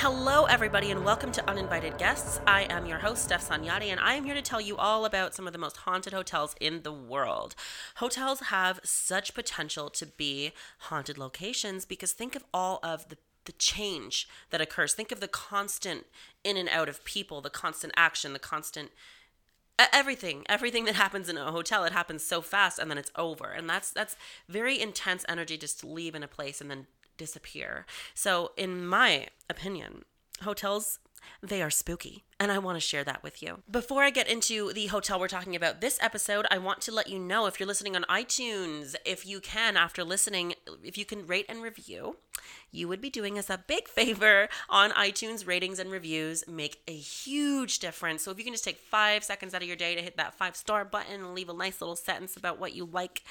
Hello, 0.00 0.44
everybody, 0.44 0.92
and 0.92 1.04
welcome 1.04 1.32
to 1.32 1.50
Uninvited 1.50 1.98
Guests. 1.98 2.40
I 2.46 2.68
am 2.70 2.86
your 2.86 2.98
host, 2.98 3.28
Stef 3.28 3.48
Sanjati, 3.48 3.86
and 3.86 3.98
I 3.98 4.14
am 4.14 4.22
here 4.22 4.34
to 4.34 4.40
tell 4.40 4.60
you 4.60 4.76
all 4.76 5.04
about 5.04 5.34
some 5.34 5.48
of 5.48 5.52
the 5.52 5.58
most 5.58 5.78
haunted 5.78 6.12
hotels 6.12 6.54
in 6.60 6.82
the 6.82 6.92
world. 6.92 7.56
Hotels 7.96 8.38
have 8.42 8.78
such 8.84 9.34
potential 9.34 9.90
to 9.90 10.06
be 10.06 10.52
haunted 10.82 11.18
locations 11.18 11.84
because 11.84 12.12
think 12.12 12.36
of 12.36 12.44
all 12.54 12.78
of 12.84 13.08
the 13.08 13.18
the 13.46 13.52
change 13.52 14.28
that 14.50 14.60
occurs. 14.60 14.94
Think 14.94 15.10
of 15.10 15.18
the 15.18 15.26
constant 15.26 16.06
in 16.44 16.56
and 16.56 16.68
out 16.68 16.88
of 16.88 17.02
people, 17.02 17.40
the 17.40 17.50
constant 17.50 17.92
action, 17.96 18.34
the 18.34 18.38
constant 18.38 18.90
everything 19.92 20.44
everything 20.48 20.84
that 20.86 20.96
happens 20.96 21.28
in 21.28 21.38
a 21.38 21.52
hotel 21.52 21.84
it 21.84 21.92
happens 21.92 22.24
so 22.24 22.40
fast 22.40 22.80
and 22.80 22.90
then 22.90 22.98
it's 22.98 23.12
over 23.14 23.52
and 23.52 23.70
that's 23.70 23.92
that's 23.92 24.16
very 24.48 24.80
intense 24.80 25.24
energy 25.28 25.56
just 25.56 25.78
to 25.78 25.86
leave 25.86 26.16
in 26.16 26.24
a 26.24 26.28
place 26.28 26.60
and 26.60 26.68
then 26.68 26.88
disappear 27.18 27.84
so 28.14 28.52
in 28.56 28.86
my 28.86 29.26
opinion 29.50 30.04
hotels 30.42 30.98
they 31.42 31.62
are 31.62 31.70
spooky 31.70 32.24
and 32.40 32.52
I 32.52 32.58
want 32.58 32.76
to 32.76 32.80
share 32.80 33.02
that 33.04 33.22
with 33.22 33.42
you. 33.42 33.62
Before 33.68 34.02
I 34.04 34.10
get 34.10 34.28
into 34.28 34.72
the 34.72 34.86
hotel 34.86 35.18
we're 35.18 35.28
talking 35.28 35.56
about 35.56 35.80
this 35.80 35.98
episode, 36.00 36.46
I 36.50 36.58
want 36.58 36.80
to 36.82 36.92
let 36.92 37.08
you 37.08 37.18
know 37.18 37.46
if 37.46 37.58
you're 37.58 37.66
listening 37.66 37.96
on 37.96 38.04
iTunes, 38.04 38.94
if 39.04 39.26
you 39.26 39.40
can, 39.40 39.76
after 39.76 40.04
listening, 40.04 40.54
if 40.84 40.96
you 40.96 41.04
can 41.04 41.26
rate 41.26 41.46
and 41.48 41.62
review, 41.62 42.16
you 42.70 42.86
would 42.86 43.00
be 43.00 43.10
doing 43.10 43.38
us 43.38 43.50
a 43.50 43.64
big 43.66 43.88
favor 43.88 44.48
on 44.68 44.90
iTunes. 44.92 45.46
Ratings 45.46 45.78
and 45.78 45.90
reviews 45.90 46.44
make 46.46 46.80
a 46.86 46.96
huge 46.96 47.80
difference. 47.80 48.22
So 48.22 48.30
if 48.30 48.38
you 48.38 48.44
can 48.44 48.54
just 48.54 48.64
take 48.64 48.78
five 48.78 49.24
seconds 49.24 49.52
out 49.52 49.62
of 49.62 49.68
your 49.68 49.76
day 49.76 49.94
to 49.96 50.02
hit 50.02 50.16
that 50.16 50.34
five 50.34 50.54
star 50.54 50.84
button 50.84 51.14
and 51.14 51.34
leave 51.34 51.48
a 51.48 51.54
nice 51.54 51.80
little 51.80 51.96
sentence 51.96 52.36
about 52.36 52.60
what 52.60 52.74
you 52.74 52.84
like, 52.84 53.24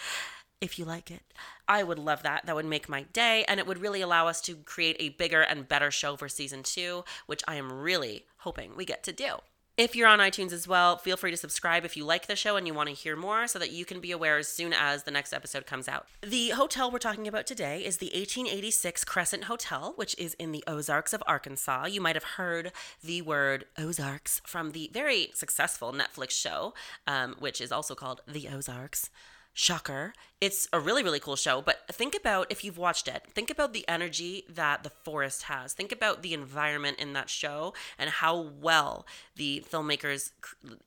if 0.61 0.79
you 0.79 0.85
like 0.85 1.11
it. 1.11 1.21
I 1.67 1.84
would 1.84 1.99
love 1.99 2.23
that. 2.23 2.45
That 2.45 2.55
would 2.55 2.65
make 2.65 2.90
my 2.90 3.04
day, 3.13 3.45
and 3.48 3.59
it 3.59 3.68
would 3.68 3.82
really 3.82 4.01
allow 4.01 4.27
us 4.27 4.41
to 4.41 4.55
create 4.55 4.95
a 4.99 5.09
bigger 5.09 5.41
and 5.41 5.68
better 5.68 5.91
show 5.91 6.15
for 6.15 6.29
season 6.29 6.63
two, 6.63 7.04
which 7.26 7.43
I 7.48 7.55
am 7.55 7.71
really 7.71 8.26
hoping 8.40 8.76
we 8.76 8.85
get 8.85 9.04
to 9.04 9.13
do. 9.13 9.37
If 9.77 9.95
you're 9.95 10.07
on 10.07 10.17
iTunes 10.17 10.54
as 10.54 10.67
well, 10.67 10.98
feel 10.98 11.17
free 11.17 11.29
to 11.29 11.37
subscribe 11.37 11.85
if 11.85 11.95
you 11.95 12.04
like 12.04 12.26
the 12.26 12.35
show 12.35 12.55
and 12.55 12.65
you 12.65 12.73
want 12.73 12.90
to 12.90 12.95
hear 12.95 13.15
more 13.15 13.45
so 13.45 13.59
that 13.59 13.70
you 13.70 13.85
can 13.85 13.99
be 13.99 14.12
aware 14.12 14.40
as 14.40 14.48
soon 14.48 14.73
as 14.73 15.04
the 15.04 15.12
next 15.12 15.34
episode 15.34 15.67
comes 15.67 15.87
out. 15.87 16.07
The 16.21 16.49
hotel 16.49 16.89
we're 16.89 16.98
talking 16.98 17.27
about 17.27 17.45
today 17.45 17.85
is 17.85 17.98
the 17.98 18.07
1886 18.07 19.04
Crescent 19.04 19.43
Hotel, 19.43 19.93
which 19.95 20.17
is 20.17 20.34
in 20.39 20.51
the 20.51 20.63
Ozarks 20.65 21.13
of 21.13 21.21
Arkansas. 21.27 21.85
You 21.85 22.01
might 22.01 22.15
have 22.15 22.23
heard 22.23 22.71
the 23.04 23.21
word 23.21 23.65
Ozarks 23.77 24.41
from 24.48 24.71
the 24.71 24.89
very 24.91 25.29
successful 25.35 25.93
Netflix 25.93 26.32
show, 26.32 26.73
um, 27.05 27.35
which 27.37 27.62
is 27.62 27.71
also 27.71 27.93
called 27.93 28.21
The 28.27 28.48
Ozarks. 28.48 29.12
Shocker. 29.60 30.13
It's 30.40 30.68
a 30.72 30.80
really, 30.80 31.02
really 31.02 31.20
cool 31.20 31.36
show. 31.36 31.63
But 31.63 31.80
think 31.91 32.16
about 32.16 32.52
if 32.52 32.63
you've 32.63 32.77
watched 32.77 33.08
it, 33.08 33.24
think 33.34 33.50
about 33.50 33.74
the 33.74 33.84
energy 33.88 34.44
that 34.48 34.84
the 34.84 34.91
forest 34.91 35.44
has. 35.44 35.74
Think 35.74 35.91
about 35.91 36.22
the 36.22 36.36
environment 36.36 37.00
in 37.00 37.13
that 37.13 37.27
show 37.27 37.74
and 37.98 38.12
how 38.12 38.40
well 38.40 39.08
the 39.35 39.66
filmmakers 39.68 40.30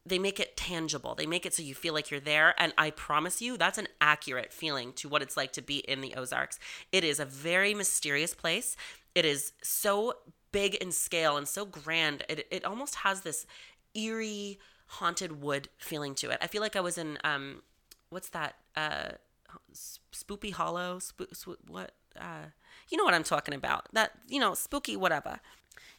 they 0.06 0.20
make 0.20 0.38
it 0.38 0.56
tangible. 0.56 1.16
They 1.16 1.26
make 1.26 1.44
it 1.44 1.52
so 1.52 1.64
you 1.64 1.74
feel 1.74 1.92
like 1.94 2.12
you're 2.12 2.20
there. 2.20 2.54
And 2.58 2.72
I 2.78 2.90
promise 2.90 3.42
you, 3.42 3.56
that's 3.56 3.76
an 3.76 3.88
accurate 4.00 4.52
feeling 4.52 4.92
to 4.94 5.08
what 5.08 5.20
it's 5.20 5.36
like 5.36 5.50
to 5.54 5.62
be 5.62 5.78
in 5.78 6.00
the 6.00 6.14
Ozarks. 6.14 6.60
It 6.92 7.02
is 7.02 7.18
a 7.18 7.24
very 7.24 7.74
mysterious 7.74 8.34
place. 8.34 8.76
It 9.16 9.24
is 9.24 9.52
so 9.64 10.14
big 10.52 10.76
in 10.76 10.92
scale 10.92 11.36
and 11.36 11.48
so 11.48 11.64
grand. 11.64 12.22
It, 12.28 12.46
it 12.52 12.64
almost 12.64 12.94
has 12.94 13.22
this 13.22 13.46
eerie 13.94 14.60
haunted 14.86 15.42
wood 15.42 15.68
feeling 15.76 16.14
to 16.14 16.30
it. 16.30 16.38
I 16.40 16.46
feel 16.46 16.62
like 16.62 16.76
I 16.76 16.80
was 16.80 16.98
in 16.98 17.18
um 17.24 17.62
what's 18.10 18.28
that? 18.30 18.56
Uh, 18.76 19.12
Spoopy 20.12 20.52
Hollow. 20.52 20.98
Sp- 21.00 21.32
sp- 21.32 21.62
what? 21.66 21.92
Uh, 22.18 22.50
you 22.88 22.98
know 22.98 23.04
what 23.04 23.14
I'm 23.14 23.24
talking 23.24 23.54
about? 23.54 23.86
That 23.92 24.12
you 24.28 24.38
know, 24.38 24.54
spooky 24.54 24.96
whatever. 24.96 25.40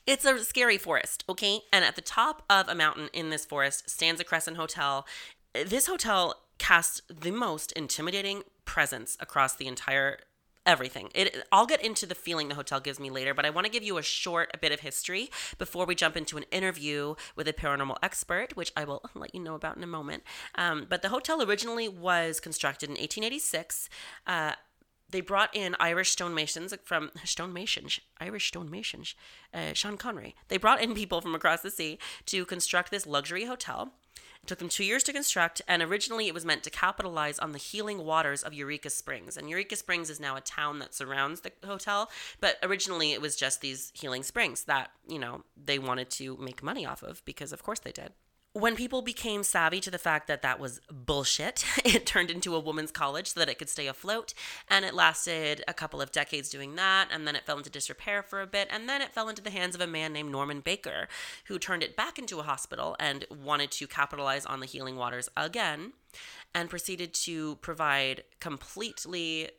It's 0.08 0.26
a 0.26 0.44
scary 0.44 0.78
forest, 0.78 1.24
okay? 1.30 1.62
And 1.72 1.86
at 1.86 1.96
the 1.96 2.02
top 2.02 2.44
of 2.50 2.68
a 2.68 2.76
mountain 2.76 3.10
in 3.14 3.30
this 3.30 3.46
forest 3.46 3.90
stands 3.90 4.20
a 4.20 4.24
Crescent 4.24 4.58
Hotel. 4.58 5.06
This 5.54 5.88
hotel 5.88 6.36
casts 6.58 7.02
the 7.08 7.32
most 7.32 7.72
intimidating 7.74 8.44
presence 8.66 9.18
across 9.20 9.56
the 9.56 9.68
entire 9.68 10.20
everything. 10.66 11.10
It 11.16 11.46
I'll 11.52 11.66
get 11.66 11.84
into 11.84 12.06
the 12.06 12.16
feeling 12.16 12.50
the 12.50 12.56
hotel 12.56 12.80
gives 12.80 13.00
me 13.00 13.10
later, 13.10 13.34
but 13.34 13.46
I 13.46 13.50
want 13.50 13.66
to 13.66 13.72
give 13.72 13.84
you 13.84 13.98
a 13.98 14.04
short 14.04 14.52
a 14.54 14.58
bit 14.58 14.72
of 14.72 14.82
history 14.82 15.30
before 15.58 15.86
we 15.86 15.96
jump 15.96 16.16
into 16.16 16.38
an 16.38 16.46
interview 16.52 17.16
with 17.36 17.48
a 17.48 17.54
paranormal 17.54 17.98
expert, 18.04 18.56
which 18.56 18.72
I 18.76 18.84
will 18.84 19.04
let 19.16 19.34
you 19.34 19.42
know 19.42 19.56
about 19.56 19.78
in 19.78 19.84
a 19.84 19.88
moment. 19.88 20.24
Um, 20.56 20.86
but 20.90 21.02
the 21.02 21.10
hotel 21.10 21.42
originally 21.42 21.88
was 21.88 22.40
constructed 22.40 22.90
in 22.90 22.94
1886. 22.94 23.90
Uh, 24.28 24.54
they 25.10 25.22
brought 25.22 25.56
in 25.56 25.76
Irish 25.80 26.16
stonemasons 26.16 26.74
from 26.84 27.12
stonemasons, 27.26 28.00
Irish 28.20 28.52
stonemasons, 28.52 29.14
uh, 29.54 29.74
Sean 29.74 29.98
Connery. 29.98 30.36
They 30.48 30.58
brought 30.58 30.82
in 30.82 30.94
people 30.94 31.22
from 31.22 31.36
across 31.36 31.62
the 31.62 31.72
sea 31.72 32.00
to 32.28 32.46
construct 32.46 32.92
this 32.92 33.06
luxury 33.06 33.46
hotel. 33.46 33.94
It 34.44 34.48
took 34.48 34.60
them 34.60 34.70
two 34.70 34.84
years 34.84 35.04
to 35.04 35.14
construct, 35.14 35.62
and 35.68 35.84
originally 35.84 36.28
it 36.28 36.34
was 36.34 36.46
meant 36.46 36.64
to 36.64 36.72
capitalize 36.72 37.38
on 37.38 37.52
the 37.52 37.60
healing 37.60 38.06
waters 38.06 38.42
of 38.42 38.54
Eureka 38.54 38.90
Springs. 38.90 39.38
And 39.38 39.50
Eureka 39.50 39.76
Springs 39.76 40.10
is 40.10 40.20
now 40.20 40.36
a 40.36 40.42
town 40.42 40.80
that 40.80 40.96
surrounds 40.96 41.42
the 41.42 41.52
hotel, 41.64 42.10
but 42.40 42.58
originally 42.64 43.14
it 43.14 43.22
was 43.22 43.36
just 43.36 43.62
these 43.62 43.92
healing 43.94 44.24
springs 44.24 44.64
that, 44.64 44.92
you 45.08 45.20
know, 45.20 45.44
they 45.56 45.78
wanted 45.78 46.10
to 46.12 46.38
make 46.38 46.64
money 46.64 46.86
off 46.86 47.04
of 47.04 47.24
because, 47.24 47.54
of 47.54 47.62
course, 47.62 47.80
they 47.80 47.92
did 47.92 48.14
when 48.54 48.76
people 48.76 49.02
became 49.02 49.44
savvy 49.44 49.80
to 49.80 49.90
the 49.90 49.98
fact 49.98 50.28
that 50.28 50.42
that 50.42 50.60
was 50.60 50.82
bullshit, 50.92 51.64
it 51.86 52.06
turned 52.06 52.30
into 52.30 52.56
a 52.56 52.60
women's 52.60 52.92
college 52.92 53.28
so 53.28 53.40
that 53.40 53.50
it 53.50 53.58
could 53.58 53.70
stay 53.70 53.88
afloat. 53.88 54.34
And 54.70 54.84
it 54.84 54.94
lasted 54.94 55.64
a 55.68 55.74
couple 55.74 56.02
of 56.02 56.12
decades 56.12 56.50
doing 56.50 56.76
that. 56.76 57.08
And 57.12 57.28
then 57.28 57.36
it 57.36 57.46
fell 57.46 57.58
into 57.58 57.70
disrepair 57.70 58.22
for 58.22 58.42
a 58.42 58.48
bit. 58.48 58.68
And 58.70 58.90
then 58.90 59.02
it 59.02 59.14
fell 59.14 59.30
into 59.30 59.42
the 59.42 59.52
hands 59.52 59.76
of 59.76 59.82
a 59.82 59.88
man 59.88 60.12
named 60.12 60.32
Norman 60.32 60.60
Baker, 60.60 61.08
who 61.46 61.60
turned 61.60 61.84
it 61.84 61.96
back 61.96 62.20
into 62.20 62.40
a 62.40 62.44
hospital 62.44 62.96
and 63.00 63.26
wanted 63.30 63.72
to 63.72 63.88
capitalize 63.88 64.46
on 64.46 64.60
the 64.60 64.66
healing 64.66 64.98
waters 64.98 65.30
again 65.38 65.94
and 66.54 66.70
proceeded 66.70 67.14
to 67.14 67.56
provide 67.58 68.24
completely 68.42 69.50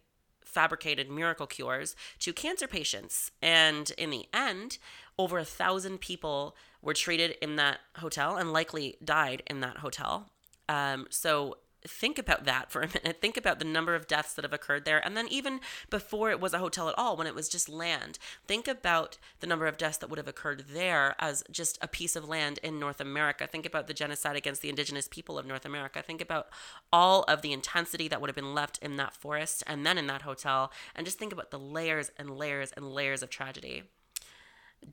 fabricated 0.53 1.11
miracle 1.11 1.47
cures 1.47 1.97
to 2.19 2.33
cancer 2.33 2.67
patients. 2.67 3.31
And 3.41 3.91
in 3.97 4.11
the 4.11 4.27
end, 4.35 4.77
over 5.19 5.39
a 5.39 5.45
thousand 5.45 6.01
people 6.01 6.57
were 6.81 6.95
treated 6.95 7.37
in 7.41 7.57
that 7.57 7.81
hotel 7.97 8.37
and 8.37 8.53
likely 8.53 8.97
died 9.05 9.43
in 9.47 9.61
that 9.61 9.79
hotel. 9.79 10.31
Um, 10.69 11.07
so 11.11 11.57
think 11.87 12.19
about 12.19 12.45
that 12.45 12.71
for 12.71 12.83
a 12.83 12.89
minute. 13.03 13.21
Think 13.21 13.37
about 13.37 13.59
the 13.59 13.65
number 13.65 13.95
of 13.95 14.07
deaths 14.07 14.35
that 14.35 14.45
have 14.45 14.53
occurred 14.53 14.85
there. 14.85 15.05
And 15.05 15.17
then, 15.17 15.29
even 15.29 15.61
before 15.91 16.31
it 16.31 16.41
was 16.41 16.55
a 16.55 16.59
hotel 16.59 16.89
at 16.89 16.99
all, 16.99 17.17
when 17.17 17.27
it 17.27 17.35
was 17.35 17.49
just 17.49 17.69
land, 17.69 18.19
think 18.47 18.69
about 18.69 19.19
the 19.41 19.47
number 19.47 19.67
of 19.67 19.77
deaths 19.77 19.99
that 19.99 20.11
would 20.11 20.19
have 20.19 20.29
occurred 20.29 20.65
there 20.71 21.15
as 21.19 21.43
just 21.51 21.79
a 21.83 21.89
piece 21.89 22.17
of 22.17 22.29
land 22.29 22.59
in 22.63 22.79
North 22.79 23.01
America. 23.01 23.47
Think 23.47 23.67
about 23.67 23.87
the 23.87 23.95
genocide 23.95 24.37
against 24.37 24.63
the 24.63 24.69
indigenous 24.69 25.09
people 25.09 25.39
of 25.39 25.47
North 25.47 25.65
America. 25.65 26.03
Think 26.03 26.21
about 26.21 26.49
all 26.93 27.23
of 27.25 27.43
the 27.43 27.53
intensity 27.53 28.09
that 28.09 28.21
would 28.21 28.29
have 28.29 28.37
been 28.37 28.55
left 28.55 28.79
in 28.79 28.97
that 28.97 29.15
forest 29.15 29.63
and 29.67 29.85
then 29.85 29.99
in 29.99 30.07
that 30.07 30.23
hotel. 30.23 30.73
And 30.95 31.07
just 31.07 31.19
think 31.19 31.33
about 31.33 31.51
the 31.51 31.59
layers 31.59 32.11
and 32.17 32.37
layers 32.37 32.73
and 32.73 32.93
layers 32.93 33.23
of 33.23 33.31
tragedy 33.31 33.85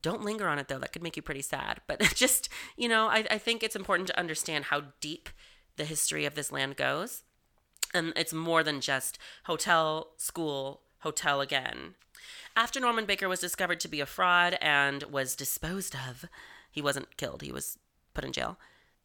don't 0.01 0.23
linger 0.23 0.47
on 0.47 0.59
it 0.59 0.67
though. 0.67 0.79
That 0.79 0.91
could 0.91 1.03
make 1.03 1.15
you 1.15 1.21
pretty 1.21 1.41
sad. 1.41 1.81
But 1.87 2.01
just 2.15 2.49
you 2.77 2.87
know 2.87 3.07
I, 3.07 3.25
I 3.31 3.37
think 3.37 3.63
it's 3.63 3.75
important 3.75 4.07
to 4.07 4.19
understand 4.19 4.65
how 4.65 4.83
deep 5.01 5.29
the 5.77 5.85
history 5.85 6.25
of 6.25 6.35
this 6.35 6.51
land 6.51 6.75
goes. 6.75 7.23
And 7.93 8.13
it's 8.15 8.33
more 8.33 8.63
than 8.63 8.81
just 8.81 9.17
hotel 9.45 10.09
school 10.17 10.81
hotel 10.99 11.41
again. 11.41 11.95
After 12.55 12.79
norman 12.79 13.05
baker 13.05 13.29
was 13.29 13.39
discovered 13.39 13.79
to 13.81 13.87
be 13.87 14.01
a 14.01 14.05
fraud 14.05 14.57
and 14.61 15.03
was 15.03 15.35
disposed 15.35 15.95
of 15.95 16.25
he 16.71 16.81
wasn't 16.81 17.17
killed. 17.17 17.41
He 17.41 17.51
was 17.51 17.77
put 18.13 18.25
in 18.25 18.31
jail 18.31 18.57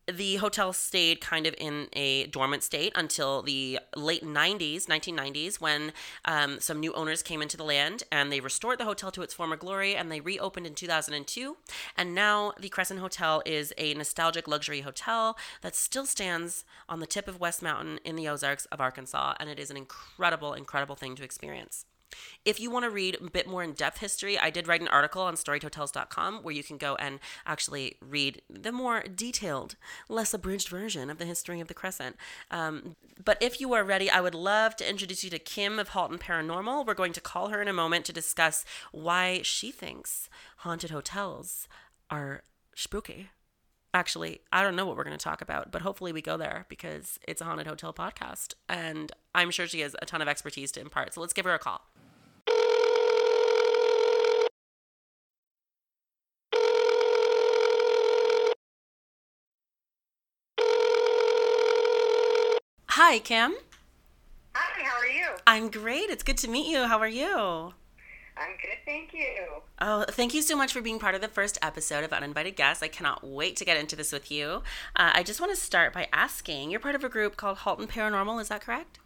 the 0.07 0.37
hotel 0.37 0.73
stayed 0.73 1.21
kind 1.21 1.47
of 1.47 1.55
in 1.59 1.89
a 1.95 2.27
dormant 2.27 2.63
state 2.63 2.93
until 2.95 3.43
the 3.43 3.79
late 3.97 4.25
90s 4.25 4.87
1990s 4.87 5.61
when 5.61 5.93
um, 6.25 6.61
some 6.61 6.81
new 6.81 6.93
owners 6.93 7.23
came 7.23 7.41
into 7.41 7.56
the 7.56 7.65
land 7.65 8.03
and 8.12 8.31
they 8.31 8.41
restored 8.41 8.79
the 8.79 8.85
hotel 8.85 9.11
to 9.11 9.23
its 9.23 9.33
former 9.33 9.56
glory 9.56 9.95
and 9.97 10.11
they 10.11 10.21
reopened 10.21 10.67
in 10.67 10.75
2002 10.75 11.56
and 11.97 12.15
now 12.15 12.53
the 12.61 12.69
crescent 12.69 13.01
hotel 13.01 13.43
is 13.47 13.73
a 13.79 13.95
nostalgic 13.95 14.47
luxury 14.47 14.83
hotel 14.83 15.37
that 15.62 15.75
still 15.75 16.07
stands 16.07 16.65
on 16.89 17.00
the 17.00 17.07
tip 17.07 17.27
of 17.27 17.41
west 17.41 17.62
mountain 17.62 17.99
in 18.05 18.17
the 18.17 18.29
ozarks 18.29 18.67
of 18.67 18.81
arkansas 18.81 19.35
and 19.41 19.49
it 19.49 19.59
is 19.59 19.71
an 19.71 19.77
incredible 19.77 20.53
incredible 20.53 20.97
thing 20.97 21.17
to 21.17 21.25
experience 21.25 21.87
if 22.44 22.61
you 22.61 22.70
want 22.70 22.84
to 22.84 22.90
read 22.90 23.19
a 23.20 23.31
bit 23.31 23.49
more 23.49 23.62
in 23.62 23.72
depth 23.72 23.99
history, 23.99 24.38
I 24.38 24.50
did 24.50 24.69
write 24.69 24.81
an 24.81 24.88
article 24.88 25.22
on 25.22 25.34
storiedhotels.com 25.34 26.43
where 26.43 26.55
you 26.55 26.62
can 26.62 26.78
go 26.78 26.94
and 26.96 27.20
actually 27.46 27.96
read 28.00 28.43
the 28.49 28.72
more 28.72 29.02
detailed, 29.02 29.76
less 30.08 30.34
abridged 30.34 30.69
version 30.69 31.11
of 31.11 31.19
the 31.19 31.25
history 31.25 31.61
of 31.61 31.69
the 31.69 31.75
Crescent. 31.75 32.16
Um, 32.50 32.96
but 33.22 33.38
if 33.40 33.61
you 33.61 33.72
are 33.72 33.84
ready, 33.84 34.11
I 34.11 34.20
would 34.20 34.34
love 34.34 34.76
to 34.76 34.88
introduce 34.88 35.25
you 35.25 35.31
to 35.31 35.38
Kim 35.38 35.78
of 35.78 35.90
Halton 35.90 36.19
Paranormal. 36.19 36.87
We're 36.87 36.94
going 36.94 37.12
to 37.12 37.20
call 37.20 37.49
her 37.49 37.62
in 37.62 37.69
a 37.69 37.72
moment 37.72 38.05
to 38.06 38.12
discuss 38.12 38.64
why 38.93 39.40
she 39.43 39.70
thinks 39.70 40.28
haunted 40.58 40.90
hotels 40.90 41.69
are 42.11 42.43
spooky. 42.75 43.31
Actually, 43.93 44.40
I 44.52 44.62
don't 44.62 44.75
know 44.75 44.87
what 44.87 44.96
we're 44.96 45.05
going 45.05 45.16
to 45.16 45.22
talk 45.22 45.40
about, 45.40 45.70
but 45.70 45.82
hopefully 45.82 46.12
we 46.12 46.20
go 46.20 46.37
there 46.37 46.66
because 46.69 47.19
it's 47.28 47.40
a 47.40 47.44
haunted 47.44 47.69
hotel 47.69 47.93
podcast. 47.93 48.55
And 48.69 49.12
I'm 49.34 49.52
sure 49.52 49.69
she 49.69 49.81
has 49.81 49.94
a 50.02 50.06
ton 50.06 50.20
of 50.20 50.26
expertise 50.26 50.72
to 50.72 50.81
impart. 50.81 51.14
So 51.14 51.20
let's 51.20 51.32
give 51.32 51.44
her 51.44 51.55
a 51.55 51.61
call. 51.61 51.82
Hi, 63.06 63.19
Kim. 63.19 63.55
Hi, 64.55 64.83
how 64.83 64.97
are 64.99 65.06
you? 65.06 65.27
I'm 65.47 65.69
great. 65.71 66.09
It's 66.09 66.23
good 66.23 66.39
to 66.39 66.49
meet 66.49 66.67
you. 66.67 66.85
How 66.85 66.97
are 67.01 67.06
you? 67.06 67.75
I'm 68.35 68.53
good, 68.62 68.79
thank 68.87 69.12
you. 69.12 69.29
Oh, 69.79 70.06
thank 70.09 70.33
you 70.33 70.41
so 70.41 70.56
much 70.56 70.73
for 70.73 70.81
being 70.81 70.99
part 70.99 71.15
of 71.15 71.21
the 71.21 71.29
first 71.29 71.59
episode 71.61 72.03
of 72.03 72.15
Uninvited 72.15 72.56
Guests. 72.56 72.83
I 72.83 72.89
cannot 72.89 73.23
wait 73.23 73.56
to 73.56 73.65
get 73.67 73.77
into 73.77 73.95
this 73.95 74.11
with 74.11 74.31
you. 74.31 74.62
Uh, 74.97 75.11
I 75.12 75.23
just 75.23 75.39
want 75.39 75.55
to 75.55 75.61
start 75.61 75.93
by 75.93 76.09
asking 76.15 76.71
you're 76.71 76.81
part 76.81 76.95
of 76.95 77.05
a 77.05 77.11
group 77.11 77.37
called 77.37 77.59
Halton 77.59 77.89
Paranormal, 77.89 78.41
is 78.41 78.49
that 78.49 78.62
correct? 78.62 79.01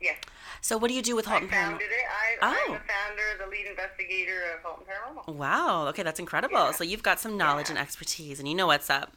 Yes. 0.00 0.16
So, 0.62 0.78
what 0.78 0.88
do 0.88 0.94
you 0.94 1.02
do 1.02 1.14
with 1.14 1.26
Halton 1.26 1.48
Paranormal? 1.48 1.74
I, 1.76 2.36
Oh. 2.40 2.46
I'm 2.68 2.72
the 2.72 2.78
founder, 2.78 3.44
the 3.44 3.50
lead 3.50 3.66
investigator 3.66 4.54
of 4.56 4.62
Halton 4.62 4.86
Paranormal. 4.86 5.34
Wow. 5.34 5.88
Okay, 5.88 6.02
that's 6.02 6.18
incredible. 6.18 6.56
Yeah. 6.56 6.70
So, 6.72 6.84
you've 6.84 7.02
got 7.02 7.20
some 7.20 7.36
knowledge 7.36 7.66
Yeah. 7.66 7.72
and 7.72 7.78
expertise, 7.80 8.38
and 8.38 8.48
you 8.48 8.54
know 8.54 8.68
what's 8.68 8.88
up. 8.88 9.12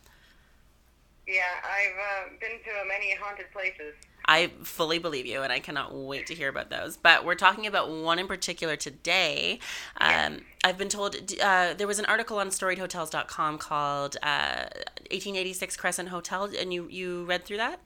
Yeah, 1.28 1.42
I've 1.64 1.98
uh, 1.98 2.30
been 2.40 2.60
to 2.60 2.88
many 2.88 3.16
haunted 3.16 3.52
places. 3.52 3.96
I 4.28 4.52
fully 4.64 5.00
believe 5.00 5.26
you, 5.26 5.42
and 5.44 5.52
I 5.52 5.60
cannot 5.60 5.94
wait 5.94 6.28
to 6.28 6.36
hear 6.36 6.50
about 6.50 6.70
those. 6.70 6.98
But 6.98 7.26
we're 7.26 7.36
talking 7.36 7.68
about 7.68 7.90
one 7.90 8.18
in 8.18 8.28
particular 8.28 8.76
today. 8.76 9.60
Um, 9.98 10.42
I've 10.64 10.78
been 10.78 10.90
told 10.90 11.16
uh, 11.42 11.74
there 11.76 11.88
was 11.88 12.00
an 12.00 12.06
article 12.06 12.40
on 12.40 12.50
StoriedHotels.com 12.50 13.58
called 13.60 14.18
uh, 14.24 14.66
1886 15.12 15.78
Crescent 15.78 16.10
Hotel, 16.10 16.50
and 16.60 16.74
you, 16.74 16.88
you 16.90 17.26
read 17.26 17.46
through 17.46 17.58
that? 17.58 17.80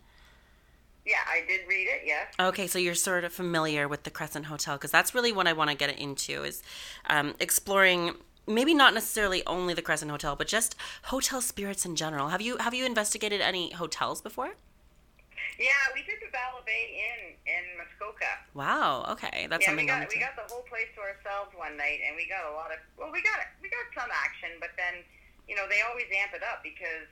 Yeah, 1.05 1.15
I 1.27 1.45
did 1.47 1.61
read 1.67 1.87
it, 1.87 2.03
yes. 2.05 2.27
Okay, 2.39 2.67
so 2.67 2.77
you're 2.77 2.93
sort 2.93 3.23
of 3.23 3.33
familiar 3.33 3.87
with 3.87 4.03
the 4.03 4.11
Crescent 4.11 4.45
Hotel 4.45 4.75
because 4.75 4.91
that's 4.91 5.15
really 5.15 5.31
what 5.31 5.47
I 5.47 5.53
want 5.53 5.71
to 5.71 5.75
get 5.75 5.97
into 5.97 6.43
is 6.43 6.61
um, 7.09 7.33
exploring 7.39 8.13
maybe 8.49 8.73
not 8.73 8.93
necessarily 8.93 9.45
only 9.45 9.73
the 9.73 9.81
Crescent 9.81 10.11
Hotel, 10.11 10.35
but 10.35 10.47
just 10.47 10.75
hotel 11.03 11.39
spirits 11.39 11.85
in 11.85 11.95
general. 11.95 12.29
Have 12.29 12.41
you 12.41 12.57
have 12.57 12.73
you 12.73 12.85
investigated 12.85 13.39
any 13.39 13.71
hotels 13.71 14.21
before? 14.21 14.57
Yeah, 15.59 15.91
we 15.93 16.01
did 16.03 16.19
the 16.23 16.31
Bala 16.31 16.63
Bay 16.65 16.95
Inn 16.95 17.35
in 17.45 17.63
Muskoka. 17.77 18.31
Wow. 18.55 19.05
Okay, 19.11 19.47
that's 19.47 19.67
yeah, 19.67 19.75
we 19.75 19.85
something. 19.85 19.87
got 19.87 20.01
I'll 20.01 20.11
we 20.11 20.19
got 20.19 20.35
the 20.35 20.47
whole 20.47 20.63
place 20.67 20.87
to 20.95 21.01
ourselves 21.03 21.51
one 21.55 21.77
night, 21.77 21.99
and 22.03 22.15
we 22.15 22.27
got 22.27 22.47
a 22.47 22.53
lot 22.55 22.71
of 22.71 22.79
well, 22.97 23.11
we 23.11 23.21
got 23.21 23.39
we 23.61 23.69
got 23.69 23.85
some 23.93 24.09
action, 24.11 24.57
but 24.59 24.71
then 24.75 25.03
you 25.47 25.55
know 25.55 25.67
they 25.69 25.85
always 25.85 26.07
amp 26.11 26.33
it 26.33 26.43
up 26.43 26.65
because 26.65 27.07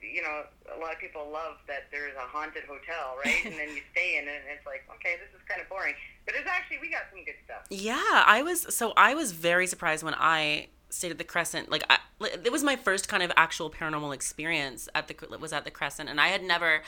you 0.00 0.22
know 0.22 0.44
a 0.74 0.78
lot 0.80 0.92
of 0.92 0.98
people 0.98 1.28
love 1.32 1.56
that 1.68 1.88
there's 1.90 2.14
a 2.16 2.26
haunted 2.26 2.64
hotel, 2.64 3.16
right? 3.24 3.44
and 3.44 3.54
then 3.54 3.68
you 3.74 3.82
stay 3.92 4.18
in 4.18 4.24
it, 4.24 4.42
and 4.42 4.56
it's 4.56 4.66
like 4.66 4.84
okay, 4.96 5.16
this 5.20 5.32
is 5.34 5.44
kind 5.48 5.60
of 5.60 5.68
boring, 5.68 5.94
but 6.24 6.34
it's 6.34 6.48
actually 6.48 6.78
we 6.80 6.90
got 6.90 7.02
some 7.12 7.24
good 7.24 7.38
stuff. 7.44 7.66
Yeah, 7.70 8.24
I 8.26 8.42
was 8.42 8.74
so 8.74 8.92
I 8.96 9.14
was 9.14 9.32
very 9.32 9.66
surprised 9.66 10.02
when 10.02 10.14
I 10.14 10.68
stayed 10.88 11.10
at 11.10 11.18
the 11.18 11.24
Crescent. 11.24 11.70
Like, 11.70 11.84
I, 11.90 11.98
it 12.44 12.50
was 12.50 12.62
my 12.62 12.76
first 12.76 13.08
kind 13.08 13.22
of 13.22 13.32
actual 13.36 13.70
paranormal 13.70 14.14
experience 14.14 14.88
at 14.94 15.08
the 15.08 15.38
was 15.38 15.52
at 15.52 15.64
the 15.64 15.70
Crescent, 15.70 16.08
and 16.08 16.20
I 16.20 16.28
had 16.28 16.42
never. 16.42 16.82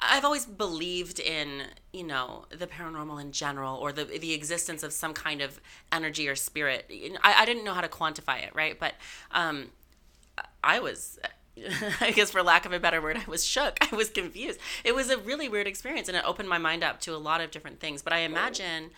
I've 0.00 0.24
always 0.24 0.44
believed 0.44 1.20
in 1.20 1.62
you 1.92 2.04
know 2.04 2.46
the 2.50 2.66
paranormal 2.66 3.20
in 3.20 3.32
general, 3.32 3.76
or 3.76 3.92
the 3.92 4.04
the 4.04 4.32
existence 4.32 4.82
of 4.82 4.92
some 4.92 5.14
kind 5.14 5.40
of 5.40 5.60
energy 5.92 6.28
or 6.28 6.36
spirit. 6.36 6.90
I, 7.22 7.42
I 7.42 7.44
didn't 7.44 7.64
know 7.64 7.74
how 7.74 7.80
to 7.80 7.88
quantify 7.88 8.42
it, 8.42 8.54
right? 8.54 8.78
But 8.78 8.94
um, 9.30 9.70
I 10.62 10.80
was. 10.80 11.18
I 12.00 12.10
guess 12.10 12.30
for 12.30 12.42
lack 12.42 12.66
of 12.66 12.72
a 12.72 12.80
better 12.80 13.00
word, 13.00 13.16
I 13.16 13.24
was 13.28 13.44
shook. 13.44 13.78
I 13.80 13.94
was 13.94 14.10
confused. 14.10 14.58
It 14.84 14.94
was 14.94 15.10
a 15.10 15.18
really 15.18 15.48
weird 15.48 15.66
experience 15.66 16.08
and 16.08 16.16
it 16.16 16.24
opened 16.26 16.48
my 16.48 16.58
mind 16.58 16.82
up 16.82 17.00
to 17.02 17.14
a 17.14 17.18
lot 17.18 17.40
of 17.40 17.50
different 17.50 17.80
things. 17.80 18.02
But 18.02 18.12
I 18.12 18.18
imagine 18.18 18.90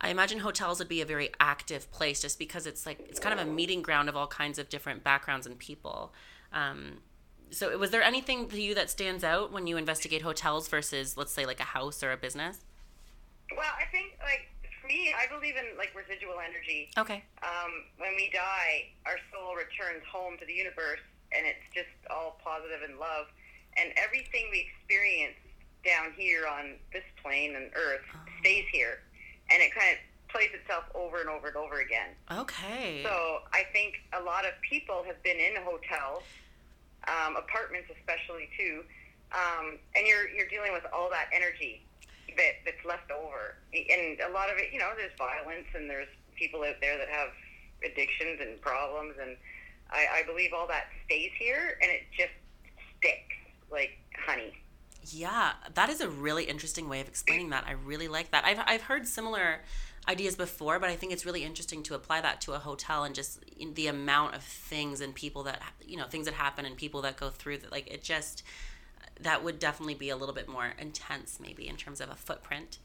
I 0.00 0.08
imagine 0.08 0.40
hotels 0.40 0.78
would 0.78 0.88
be 0.88 1.00
a 1.00 1.06
very 1.06 1.30
active 1.40 1.90
place 1.90 2.20
just 2.20 2.38
because 2.38 2.66
it's 2.66 2.86
like 2.86 3.00
it's 3.08 3.20
kind 3.20 3.38
of 3.38 3.46
a 3.46 3.50
meeting 3.50 3.82
ground 3.82 4.08
of 4.08 4.16
all 4.16 4.26
kinds 4.26 4.58
of 4.58 4.68
different 4.68 5.02
backgrounds 5.02 5.46
and 5.46 5.58
people. 5.58 6.12
Um, 6.52 6.98
so 7.50 7.76
was 7.78 7.90
there 7.90 8.02
anything 8.02 8.48
to 8.48 8.60
you 8.60 8.74
that 8.74 8.90
stands 8.90 9.24
out 9.24 9.52
when 9.52 9.66
you 9.66 9.76
investigate 9.76 10.22
hotels 10.22 10.68
versus 10.68 11.16
let's 11.16 11.32
say 11.32 11.46
like 11.46 11.60
a 11.60 11.64
house 11.64 12.02
or 12.02 12.12
a 12.12 12.16
business? 12.16 12.60
Well, 13.56 13.72
I 13.80 13.90
think 13.90 14.18
like 14.22 14.48
for 14.80 14.88
me, 14.88 15.14
I 15.16 15.32
believe 15.34 15.54
in 15.56 15.76
like 15.78 15.94
residual 15.94 16.36
energy. 16.38 16.90
Okay. 16.98 17.22
um, 17.42 17.72
when 17.98 18.14
we 18.16 18.30
die, 18.32 18.90
our 19.06 19.16
soul 19.32 19.54
returns 19.54 20.04
home 20.10 20.36
to 20.38 20.44
the 20.46 20.52
universe, 20.52 21.00
and 21.36 21.46
it's 21.46 21.66
just 21.74 21.90
all 22.10 22.38
positive 22.42 22.80
and 22.88 22.98
love. 22.98 23.26
And 23.76 23.90
everything 23.96 24.46
we 24.50 24.70
experience 24.70 25.36
down 25.84 26.12
here 26.16 26.46
on 26.46 26.78
this 26.92 27.04
plane 27.22 27.56
and 27.56 27.70
Earth 27.74 28.06
stays 28.40 28.64
here, 28.72 29.02
and 29.50 29.60
it 29.62 29.74
kind 29.74 29.92
of 29.92 29.98
plays 30.30 30.50
itself 30.54 30.84
over 30.94 31.20
and 31.20 31.28
over 31.28 31.48
and 31.48 31.56
over 31.56 31.80
again. 31.80 32.10
Okay. 32.32 33.02
So 33.04 33.46
I 33.52 33.64
think 33.72 34.02
a 34.12 34.22
lot 34.22 34.44
of 34.44 34.52
people 34.62 35.04
have 35.06 35.22
been 35.22 35.38
in 35.38 35.54
hotels, 35.62 36.22
um, 37.06 37.36
apartments 37.36 37.90
especially 37.94 38.48
too, 38.58 38.82
um, 39.32 39.78
and 39.94 40.06
you're 40.06 40.28
you're 40.30 40.48
dealing 40.48 40.72
with 40.72 40.86
all 40.92 41.10
that 41.10 41.28
energy 41.34 41.82
that 42.36 42.64
that's 42.64 42.84
left 42.84 43.10
over, 43.10 43.58
and 43.74 44.18
a 44.20 44.32
lot 44.32 44.50
of 44.50 44.58
it, 44.58 44.72
you 44.72 44.78
know, 44.78 44.90
there's 44.96 45.14
violence 45.18 45.68
and 45.74 45.90
there's 45.90 46.08
people 46.34 46.62
out 46.62 46.80
there 46.80 46.98
that 46.98 47.08
have 47.08 47.30
addictions 47.84 48.40
and 48.40 48.60
problems, 48.60 49.14
and 49.20 49.36
I, 49.94 50.20
I 50.20 50.22
believe 50.24 50.52
all 50.52 50.66
that 50.68 50.86
stays 51.06 51.30
here, 51.38 51.78
and 51.80 51.90
it 51.90 52.02
just 52.16 52.32
sticks 52.98 53.36
like 53.70 53.98
honey. 54.26 54.52
Yeah, 55.10 55.52
that 55.74 55.88
is 55.88 56.00
a 56.00 56.08
really 56.08 56.44
interesting 56.44 56.88
way 56.88 57.00
of 57.00 57.08
explaining 57.08 57.50
that. 57.50 57.64
I 57.66 57.72
really 57.72 58.08
like 58.08 58.30
that. 58.32 58.44
I've 58.44 58.60
I've 58.66 58.82
heard 58.82 59.06
similar 59.06 59.60
ideas 60.08 60.36
before, 60.36 60.78
but 60.78 60.90
I 60.90 60.96
think 60.96 61.12
it's 61.12 61.24
really 61.24 61.44
interesting 61.44 61.82
to 61.84 61.94
apply 61.94 62.20
that 62.22 62.40
to 62.42 62.52
a 62.52 62.58
hotel 62.58 63.04
and 63.04 63.14
just 63.14 63.42
in 63.58 63.74
the 63.74 63.86
amount 63.86 64.34
of 64.34 64.42
things 64.42 65.00
and 65.00 65.14
people 65.14 65.42
that 65.44 65.60
you 65.86 65.96
know 65.96 66.06
things 66.06 66.26
that 66.26 66.34
happen 66.34 66.64
and 66.64 66.76
people 66.76 67.02
that 67.02 67.16
go 67.16 67.30
through 67.30 67.58
that. 67.58 67.72
Like 67.72 67.86
it 67.86 68.02
just 68.02 68.42
that 69.20 69.44
would 69.44 69.58
definitely 69.58 69.94
be 69.94 70.10
a 70.10 70.16
little 70.16 70.34
bit 70.34 70.48
more 70.48 70.72
intense, 70.78 71.38
maybe 71.40 71.68
in 71.68 71.76
terms 71.76 72.00
of 72.00 72.10
a 72.10 72.16
footprint. 72.16 72.78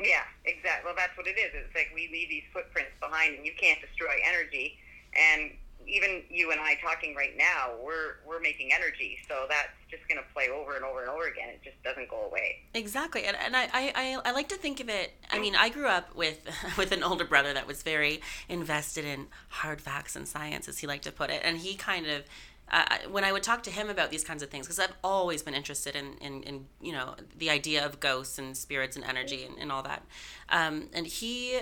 Yeah, 0.00 0.22
exactly. 0.44 0.84
Well, 0.84 0.94
that's 0.96 1.16
what 1.16 1.26
it 1.26 1.36
is. 1.38 1.50
It's 1.54 1.74
like 1.74 1.90
we 1.94 2.08
leave 2.12 2.28
these 2.28 2.44
footprints 2.52 2.92
behind, 3.00 3.34
and 3.36 3.44
you 3.44 3.52
can't 3.58 3.80
destroy 3.80 4.14
energy. 4.24 4.78
And 5.16 5.52
even 5.86 6.22
you 6.30 6.50
and 6.50 6.60
I 6.60 6.74
talking 6.76 7.14
right 7.14 7.36
now, 7.36 7.72
we're 7.82 8.16
we're 8.26 8.40
making 8.40 8.72
energy, 8.72 9.18
so 9.28 9.46
that's 9.48 9.68
just 9.90 10.06
going 10.08 10.18
to 10.18 10.34
play 10.34 10.48
over 10.48 10.76
and 10.76 10.84
over 10.84 11.00
and 11.00 11.10
over 11.10 11.26
again. 11.26 11.48
It 11.48 11.62
just 11.64 11.82
doesn't 11.82 12.08
go 12.10 12.26
away. 12.26 12.56
Exactly, 12.74 13.24
and, 13.24 13.36
and 13.36 13.56
I, 13.56 13.68
I, 13.72 14.18
I, 14.24 14.32
like 14.32 14.48
to 14.48 14.56
think 14.56 14.80
of 14.80 14.88
it. 14.88 15.12
I 15.30 15.38
mean, 15.38 15.56
I 15.56 15.70
grew 15.70 15.86
up 15.86 16.14
with 16.14 16.40
with 16.78 16.92
an 16.92 17.02
older 17.02 17.24
brother 17.24 17.52
that 17.54 17.66
was 17.66 17.82
very 17.82 18.20
invested 18.48 19.04
in 19.04 19.26
hard 19.48 19.80
facts 19.80 20.16
and 20.16 20.28
science, 20.28 20.68
as 20.68 20.78
he 20.78 20.86
liked 20.86 21.04
to 21.04 21.12
put 21.12 21.30
it, 21.30 21.42
and 21.44 21.58
he 21.58 21.74
kind 21.74 22.06
of. 22.06 22.24
Uh, 22.70 22.84
when 23.10 23.24
I 23.24 23.32
would 23.32 23.42
talk 23.42 23.62
to 23.62 23.70
him 23.70 23.88
about 23.88 24.10
these 24.10 24.22
kinds 24.22 24.42
of 24.42 24.50
things, 24.50 24.66
because 24.66 24.78
I've 24.78 24.92
always 25.02 25.42
been 25.42 25.54
interested 25.54 25.96
in, 25.96 26.18
in, 26.20 26.42
in, 26.42 26.66
you 26.82 26.92
know, 26.92 27.14
the 27.38 27.48
idea 27.48 27.82
of 27.82 27.98
ghosts 27.98 28.38
and 28.38 28.54
spirits 28.54 28.94
and 28.94 29.06
energy 29.06 29.42
and, 29.42 29.58
and 29.58 29.72
all 29.72 29.82
that. 29.84 30.04
Um, 30.50 30.90
and 30.92 31.06
he, 31.06 31.60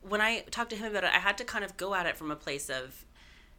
when 0.00 0.22
I 0.22 0.44
talked 0.50 0.70
to 0.70 0.76
him 0.76 0.90
about 0.90 1.04
it, 1.04 1.10
I 1.12 1.18
had 1.18 1.36
to 1.36 1.44
kind 1.44 1.62
of 1.62 1.76
go 1.76 1.94
at 1.94 2.06
it 2.06 2.16
from 2.16 2.30
a 2.30 2.36
place 2.36 2.70
of 2.70 3.04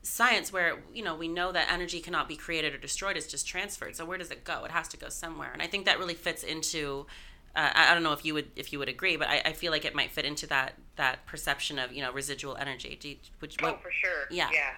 science 0.01 0.53
where 0.53 0.77
you 0.93 1.03
know 1.03 1.15
we 1.15 1.27
know 1.27 1.51
that 1.51 1.71
energy 1.71 1.99
cannot 1.99 2.27
be 2.29 2.35
created 2.35 2.73
or 2.73 2.77
destroyed 2.77 3.17
it's 3.17 3.27
just 3.27 3.45
transferred 3.47 3.95
so 3.95 4.05
where 4.05 4.17
does 4.17 4.31
it 4.31 4.43
go 4.43 4.63
it 4.63 4.71
has 4.71 4.87
to 4.87 4.95
go 4.97 5.09
somewhere 5.09 5.51
and 5.51 5.61
i 5.61 5.67
think 5.67 5.85
that 5.85 5.99
really 5.99 6.13
fits 6.13 6.43
into 6.43 7.05
uh, 7.55 7.71
I, 7.73 7.91
I 7.91 7.93
don't 7.93 8.03
know 8.03 8.13
if 8.13 8.23
you 8.23 8.33
would 8.33 8.47
if 8.55 8.71
you 8.71 8.79
would 8.79 8.87
agree 8.87 9.17
but 9.17 9.27
I, 9.27 9.41
I 9.45 9.53
feel 9.53 9.71
like 9.71 9.83
it 9.83 9.93
might 9.95 10.11
fit 10.11 10.23
into 10.23 10.47
that 10.47 10.75
that 10.95 11.25
perception 11.25 11.77
of 11.79 11.91
you 11.91 12.01
know 12.01 12.11
residual 12.13 12.55
energy 12.57 12.97
Do 13.01 13.09
you, 13.09 13.15
would, 13.41 13.53
Oh, 13.61 13.65
what, 13.71 13.81
for 13.81 13.91
sure. 13.91 14.25
yeah. 14.31 14.49
Yeah. 14.53 14.69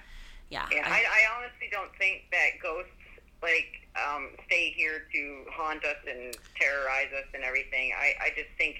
yeah 0.49 0.65
Yeah. 0.71 0.83
I- 0.87 0.89
I, 0.89 1.03
I 1.03 1.37
honestly 1.37 1.67
don't 1.71 1.91
think 1.97 2.23
that 2.31 2.59
ghosts 2.63 2.89
like 3.43 3.87
um, 3.95 4.29
stay 4.47 4.71
here 4.75 5.03
to 5.13 5.45
haunt 5.51 5.83
us 5.85 5.97
and 6.09 6.35
terrorize 6.59 7.07
us 7.17 7.25
and 7.33 7.43
everything. 7.43 7.91
I, 7.97 8.13
I 8.21 8.29
just 8.35 8.49
think 8.57 8.77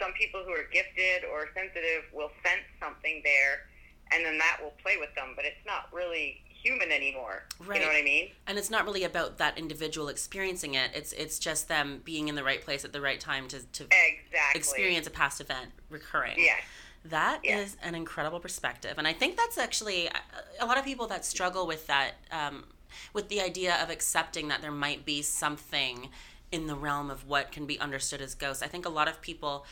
some 0.00 0.12
people 0.12 0.42
who 0.44 0.52
are 0.52 0.64
gifted 0.72 1.24
or 1.30 1.48
sensitive 1.54 2.04
will 2.12 2.30
sense 2.44 2.64
something 2.80 3.20
there, 3.24 3.68
and 4.12 4.24
then 4.24 4.38
that 4.38 4.58
will 4.62 4.72
play 4.82 4.96
with 4.98 5.14
them. 5.14 5.32
But 5.36 5.44
it's 5.44 5.64
not 5.66 5.88
really 5.92 6.40
human 6.48 6.90
anymore. 6.92 7.44
Right. 7.58 7.80
You 7.80 7.86
know 7.86 7.92
what 7.92 7.98
I 7.98 8.02
mean? 8.04 8.28
and 8.46 8.58
it's 8.58 8.68
not 8.70 8.84
really 8.84 9.04
about 9.04 9.38
that 9.38 9.56
individual 9.56 10.08
experiencing 10.08 10.74
it 10.74 10.90
it's 10.94 11.12
it's 11.12 11.38
just 11.38 11.68
them 11.68 12.02
being 12.04 12.28
in 12.28 12.34
the 12.34 12.44
right 12.44 12.60
place 12.62 12.84
at 12.84 12.92
the 12.92 13.00
right 13.00 13.18
time 13.18 13.48
to, 13.48 13.60
to 13.72 13.84
Exactly. 13.84 14.58
experience 14.58 15.06
a 15.06 15.10
past 15.10 15.40
event 15.40 15.70
recurring 15.88 16.34
Yes. 16.36 16.60
That 17.06 17.40
is 17.44 17.76
Yeah. 17.80 17.88
an 17.88 17.94
incredible 17.94 18.40
perspective, 18.40 18.96
and 18.98 19.08
I 19.08 19.14
think 19.14 19.38
that's 19.38 19.56
actually 19.56 20.08
a- 20.08 20.12
a 20.60 20.66
lot 20.66 20.76
of 20.76 20.84
people 20.84 21.06
that 21.06 21.24
struggle 21.24 21.66
with 21.66 21.86
that, 21.86 22.16
um, 22.30 22.66
with 23.14 23.30
the 23.30 23.40
idea 23.40 23.82
of 23.82 23.88
accepting 23.88 24.48
that 24.48 24.60
there 24.60 24.70
might 24.70 25.06
be 25.06 25.22
something 25.22 26.10
in 26.52 26.66
the 26.66 26.74
realm 26.74 27.10
of 27.10 27.26
what 27.26 27.52
can 27.52 27.64
be 27.64 27.80
understood 27.80 28.20
as 28.20 28.34
ghosts. 28.34 28.62
I 28.62 28.66
think 28.66 28.84
a 28.84 28.90
lot 28.90 29.08
of 29.08 29.22
people 29.22 29.64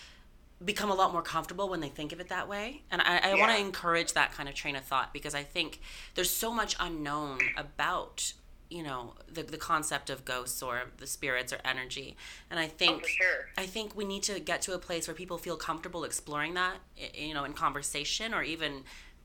become 0.65 0.91
a 0.91 0.95
lot 0.95 1.13
more 1.13 1.23
comfortable 1.23 1.69
when 1.69 1.81
they 1.81 1.89
think 1.89 2.13
of 2.13 2.21
it 2.21 2.29
that 2.29 2.49
way, 2.49 2.83
and 2.91 3.01
I, 3.03 3.19
I 3.19 3.35
want 3.35 3.53
to 3.53 3.59
encourage 3.59 4.15
that 4.15 4.33
kind 4.33 4.49
of 4.49 4.55
train 4.55 4.77
of 4.77 4.85
thought 4.85 5.13
because 5.13 5.35
I 5.35 5.43
think 5.45 5.81
there's 6.15 6.31
so 6.31 6.53
much 6.53 6.75
unknown 6.81 7.39
about 7.57 8.33
you 8.71 8.83
know 8.83 9.15
the 9.33 9.43
the 9.43 9.57
concept 9.57 10.11
of 10.11 10.25
ghosts 10.25 10.63
or 10.63 10.83
the 10.99 11.07
spirits 11.07 11.53
or 11.53 11.59
energy, 11.65 12.17
and 12.51 12.59
I 12.59 12.67
oh, 12.67 12.69
think 12.69 13.03
Oh, 13.05 13.09
sure. 13.09 13.47
I 13.57 13.67
think 13.67 13.97
we 13.97 14.05
need 14.05 14.23
to 14.25 14.41
get 14.41 14.63
to 14.63 14.75
a 14.75 14.79
place 14.79 15.07
where 15.07 15.15
people 15.15 15.39
feel 15.39 15.57
comfortable 15.57 16.05
exploring 16.05 16.55
that, 16.55 16.77
you 17.15 17.35
know, 17.35 17.45
in 17.45 17.53
conversation 17.53 18.35
or 18.35 18.43
even 18.43 18.83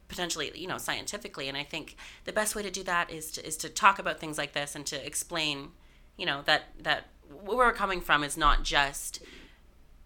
potentially, 0.07 0.51
you 0.55 0.67
know, 0.67 0.77
scientifically. 0.77 1.49
And 1.49 1.57
I 1.57 1.63
think 1.63 1.95
the 2.25 2.33
best 2.33 2.55
way 2.55 2.61
to 2.61 2.69
do 2.71 2.83
that 2.83 3.09
is 3.09 3.31
to 3.31 3.45
is 3.45 3.57
to 3.57 3.69
talk 3.69 3.99
about 3.99 4.19
things 4.19 4.37
like 4.37 4.53
this 4.53 4.75
and 4.75 4.85
to 4.85 5.05
explain, 5.05 5.69
you 6.15 6.25
know, 6.25 6.41
that 6.45 6.65
that 6.81 7.07
where 7.43 7.57
we're 7.57 7.73
coming 7.73 8.01
from 8.01 8.23
is 8.23 8.37
not 8.37 8.63
just 8.63 9.19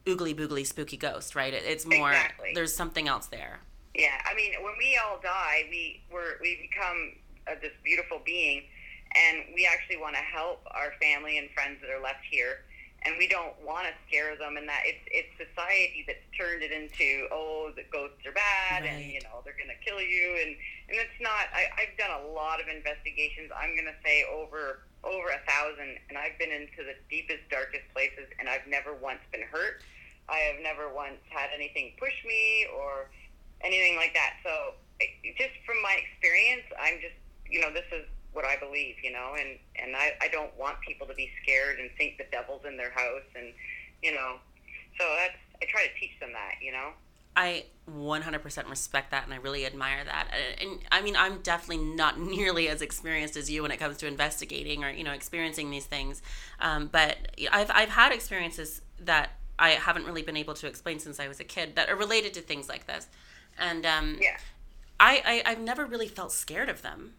oogly 0.07 0.33
boogly 0.33 0.65
spooky 0.65 0.97
ghost, 0.97 1.35
right? 1.35 1.53
It, 1.53 1.63
it's 1.65 1.85
more 1.85 2.11
Exactly. 2.11 2.51
there's 2.55 2.73
something 2.73 3.07
else 3.07 3.27
there. 3.27 3.59
Yeah, 3.93 4.15
I 4.29 4.35
mean, 4.35 4.53
when 4.61 4.73
we 4.77 4.99
all 5.03 5.19
die, 5.21 5.65
we 5.69 6.01
we're, 6.11 6.37
we 6.41 6.69
become 6.69 7.13
uh, 7.47 7.55
this 7.61 7.73
beautiful 7.83 8.21
being, 8.25 8.63
and 9.15 9.43
we 9.55 9.65
actually 9.65 9.97
want 9.97 10.15
to 10.15 10.21
help 10.21 10.61
our 10.71 10.93
family 11.01 11.37
and 11.37 11.49
friends 11.51 11.77
that 11.81 11.89
are 11.89 12.01
left 12.01 12.21
here, 12.29 12.61
and 13.03 13.15
we 13.17 13.27
don't 13.27 13.57
want 13.65 13.87
to 13.87 13.93
scare 14.07 14.37
them. 14.37 14.55
And 14.55 14.69
that 14.69 14.83
it's 14.85 15.01
it's 15.09 15.33
society 15.41 16.05
that's 16.05 16.21
turned 16.37 16.61
it 16.61 16.71
into 16.71 17.27
oh, 17.31 17.71
the 17.75 17.83
ghosts 17.91 18.21
are 18.25 18.37
bad, 18.37 18.85
and 18.85 19.01
you 19.01 19.19
know 19.25 19.41
they're 19.43 19.57
gonna 19.57 19.79
kill 19.83 19.99
you, 19.99 20.45
and 20.45 20.53
and 20.89 20.95
it's 21.01 21.17
not. 21.19 21.49
I, 21.49 21.65
I've 21.81 21.97
done 21.97 22.13
a 22.21 22.23
lot 22.37 22.61
of 22.61 22.67
investigations. 22.69 23.49
I'm 23.49 23.75
gonna 23.75 23.97
say 24.05 24.25
over 24.29 24.85
over 25.03 25.29
a 25.33 25.41
thousand, 25.49 25.97
and 26.09 26.17
I've 26.17 26.37
been 26.37 26.51
into 26.51 26.85
the 26.85 26.93
deepest, 27.09 27.49
darkest 27.49 27.85
places, 27.93 28.29
and 28.37 28.49
I've 28.49 28.67
never 28.69 28.93
once 28.93 29.25
been 29.31 29.45
hurt. 29.49 29.81
I 30.29 30.37
have 30.51 30.61
never 30.61 30.93
once 30.93 31.23
had 31.29 31.49
anything 31.55 31.93
push 31.99 32.13
me 32.25 32.67
or 32.75 33.09
anything 33.61 33.95
like 33.95 34.13
that. 34.13 34.37
So, 34.43 34.75
just 35.37 35.55
from 35.65 35.81
my 35.81 35.97
experience, 35.97 36.67
I'm 36.79 36.99
just, 36.99 37.15
you 37.49 37.61
know, 37.61 37.71
this 37.71 37.87
is 37.91 38.05
what 38.33 38.45
I 38.45 38.57
believe, 38.57 38.95
you 39.03 39.11
know, 39.11 39.35
and 39.39 39.57
and 39.81 39.95
I, 39.95 40.13
I 40.21 40.27
don't 40.27 40.55
want 40.57 40.79
people 40.81 41.07
to 41.07 41.13
be 41.15 41.29
scared 41.43 41.79
and 41.79 41.89
think 41.97 42.17
the 42.17 42.25
devil's 42.31 42.65
in 42.65 42.77
their 42.77 42.91
house, 42.91 43.27
and 43.35 43.53
you 44.03 44.13
know, 44.13 44.35
so 44.99 45.05
that's 45.17 45.37
I 45.61 45.65
try 45.65 45.87
to 45.87 45.99
teach 45.99 46.19
them 46.19 46.33
that, 46.33 46.55
you 46.61 46.71
know. 46.71 46.91
I 47.35 47.65
100% 47.87 48.69
respect 48.69 49.11
that 49.11 49.23
and 49.25 49.33
I 49.33 49.37
really 49.37 49.65
admire 49.65 50.03
that. 50.03 50.27
And, 50.59 50.71
and 50.71 50.79
I 50.91 51.01
mean, 51.01 51.15
I'm 51.15 51.39
definitely 51.41 51.85
not 51.85 52.19
nearly 52.19 52.67
as 52.67 52.81
experienced 52.81 53.37
as 53.37 53.49
you 53.49 53.61
when 53.61 53.71
it 53.71 53.77
comes 53.77 53.97
to 53.97 54.07
investigating 54.07 54.83
or, 54.83 54.89
you 54.89 55.03
know, 55.03 55.13
experiencing 55.13 55.69
these 55.69 55.85
things. 55.85 56.21
Um, 56.59 56.87
but 56.87 57.17
I've, 57.51 57.69
I've 57.71 57.89
had 57.89 58.11
experiences 58.11 58.81
that 58.99 59.36
I 59.59 59.69
haven't 59.71 60.05
really 60.05 60.21
been 60.21 60.37
able 60.37 60.53
to 60.55 60.67
explain 60.67 60.99
since 60.99 61.19
I 61.19 61.27
was 61.27 61.39
a 61.39 61.43
kid 61.43 61.75
that 61.75 61.89
are 61.89 61.95
related 61.95 62.33
to 62.35 62.41
things 62.41 62.69
like 62.69 62.87
this. 62.87 63.07
And 63.57 63.85
um, 63.85 64.17
Yeah. 64.21 64.37
I, 64.99 65.43
I, 65.45 65.51
I've 65.51 65.59
never 65.61 65.85
really 65.85 66.07
felt 66.07 66.31
scared 66.31 66.69
of 66.69 66.81
them. 66.81 67.13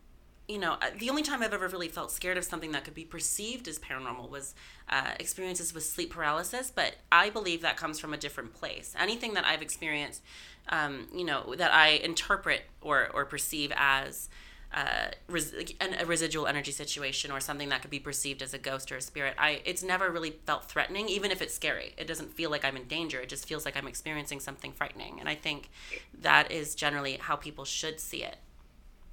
You 0.49 0.59
know, 0.59 0.73
uh, 0.81 0.91
the 0.99 1.11
only 1.11 1.23
time 1.23 1.43
I've 1.43 1.53
ever 1.53 1.69
really 1.69 1.89
felt 1.89 2.11
scared 2.11 2.39
of 2.39 2.45
something 2.45 2.73
that 2.73 2.85
could 2.85 2.95
be 2.95 3.05
perceived 3.05 3.69
as 3.69 3.79
paranormal 3.79 4.31
was 4.31 4.55
uh, 4.89 5.13
experiences 5.21 5.75
with 5.75 5.85
sleep 5.85 6.11
paralysis, 6.11 6.73
but 6.75 6.97
I 7.13 7.29
believe 7.29 7.61
that 7.63 7.77
comes 7.77 8.01
from 8.01 8.15
a 8.15 8.17
different 8.17 8.55
place. 8.55 8.95
Anything 8.99 9.35
that 9.35 9.45
I've 9.45 9.61
experienced, 9.61 10.23
um, 10.71 11.07
you 11.15 11.25
know, 11.25 11.55
that 11.57 11.75
I 11.75 11.89
interpret 11.89 12.63
or, 12.81 13.11
or 13.13 13.27
perceive 13.27 13.73
as 13.77 14.31
uh, 14.73 15.09
res- 15.29 15.55
an, 15.81 15.97
a 15.99 16.05
residual 16.05 16.47
energy 16.47 16.73
situation 16.73 17.31
or 17.31 17.41
something 17.41 17.71
that 17.71 17.81
could 17.81 17.91
be 17.91 17.99
perceived 17.99 18.43
as 18.43 18.53
a 18.53 18.59
ghost 18.59 18.93
or 18.93 18.97
a 18.97 19.01
spirit, 19.01 19.35
I 19.39 19.63
it's 19.65 19.83
never 19.83 20.11
really 20.11 20.31
felt 20.47 20.65
threatening, 20.65 21.09
even 21.09 21.31
if 21.31 21.41
it's 21.41 21.55
scary. 21.55 21.95
It 21.97 22.07
doesn't 22.07 22.35
feel 22.35 22.51
like 22.51 22.65
I'm 22.65 22.77
in 22.77 22.85
danger. 22.85 23.21
It 23.21 23.29
just 23.29 23.47
feels 23.47 23.65
like 23.65 23.77
I'm 23.77 23.89
experiencing 23.89 24.41
something 24.41 24.73
frightening, 24.73 25.21
and 25.21 25.29
I 25.29 25.35
think 25.35 25.71
that 26.21 26.53
is 26.53 26.75
generally 26.75 27.19
how 27.21 27.37
people 27.37 27.65
should 27.65 27.99
see 27.99 28.23
it. 28.23 28.37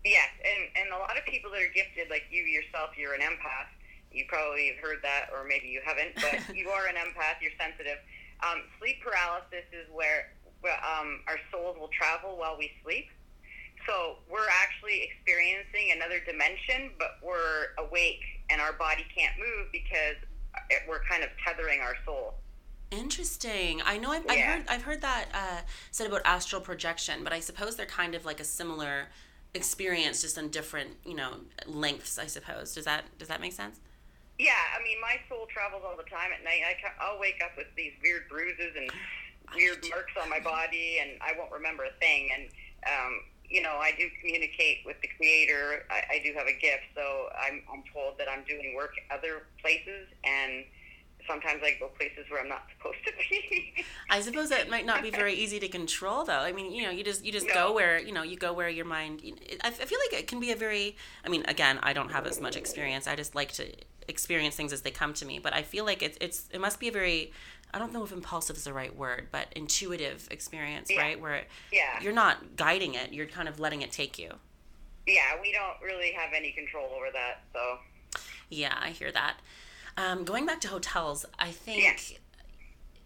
Yes, 0.04 0.30
and 0.44 0.84
and 0.84 0.94
a 0.94 1.00
lot 1.00 1.18
of 1.18 1.26
people 1.26 1.52
that 1.52 1.62
are 1.62 1.74
gifted, 1.74 2.10
like 2.10 2.24
you 2.30 2.44
yourself, 2.44 2.92
you're 2.98 3.14
an 3.14 3.22
empath. 3.22 3.72
You 4.12 4.26
probably 4.28 4.68
have 4.68 4.78
heard 4.78 5.00
that, 5.04 5.28
or 5.34 5.44
maybe 5.48 5.68
you 5.68 5.82
haven't, 5.84 6.16
but 6.16 6.56
you 6.56 6.70
are 6.70 6.88
an 6.88 6.96
empath. 6.96 7.42
You're 7.42 7.56
sensitive. 7.60 7.98
Um, 8.44 8.64
sleep 8.80 9.02
paralysis 9.02 9.64
is 9.72 9.88
where, 9.92 10.32
where 10.62 10.76
um, 10.84 11.22
our 11.28 11.40
souls 11.52 11.78
will 11.80 11.90
travel 11.90 12.38
while 12.38 12.58
we 12.58 12.72
sleep. 12.84 13.08
So 13.86 14.18
we're 14.30 14.50
actually 14.50 15.04
experiencing 15.04 15.92
another 15.96 16.20
dimension, 16.26 16.92
but 16.98 17.18
we're 17.22 17.76
awake, 17.78 18.24
and 18.50 18.60
our 18.60 18.74
body 18.74 19.06
can't 19.16 19.34
move 19.38 19.72
because 19.72 20.16
it, 20.70 20.82
we're 20.88 21.04
kind 21.04 21.24
of 21.24 21.30
tethering 21.46 21.82
our 21.82 21.96
soul. 22.06 22.36
Interesting. 22.92 23.82
I 23.86 23.98
know 23.98 24.12
I've, 24.12 24.26
I've 24.30 24.40
heard 24.40 24.64
I've 24.68 24.82
heard 24.84 25.02
that 25.02 25.26
uh, 25.34 25.62
said 25.92 26.08
about 26.08 26.22
astral 26.26 26.62
projection, 26.62 27.24
but 27.24 27.34
I 27.34 27.40
suppose 27.40 27.76
they're 27.76 27.86
kind 27.86 28.16
of 28.16 28.26
like 28.26 28.40
a 28.40 28.44
similar 28.44 29.08
experience, 29.54 30.22
just 30.22 30.38
on 30.38 30.50
different 30.50 30.92
you 31.06 31.16
know 31.16 31.36
lengths. 31.66 32.18
I 32.18 32.28
suppose. 32.28 32.74
Does 32.74 32.86
that 32.86 33.06
does 33.18 33.28
that 33.28 33.42
make 33.42 33.54
sense? 33.54 33.80
Yeah, 34.38 34.52
I 34.78 34.84
mean, 34.84 35.00
my 35.00 35.16
soul 35.30 35.48
travels 35.48 35.84
all 35.86 35.96
the 35.96 36.10
time 36.10 36.32
at 36.38 36.44
night. 36.44 36.62
I 36.68 36.76
ca- 36.82 36.96
I'll 37.00 37.20
wake 37.20 37.40
up 37.44 37.56
with 37.56 37.68
these 37.78 37.94
weird 38.04 38.28
bruises 38.30 38.76
and 38.76 38.92
weird 39.56 39.84
marks 39.90 40.14
on 40.22 40.30
my 40.30 40.40
body, 40.40 41.00
and 41.02 41.12
I 41.22 41.34
won't 41.38 41.52
remember 41.52 41.86
a 41.86 41.94
thing. 42.00 42.30
And 42.36 42.50
um, 42.86 43.22
you 43.50 43.62
know, 43.62 43.76
I 43.78 43.92
do 43.98 44.08
communicate 44.22 44.80
with 44.86 44.98
the 45.02 45.08
Creator. 45.18 45.86
I, 45.90 46.16
I 46.16 46.22
do 46.24 46.34
have 46.34 46.48
a 46.48 46.54
gift, 46.60 46.84
so 46.96 47.28
I'm 47.40 47.62
I'm 47.72 47.84
told 47.94 48.18
that 48.18 48.28
I'm 48.30 48.44
doing 48.48 48.74
work 48.76 48.92
other 49.12 49.44
places, 49.62 50.08
and 50.24 50.66
sometimes 51.28 51.62
I 51.64 51.76
go 51.80 51.88
places 51.88 52.26
where 52.30 52.42
I'm 52.42 52.50
not 52.50 52.64
supposed 52.78 53.00
to 53.06 53.12
be. 53.30 53.84
I 54.10 54.22
suppose 54.22 54.50
that 54.50 54.70
might 54.70 54.86
not 54.86 55.02
be 55.02 55.10
very 55.10 55.34
easy 55.44 55.60
to 55.60 55.68
control, 55.68 56.24
though. 56.24 56.34
I 56.40 56.52
mean, 56.52 56.72
you 56.72 56.84
know, 56.84 56.92
you 56.92 57.04
just 57.04 57.26
you 57.26 57.32
just 57.32 57.48
No. 57.48 57.54
go 57.54 57.74
where 57.74 58.00
you 58.00 58.12
know 58.12 58.24
you 58.24 58.38
go 58.38 58.54
where 58.54 58.70
your 58.70 58.86
mind. 58.86 59.22
I, 59.64 59.68
I 59.68 59.72
feel 59.72 60.00
like 60.10 60.20
it 60.20 60.28
can 60.28 60.40
be 60.40 60.52
a 60.52 60.56
very. 60.56 60.96
I 61.26 61.30
mean, 61.30 61.44
again, 61.48 61.80
I 61.84 61.94
don't 61.94 62.12
have 62.12 62.26
as 62.28 62.40
much 62.40 62.56
experience. 62.56 63.08
I 63.08 63.16
just 63.16 63.36
like 63.36 63.52
to 63.54 63.72
experience 64.08 64.56
things 64.56 64.72
as 64.72 64.82
they 64.82 64.92
come 64.92 65.14
to 65.16 65.26
me. 65.26 65.40
But 65.40 65.54
I 65.54 65.64
feel 65.64 65.84
like 65.86 66.04
it's 66.04 66.18
it's 66.22 66.48
it 66.52 66.60
must 66.62 66.80
be 66.80 66.88
a 66.88 66.92
very. 66.92 67.32
I 67.74 67.80
don't 67.80 67.92
know 67.92 68.04
if 68.04 68.12
impulsive 68.12 68.56
is 68.56 68.64
the 68.64 68.74
right 68.74 68.96
word, 68.96 69.28
but 69.32 69.48
intuitive 69.56 70.28
experience, 70.32 70.90
Yeah. 70.90 71.02
right? 71.02 71.20
Where 71.20 71.46
Yeah. 71.72 72.02
you're 72.02 72.14
not 72.14 72.56
guiding 72.56 72.94
it; 72.96 73.12
you're 73.14 73.26
kind 73.26 73.48
of 73.50 73.60
letting 73.60 73.82
it 73.82 73.92
take 73.92 74.18
you. 74.18 74.40
yeah, 75.08 75.40
we 75.40 75.52
don't 75.52 75.80
really 75.84 76.12
have 76.14 76.34
any 76.34 76.52
control 76.52 76.90
over 76.96 77.12
that, 77.12 77.44
so. 77.54 77.80
Yeah, 78.50 78.76
I 78.82 78.90
hear 78.90 79.12
that. 79.12 79.36
Um, 79.98 80.24
going 80.26 80.46
back 80.48 80.60
to 80.62 80.68
hotels, 80.68 81.26
I 81.38 81.52
think, 81.52 81.84
Yeah. 81.84 82.18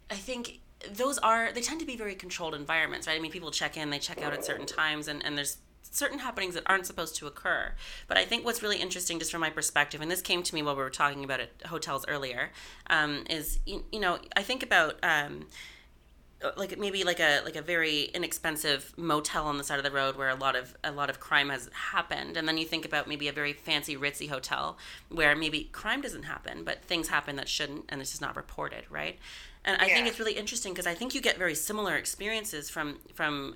I 0.10 0.16
think 0.16 0.60
those 0.90 1.18
are 1.18 1.52
they 1.52 1.62
tend 1.62 1.82
to 1.82 1.86
be 1.86 1.98
very 1.98 2.16
controlled 2.16 2.56
environments, 2.56 3.06
right? 3.06 3.18
I 3.18 3.20
mean, 3.20 3.32
people 3.34 3.52
check 3.52 3.76
in, 3.76 3.90
they 3.90 4.00
check 4.00 4.22
out 4.22 4.32
at 4.34 4.46
certain 4.46 4.66
times, 4.66 5.08
and 5.10 5.24
and 5.26 5.38
there's 5.38 5.58
certain 5.92 6.20
happenings 6.20 6.54
that 6.54 6.64
aren't 6.66 6.86
supposed 6.86 7.16
to 7.18 7.28
occur. 7.28 7.74
But 8.08 8.18
I 8.18 8.26
think 8.26 8.46
what's 8.46 8.62
really 8.62 8.78
interesting, 8.78 9.20
just 9.20 9.32
from 9.32 9.42
my 9.42 9.50
perspective, 9.50 10.02
and 10.02 10.10
this 10.10 10.22
came 10.22 10.44
to 10.44 10.56
me 10.56 10.62
while 10.62 10.76
we 10.76 10.84
were 10.84 10.90
talking 10.90 11.24
about 11.24 11.40
it, 11.40 11.62
hotels 11.68 12.06
earlier, 12.08 12.52
um, 12.90 13.24
is 13.30 13.60
you, 13.66 13.84
you 13.92 14.00
know 14.00 14.20
I 14.36 14.44
think 14.44 14.64
about. 14.64 14.96
Um, 15.04 15.48
like 16.56 16.80
maybe 16.80 17.04
like 17.04 17.20
a 17.20 17.42
like 17.44 17.58
a 17.58 17.62
very 17.62 18.04
inexpensive 18.14 18.94
motel 18.96 19.46
on 19.46 19.58
the 19.58 19.64
side 19.64 19.78
of 19.78 19.84
the 19.84 19.92
road 19.92 20.16
where 20.16 20.30
a 20.30 20.36
lot 20.36 20.56
of 20.56 20.74
a 20.86 20.92
lot 20.92 21.10
of 21.10 21.20
crime 21.20 21.50
has 21.50 21.70
happened 21.74 22.38
and 22.38 22.48
then 22.48 22.58
you 22.58 22.66
think 22.66 22.86
about 22.86 23.08
maybe 23.08 23.28
a 23.28 23.34
very 23.34 23.52
fancy 23.52 23.98
ritzy 23.98 24.30
hotel 24.30 24.78
where 25.10 25.36
maybe 25.36 25.66
crime 25.74 26.00
doesn't 26.00 26.24
happen 26.24 26.64
but 26.64 26.82
things 26.82 27.10
happen 27.10 27.36
that 27.36 27.50
shouldn't 27.50 27.84
and 27.90 28.00
it's 28.00 28.12
just 28.12 28.22
not 28.22 28.38
reported 28.38 28.86
right 28.90 29.20
and 29.66 29.82
i 29.82 29.88
think 29.88 30.08
it's 30.08 30.18
really 30.18 30.34
interesting 30.34 30.72
because 30.72 30.88
i 30.88 30.94
think 30.94 31.14
you 31.14 31.20
get 31.20 31.38
very 31.38 31.56
similar 31.56 31.98
experiences 31.98 32.70
from 32.70 33.00
from 33.14 33.56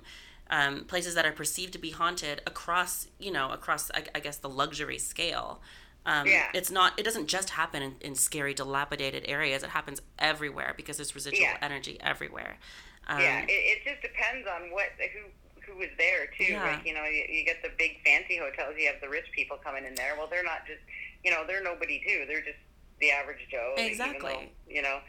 um, 0.50 0.84
places 0.84 1.14
that 1.14 1.24
are 1.24 1.32
perceived 1.32 1.72
to 1.72 1.78
be 1.78 1.90
haunted 1.90 2.42
across 2.46 3.08
you 3.18 3.30
know 3.32 3.50
across 3.50 3.90
i, 3.92 4.04
I 4.14 4.20
guess 4.20 4.36
the 4.38 4.48
luxury 4.48 4.98
scale 4.98 5.60
um, 6.06 6.26
Yeah. 6.26 6.48
it's 6.52 6.70
not 6.70 6.98
it 6.98 7.02
doesn't 7.02 7.28
just 7.28 7.50
happen 7.50 7.82
in, 7.82 7.94
in 8.00 8.14
scary 8.14 8.52
dilapidated 8.54 9.24
areas 9.26 9.62
it 9.62 9.70
happens 9.70 10.02
everywhere 10.18 10.74
because 10.76 10.96
there's 10.98 11.14
residual 11.14 11.42
Yeah. 11.42 11.56
energy 11.62 11.98
everywhere 12.00 12.58
um, 13.06 13.20
Yeah, 13.20 13.40
it, 13.40 13.50
it 13.50 13.78
just 13.84 14.02
depends 14.02 14.46
on 14.48 14.70
what 14.70 14.86
who 15.12 15.28
who 15.66 15.78
was 15.78 15.88
there 15.98 16.26
too. 16.38 16.52
Yeah. 16.52 16.62
Like 16.62 16.86
you 16.86 16.92
know, 16.94 17.04
you, 17.04 17.24
you 17.28 17.44
get 17.44 17.62
the 17.62 17.70
big 17.78 18.02
fancy 18.04 18.36
hotels. 18.38 18.74
You 18.78 18.86
have 18.86 19.00
the 19.00 19.08
rich 19.08 19.24
people 19.34 19.56
coming 19.62 19.84
in 19.86 19.94
there. 19.94 20.14
Well, 20.16 20.26
they're 20.30 20.44
not 20.44 20.66
just 20.66 20.80
you 21.24 21.30
know 21.30 21.44
they're 21.46 21.62
nobody 21.62 22.02
too. 22.06 22.24
They're 22.28 22.42
just 22.42 22.58
the 23.00 23.10
average 23.10 23.46
Joe. 23.50 23.74
Exactly. 23.78 24.30
though, 24.32 24.72
you 24.72 24.82
know, 24.82 25.00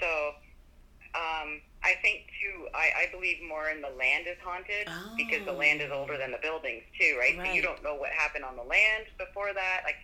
so 0.00 0.32
um, 1.14 1.60
I 1.82 1.94
think 2.02 2.26
too. 2.42 2.66
I, 2.74 3.06
I 3.06 3.12
believe 3.12 3.38
more 3.46 3.70
in 3.70 3.80
the 3.80 3.90
land 3.96 4.26
is 4.26 4.36
haunted 4.42 4.88
because 5.16 5.44
the 5.46 5.52
land 5.52 5.80
is 5.80 5.90
Oh. 5.92 6.00
older 6.00 6.18
than 6.18 6.32
the 6.32 6.38
buildings 6.42 6.82
too, 6.98 7.16
right? 7.18 7.34
So 7.36 7.52
you 7.54 7.62
don't 7.62 7.82
know 7.82 7.94
what 7.94 8.10
happened 8.10 8.44
on 8.44 8.56
the 8.56 8.62
land 8.66 9.06
before 9.18 9.54
that. 9.54 9.82
Like 9.84 9.96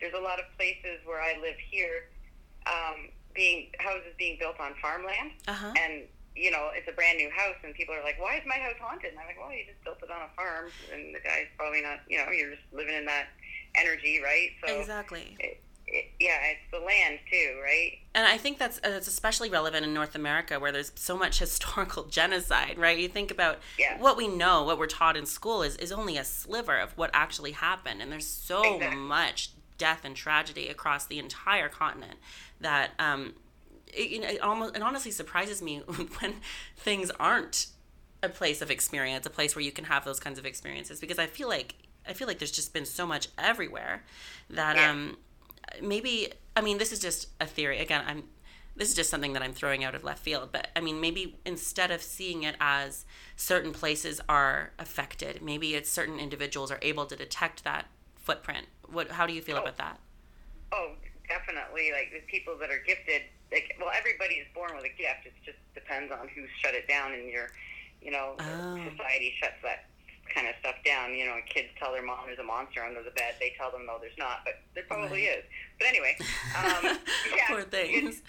there's 0.00 0.14
a 0.14 0.20
lot 0.20 0.38
of 0.38 0.44
places 0.56 1.00
where 1.04 1.20
I 1.20 1.38
live 1.40 1.56
here, 1.70 2.10
um, 2.66 3.08
being 3.34 3.70
houses 3.80 4.14
being 4.16 4.36
built 4.38 4.54
on 4.60 4.74
farmland 4.80 5.32
uh-huh 5.48 5.72
and 5.74 6.04
you 6.36 6.52
know 6.52 6.70
it's 6.72 6.86
a 6.86 6.92
brand 6.94 7.18
new 7.18 7.28
house 7.34 7.58
and 7.64 7.74
people 7.74 7.92
are 7.92 8.02
like 8.04 8.14
why 8.22 8.36
is 8.36 8.42
my 8.46 8.54
house 8.54 8.78
haunted 8.80 9.10
and 9.10 9.18
i'm 9.18 9.26
like 9.26 9.34
well 9.36 9.50
you 9.50 9.66
just 9.66 9.82
built 9.82 9.98
it 10.02 10.08
on 10.10 10.22
a 10.22 10.30
farm 10.38 10.70
and 10.92 11.12
the 11.12 11.18
guy's 11.18 11.50
probably 11.58 11.82
not 11.82 11.98
you 12.08 12.16
know 12.16 12.30
you're 12.30 12.50
just 12.54 12.62
living 12.72 12.94
in 12.94 13.04
that 13.04 13.26
energy 13.74 14.20
right 14.22 14.50
so 14.64 14.78
exactly 14.78 15.34
it, 15.40 15.60
yeah 16.18 16.38
it's 16.50 16.70
the 16.72 16.78
land 16.78 17.18
too 17.30 17.58
right 17.62 17.98
and 18.14 18.26
i 18.26 18.36
think 18.38 18.58
that's 18.58 18.78
uh, 18.78 18.90
that's 18.90 19.06
especially 19.06 19.50
relevant 19.50 19.84
in 19.84 19.92
north 19.92 20.14
america 20.14 20.58
where 20.58 20.72
there's 20.72 20.92
so 20.94 21.16
much 21.16 21.38
historical 21.46 22.04
genocide 22.04 22.78
right 22.78 22.98
you 22.98 23.08
think 23.08 23.30
about 23.30 23.58
Yeah. 23.78 23.98
what 24.00 24.16
we 24.16 24.26
know 24.28 24.64
what 24.64 24.78
we're 24.78 24.86
taught 24.86 25.16
in 25.16 25.26
school 25.26 25.62
is, 25.62 25.76
is 25.76 25.92
only 25.92 26.16
a 26.16 26.24
sliver 26.24 26.78
of 26.78 26.96
what 26.96 27.10
actually 27.12 27.52
happened 27.52 28.00
and 28.02 28.10
there's 28.10 28.26
so 28.26 28.76
Exactly. 28.76 28.96
much 28.98 29.50
death 29.76 30.00
and 30.04 30.14
tragedy 30.16 30.68
across 30.68 31.06
the 31.06 31.18
entire 31.18 31.68
continent 31.68 32.18
that 32.60 32.92
um 32.98 33.34
it, 33.92 34.10
you 34.10 34.20
know, 34.20 34.28
it 34.28 34.40
almost 34.40 34.74
it 34.76 34.82
honestly 34.82 35.10
surprises 35.10 35.62
me 35.62 35.78
when 36.20 36.34
things 36.76 37.10
aren't 37.20 37.66
a 38.22 38.28
place 38.28 38.62
of 38.62 38.70
experience, 38.70 39.26
a 39.26 39.30
place 39.30 39.54
where 39.54 39.62
you 39.64 39.70
can 39.70 39.84
have 39.84 40.04
those 40.04 40.18
kinds 40.18 40.38
of 40.38 40.46
experiences 40.46 40.98
because 40.98 41.18
I 41.18 41.26
feel 41.26 41.48
like 41.48 41.74
I 42.08 42.12
feel 42.12 42.26
like 42.26 42.38
there's 42.38 42.50
just 42.50 42.72
been 42.72 42.86
so 42.86 43.06
much 43.06 43.28
everywhere 43.38 44.02
that 44.50 44.76
Yeah. 44.76 44.90
um 44.90 45.16
maybe 45.82 46.32
I 46.56 46.60
mean 46.60 46.78
this 46.78 46.92
is 46.92 46.98
just 47.00 47.28
a 47.40 47.46
theory 47.46 47.78
again 47.78 48.04
I'm 48.06 48.24
this 48.76 48.88
is 48.88 48.94
just 48.96 49.08
something 49.08 49.34
that 49.34 49.42
I'm 49.42 49.52
throwing 49.52 49.84
out 49.84 49.94
of 49.94 50.02
left 50.02 50.18
field, 50.18 50.48
but 50.50 50.66
I 50.74 50.80
mean, 50.80 51.00
maybe 51.00 51.38
instead 51.46 51.92
of 51.92 52.02
seeing 52.02 52.42
it 52.42 52.56
as 52.60 53.04
certain 53.36 53.70
places 53.72 54.20
are 54.28 54.72
affected, 54.80 55.40
maybe 55.42 55.76
it's 55.76 55.88
certain 55.88 56.18
individuals 56.18 56.72
are 56.72 56.80
able 56.82 57.06
to 57.06 57.14
detect 57.14 57.62
that 57.62 57.86
footprint. 58.16 58.66
What? 58.90 59.12
How 59.12 59.28
do 59.28 59.32
you 59.32 59.42
feel 59.42 59.58
Oh. 59.58 59.60
about 59.62 59.76
that? 59.76 60.00
Oh, 60.72 60.94
definitely. 61.28 61.92
Like 61.92 62.10
the 62.12 62.18
people 62.28 62.58
that 62.58 62.68
are 62.70 62.82
gifted, 62.84 63.22
like 63.52 63.76
well, 63.78 63.92
everybody 63.96 64.34
is 64.42 64.48
born 64.52 64.74
with 64.74 64.86
a 64.86 64.88
gift. 64.88 65.26
It 65.26 65.34
just 65.44 65.58
depends 65.76 66.10
on 66.12 66.26
who 66.34 66.44
shut 66.60 66.74
it 66.74 66.88
down 66.88 67.14
in 67.14 67.28
your, 67.28 67.50
you 68.02 68.10
know, 68.10 68.34
Oh. 68.40 68.90
society 68.90 69.36
shuts 69.40 69.62
that 69.62 69.84
kind 70.32 70.46
of 70.48 70.54
stuff 70.60 70.76
down. 70.84 71.14
You 71.14 71.26
know, 71.26 71.36
kids 71.48 71.68
tell 71.78 71.92
their 71.92 72.04
mom 72.04 72.26
there's 72.26 72.38
a 72.38 72.44
monster 72.44 72.82
under 72.84 73.02
the 73.02 73.10
bed. 73.12 73.34
They 73.40 73.52
tell 73.58 73.70
them 73.70 73.86
no, 73.86 73.98
there's 74.00 74.16
not, 74.18 74.40
but 74.44 74.54
there 74.74 74.84
probably 74.88 75.24
is. 75.26 75.44
But 75.78 75.88
anyway, 75.88 76.16
um, 76.58 76.98
yeah, 77.34 77.48
Poor 77.48 77.62
things. 77.62 78.22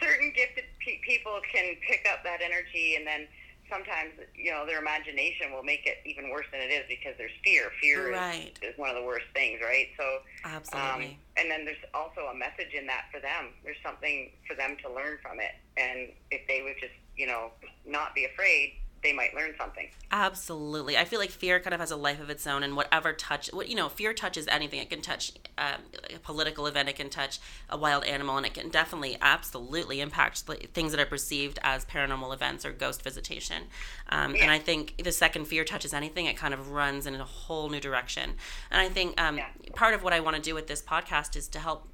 certain 0.00 0.32
gifted 0.34 0.64
pe- 0.80 1.00
people 1.02 1.40
can 1.52 1.74
pick 1.88 2.06
up 2.12 2.22
that 2.24 2.40
energy, 2.42 2.96
and 2.96 3.06
then 3.06 3.26
sometimes 3.70 4.12
you 4.34 4.50
know 4.50 4.66
their 4.66 4.78
imagination 4.80 5.50
will 5.52 5.62
make 5.62 5.86
it 5.86 5.98
even 6.04 6.28
worse 6.30 6.46
than 6.52 6.60
it 6.60 6.70
is 6.72 6.84
because 6.88 7.14
there's 7.18 7.32
fear. 7.44 7.72
Fear 7.80 8.12
is- 8.12 8.52
is, 8.62 8.76
one 8.78 8.90
of 8.90 8.96
the 8.96 9.02
worst 9.04 9.26
things, 9.34 9.60
right? 9.62 9.88
So. 9.98 10.18
Absolutely. 10.44 11.06
Um, 11.06 11.16
and 11.38 11.50
then 11.50 11.64
there's 11.64 11.80
also 11.94 12.28
a 12.32 12.34
message 12.34 12.74
in 12.78 12.86
that 12.86 13.06
for 13.12 13.20
them. 13.20 13.54
There's 13.64 13.80
something 13.82 14.30
for 14.46 14.54
them 14.54 14.76
to 14.84 14.92
learn 14.92 15.16
from 15.22 15.40
it. 15.40 15.52
And 15.78 16.10
if 16.30 16.46
they 16.46 16.60
would 16.62 16.74
just, 16.80 16.92
you 17.16 17.26
know, 17.26 17.52
not 17.86 18.14
be 18.14 18.26
afraid, 18.26 18.74
they 19.02 19.12
might 19.12 19.34
learn 19.34 19.52
something. 19.58 19.88
Absolutely. 20.10 20.96
I 20.96 21.04
feel 21.04 21.18
like 21.18 21.30
fear 21.30 21.58
kind 21.58 21.74
of 21.74 21.80
has 21.80 21.90
a 21.90 21.96
life 21.96 22.20
of 22.20 22.30
its 22.30 22.46
own, 22.46 22.62
and 22.62 22.76
whatever 22.76 23.12
touch, 23.12 23.48
what 23.52 23.68
you 23.68 23.74
know, 23.74 23.88
fear 23.88 24.12
touches 24.12 24.46
anything. 24.48 24.78
It 24.78 24.90
can 24.90 25.00
touch 25.00 25.32
um, 25.58 25.80
a 26.14 26.18
political 26.18 26.66
event, 26.66 26.88
it 26.88 26.96
can 26.96 27.10
touch 27.10 27.40
a 27.68 27.76
wild 27.76 28.04
animal, 28.04 28.36
and 28.36 28.46
it 28.46 28.54
can 28.54 28.68
definitely, 28.68 29.16
absolutely 29.20 30.00
impact 30.00 30.46
the 30.46 30.54
things 30.72 30.92
that 30.92 31.00
are 31.00 31.06
perceived 31.06 31.58
as 31.62 31.84
paranormal 31.84 32.32
events 32.32 32.64
or 32.64 32.72
ghost 32.72 33.02
visitation. 33.02 33.64
Um, 34.08 34.36
And 34.40 34.50
I 34.50 34.58
think 34.58 35.02
the 35.02 35.12
second 35.12 35.46
fear 35.46 35.64
touches 35.64 35.92
anything, 35.92 36.26
it 36.26 36.36
kind 36.36 36.54
of 36.54 36.70
runs 36.70 37.06
in 37.06 37.14
a 37.14 37.24
whole 37.24 37.68
new 37.70 37.80
direction. 37.80 38.34
And 38.70 38.80
I 38.80 38.88
think 38.88 39.20
um, 39.20 39.38
Yeah. 39.38 39.48
part 39.74 39.94
of 39.94 40.02
what 40.02 40.12
I 40.12 40.20
want 40.20 40.36
to 40.36 40.42
do 40.42 40.54
with 40.54 40.66
this 40.66 40.82
podcast 40.82 41.36
is 41.36 41.48
to 41.48 41.58
help 41.58 41.88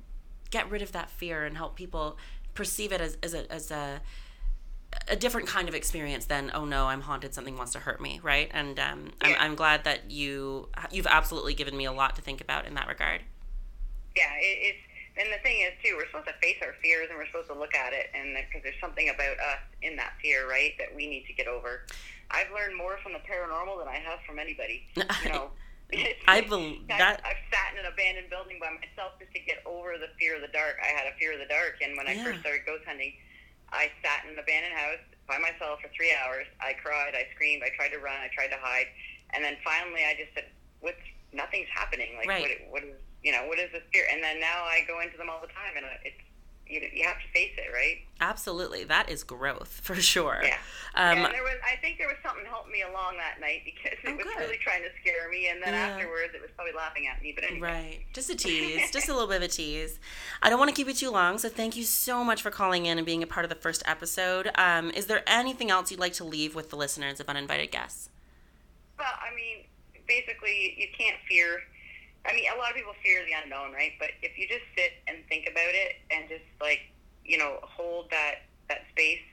get 0.51 0.69
rid 0.71 0.83
of 0.83 0.93
that 0.93 1.11
fear 1.11 1.45
and 1.45 1.57
help 1.57 1.77
people 1.77 2.19
perceive 2.55 2.91
it 2.91 3.01
as, 3.01 3.17
as 3.23 3.35
a 3.35 3.53
as 3.53 3.71
a 3.71 4.01
a 5.09 5.17
different 5.17 5.47
kind 5.47 5.69
of 5.69 5.75
experience 5.75 6.25
than 6.27 6.51
oh 6.55 6.65
no 6.65 6.87
i'm 6.87 7.03
haunted 7.03 7.35
something 7.35 7.57
wants 7.57 7.73
to 7.73 7.79
hurt 7.79 8.01
me 8.01 8.21
right 8.23 8.51
and 8.55 8.79
um, 8.81 9.11
I'm, 9.21 9.35
I'm 9.39 9.55
glad 9.55 9.85
that 9.85 10.11
you 10.11 10.69
you've 10.91 11.07
absolutely 11.07 11.55
given 11.55 11.77
me 11.77 11.85
a 11.85 11.93
lot 11.93 12.17
to 12.17 12.23
think 12.23 12.41
about 12.41 12.67
in 12.67 12.75
that 12.75 12.89
regard 12.89 13.21
Yeah, 14.17 14.33
it, 14.41 14.59
it's, 14.75 14.79
and 15.19 15.29
the 15.35 15.43
thing 15.43 15.63
is, 15.67 15.75
too, 15.83 15.95
we're 15.99 16.07
supposed 16.07 16.27
to 16.31 16.35
face 16.41 16.59
our 16.63 16.75
fears 16.83 17.07
and 17.11 17.19
we're 17.19 17.27
supposed 17.27 17.51
to 17.51 17.59
look 17.59 17.75
at 17.75 17.91
it. 17.93 18.07
And 18.15 18.39
because 18.39 18.63
there's 18.63 18.79
something 18.81 19.11
about 19.11 19.35
us 19.51 19.63
in 19.83 19.95
that 19.99 20.15
fear, 20.23 20.47
right, 20.49 20.75
that 20.79 20.95
we 20.95 21.11
need 21.11 21.27
to 21.27 21.35
get 21.35 21.47
over. 21.51 21.83
I've 22.31 22.47
learned 22.55 22.79
more 22.79 22.99
from 23.03 23.13
the 23.19 23.23
paranormal 23.27 23.79
than 23.83 23.87
I 23.91 23.99
have 23.99 24.23
from 24.27 24.39
anybody. 24.39 24.87
You 24.95 25.03
know, 25.35 25.51
I 26.31 26.43
bel- 26.47 26.63
I've- 26.63 26.87
that- 26.87 27.19
I've 27.27 27.43
sat 27.51 27.75
in 27.75 27.83
an 27.83 27.91
abandoned 27.91 28.31
building 28.31 28.59
by 28.63 28.71
myself 28.71 29.19
just 29.19 29.35
to 29.35 29.41
get 29.43 29.59
over 29.67 29.99
the 29.99 30.11
fear 30.23 30.39
of 30.39 30.43
the 30.43 30.55
dark. 30.55 30.79
I 30.83 30.95
had 30.95 31.11
a 31.11 31.15
fear 31.19 31.35
of 31.35 31.43
the 31.43 31.51
dark, 31.51 31.83
and 31.83 31.97
when 31.99 32.07
I 32.07 32.15
Yeah. 32.15 32.23
first 32.23 32.39
started 32.47 32.63
ghost 32.67 32.87
hunting, 32.87 33.11
I 33.73 33.91
sat 34.03 34.25
in 34.25 34.33
an 34.33 34.39
abandoned 34.39 34.75
house 34.75 35.05
by 35.29 35.39
myself 35.39 35.81
for 35.85 35.89
three 35.93 36.13
hours. 36.13 36.47
I 36.61 36.73
cried, 36.81 37.13
I 37.15 37.29
screamed, 37.35 37.63
I 37.63 37.71
tried 37.77 37.93
to 37.93 38.01
run, 38.01 38.17
I 38.17 38.29
tried 38.33 38.49
to 38.49 38.61
hide, 38.61 38.89
and 39.37 39.45
then 39.45 39.57
finally 39.65 40.05
I 40.05 40.15
just 40.17 40.33
said, 40.35 40.49
"What's 40.81 41.03
nothing's 41.33 41.69
happening? 41.73 42.17
Like 42.17 42.29
Right. 42.29 42.65
what? 42.71 42.81
What 42.81 42.83
is 42.85 42.97
you 43.23 43.33
know? 43.33 43.47
What 43.47 43.59
is 43.59 43.71
this 43.73 43.85
fear?" 43.93 44.07
And 44.11 44.23
then 44.23 44.41
now 44.41 44.65
I 44.65 44.85
go 44.89 45.01
into 45.01 45.17
them 45.17 45.29
all 45.29 45.41
the 45.41 45.53
time, 45.53 45.77
and 45.77 45.85
uh, 45.85 46.09
it's 46.09 46.21
you, 46.69 46.81
you 46.93 47.05
have 47.07 47.17
to 47.17 47.29
face 47.33 47.53
it, 47.57 47.73
right? 47.73 47.99
absolutely 48.21 48.83
that 48.83 49.09
is 49.09 49.23
growth 49.23 49.79
for 49.85 49.95
sure 49.95 50.41
Yeah. 50.43 50.57
um, 50.97 51.19
and 51.25 51.33
there 51.35 51.43
was, 51.45 51.55
I 51.65 51.77
think 51.81 51.99
there 51.99 52.09
was 52.09 52.17
something 52.27 52.45
helped 52.47 52.69
me 52.69 52.83
along 52.83 53.17
that 53.19 53.41
night 53.41 53.61
because 53.65 53.93
it 54.03 54.09
Oh, 54.09 54.17
was 54.17 54.25
good. 54.25 54.37
really 54.39 54.57
trying 54.59 54.83
to 54.83 54.89
scare 55.01 55.29
me, 55.31 55.49
and 55.49 55.63
then 55.63 55.73
Yeah. 55.73 55.95
afterwards 55.95 56.35
it 56.35 56.41
was 56.43 56.51
probably 56.57 56.73
laughing 56.75 57.07
at 57.07 57.23
me. 57.23 57.33
But 57.33 57.45
anyway. 57.45 57.61
Right. 57.61 58.01
Just 58.13 58.29
a 58.31 58.35
tease. 58.45 58.91
just 58.91 59.09
a 59.09 59.13
little 59.13 59.29
bit 59.29 59.37
of 59.37 59.43
a 59.45 59.49
tease. 59.49 60.01
I 60.43 60.51
don't 60.51 60.59
want 60.59 60.69
to 60.69 60.75
keep 60.75 60.89
you 60.89 60.95
too 60.95 61.11
long, 61.11 61.39
so 61.39 61.49
thank 61.49 61.77
you 61.77 61.85
so 61.85 62.25
much 62.25 62.43
for 62.43 62.51
calling 62.51 62.87
in 62.87 62.99
and 62.99 63.07
being 63.07 63.23
a 63.23 63.27
part 63.29 63.45
of 63.45 63.51
the 63.51 63.55
first 63.57 63.83
episode. 63.87 64.51
Um, 64.57 64.91
is 64.91 65.07
there 65.07 65.23
anything 65.29 65.71
else 65.71 65.91
you'd 65.93 66.01
like 66.01 66.15
to 66.15 66.25
leave 66.25 66.55
with 66.57 66.71
the 66.71 66.77
listeners 66.77 67.21
of 67.21 67.29
Uninvited 67.29 67.71
Guests? 67.71 68.09
Well, 68.99 69.07
I 69.23 69.33
mean, 69.37 69.65
basically, 70.09 70.75
you 70.77 70.89
can't 70.99 71.17
fear. 71.29 71.61
I 72.27 72.35
mean, 72.35 72.45
a 72.55 72.59
lot 72.59 72.71
of 72.71 72.77
people 72.77 72.93
fear 73.03 73.25
the 73.25 73.33
unknown, 73.43 73.73
right? 73.73 73.93
But 73.99 74.11
if 74.23 74.37
you 74.39 74.47
just 74.49 74.65
sit 74.77 74.93
and 75.07 75.19
think 75.29 75.49
about 75.51 75.73
it 75.75 75.97
and 76.11 76.29
just 76.29 76.45
like, 76.61 76.81
you 77.25 77.39
know, 77.39 77.59
hold 77.63 78.11
that 78.11 78.47
that 78.69 78.83
space, 78.91 79.25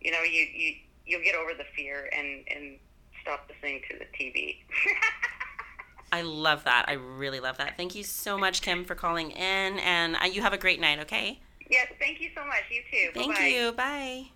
you 0.00 0.10
know, 0.10 0.22
you 0.22 0.46
you 0.54 0.74
you'll 1.06 1.22
get 1.22 1.34
over 1.34 1.52
the 1.56 1.64
fear 1.76 2.08
and 2.16 2.44
and 2.48 2.78
stop 3.22 3.48
listening 3.48 3.82
to 3.90 3.98
the 3.98 4.06
TV. 4.16 4.56
I 6.12 6.22
love 6.22 6.64
that. 6.64 6.84
I 6.86 6.92
really 6.92 7.40
love 7.40 7.58
that. 7.58 7.76
Thank 7.76 7.96
you 7.96 8.04
so 8.04 8.38
much, 8.38 8.62
Kim, 8.62 8.84
for 8.84 8.94
calling 8.94 9.32
in, 9.32 9.78
and 9.80 10.16
uh, 10.16 10.26
you 10.26 10.42
have 10.42 10.52
a 10.52 10.58
great 10.58 10.80
night, 10.80 11.00
okay? 11.00 11.40
yes, 11.70 11.88
thank 11.98 12.20
you 12.20 12.30
so 12.36 12.44
much. 12.44 12.62
You 12.70 12.82
too. 12.90 13.10
Thank 13.14 13.34
Bye-bye. 13.34 13.46
you. 13.46 13.72
Bye. 13.72 14.33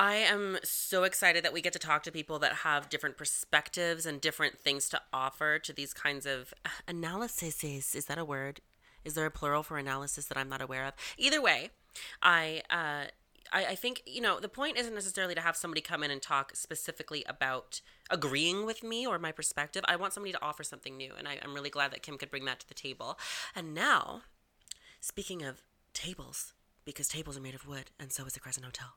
I 0.00 0.14
am 0.14 0.56
so 0.62 1.04
excited 1.04 1.44
that 1.44 1.52
we 1.52 1.60
get 1.60 1.74
to 1.74 1.78
talk 1.78 2.04
to 2.04 2.10
people 2.10 2.38
that 2.38 2.54
have 2.54 2.88
different 2.88 3.18
perspectives 3.18 4.06
and 4.06 4.18
different 4.18 4.58
things 4.58 4.88
to 4.88 5.02
offer 5.12 5.58
to 5.58 5.74
these 5.74 5.92
kinds 5.92 6.24
of 6.24 6.54
analyses. 6.88 7.94
Is 7.94 8.06
that 8.06 8.16
a 8.16 8.24
word? 8.24 8.62
Is 9.04 9.12
there 9.12 9.26
a 9.26 9.30
plural 9.30 9.62
for 9.62 9.76
analysis 9.76 10.24
that 10.24 10.38
I'm 10.38 10.48
not 10.48 10.62
aware 10.62 10.86
of? 10.86 10.94
Either 11.18 11.42
way, 11.42 11.68
I 12.22 12.62
uh, 12.70 13.10
I, 13.52 13.66
I 13.66 13.74
think 13.74 14.02
you 14.06 14.22
know 14.22 14.40
the 14.40 14.48
point 14.48 14.78
isn't 14.78 14.94
necessarily 14.94 15.34
to 15.34 15.42
have 15.42 15.54
somebody 15.54 15.82
come 15.82 16.02
in 16.02 16.10
and 16.10 16.22
talk 16.22 16.56
specifically 16.56 17.22
about 17.28 17.82
agreeing 18.08 18.64
with 18.64 18.82
me 18.82 19.06
or 19.06 19.18
my 19.18 19.32
perspective. 19.32 19.84
I 19.86 19.96
want 19.96 20.14
somebody 20.14 20.32
to 20.32 20.42
offer 20.42 20.62
something 20.62 20.96
new, 20.96 21.12
and 21.18 21.28
I, 21.28 21.38
I'm 21.42 21.52
really 21.52 21.68
glad 21.68 21.90
that 21.92 22.02
Kim 22.02 22.16
could 22.16 22.30
bring 22.30 22.46
that 22.46 22.60
to 22.60 22.68
the 22.68 22.72
table. 22.72 23.18
And 23.54 23.74
now, 23.74 24.22
speaking 25.02 25.42
of 25.42 25.60
tables, 25.92 26.54
because 26.86 27.06
tables 27.06 27.36
are 27.36 27.42
made 27.42 27.54
of 27.54 27.68
wood, 27.68 27.90
and 28.00 28.10
so 28.10 28.24
is 28.24 28.32
the 28.32 28.40
Crescent 28.40 28.64
Hotel. 28.64 28.94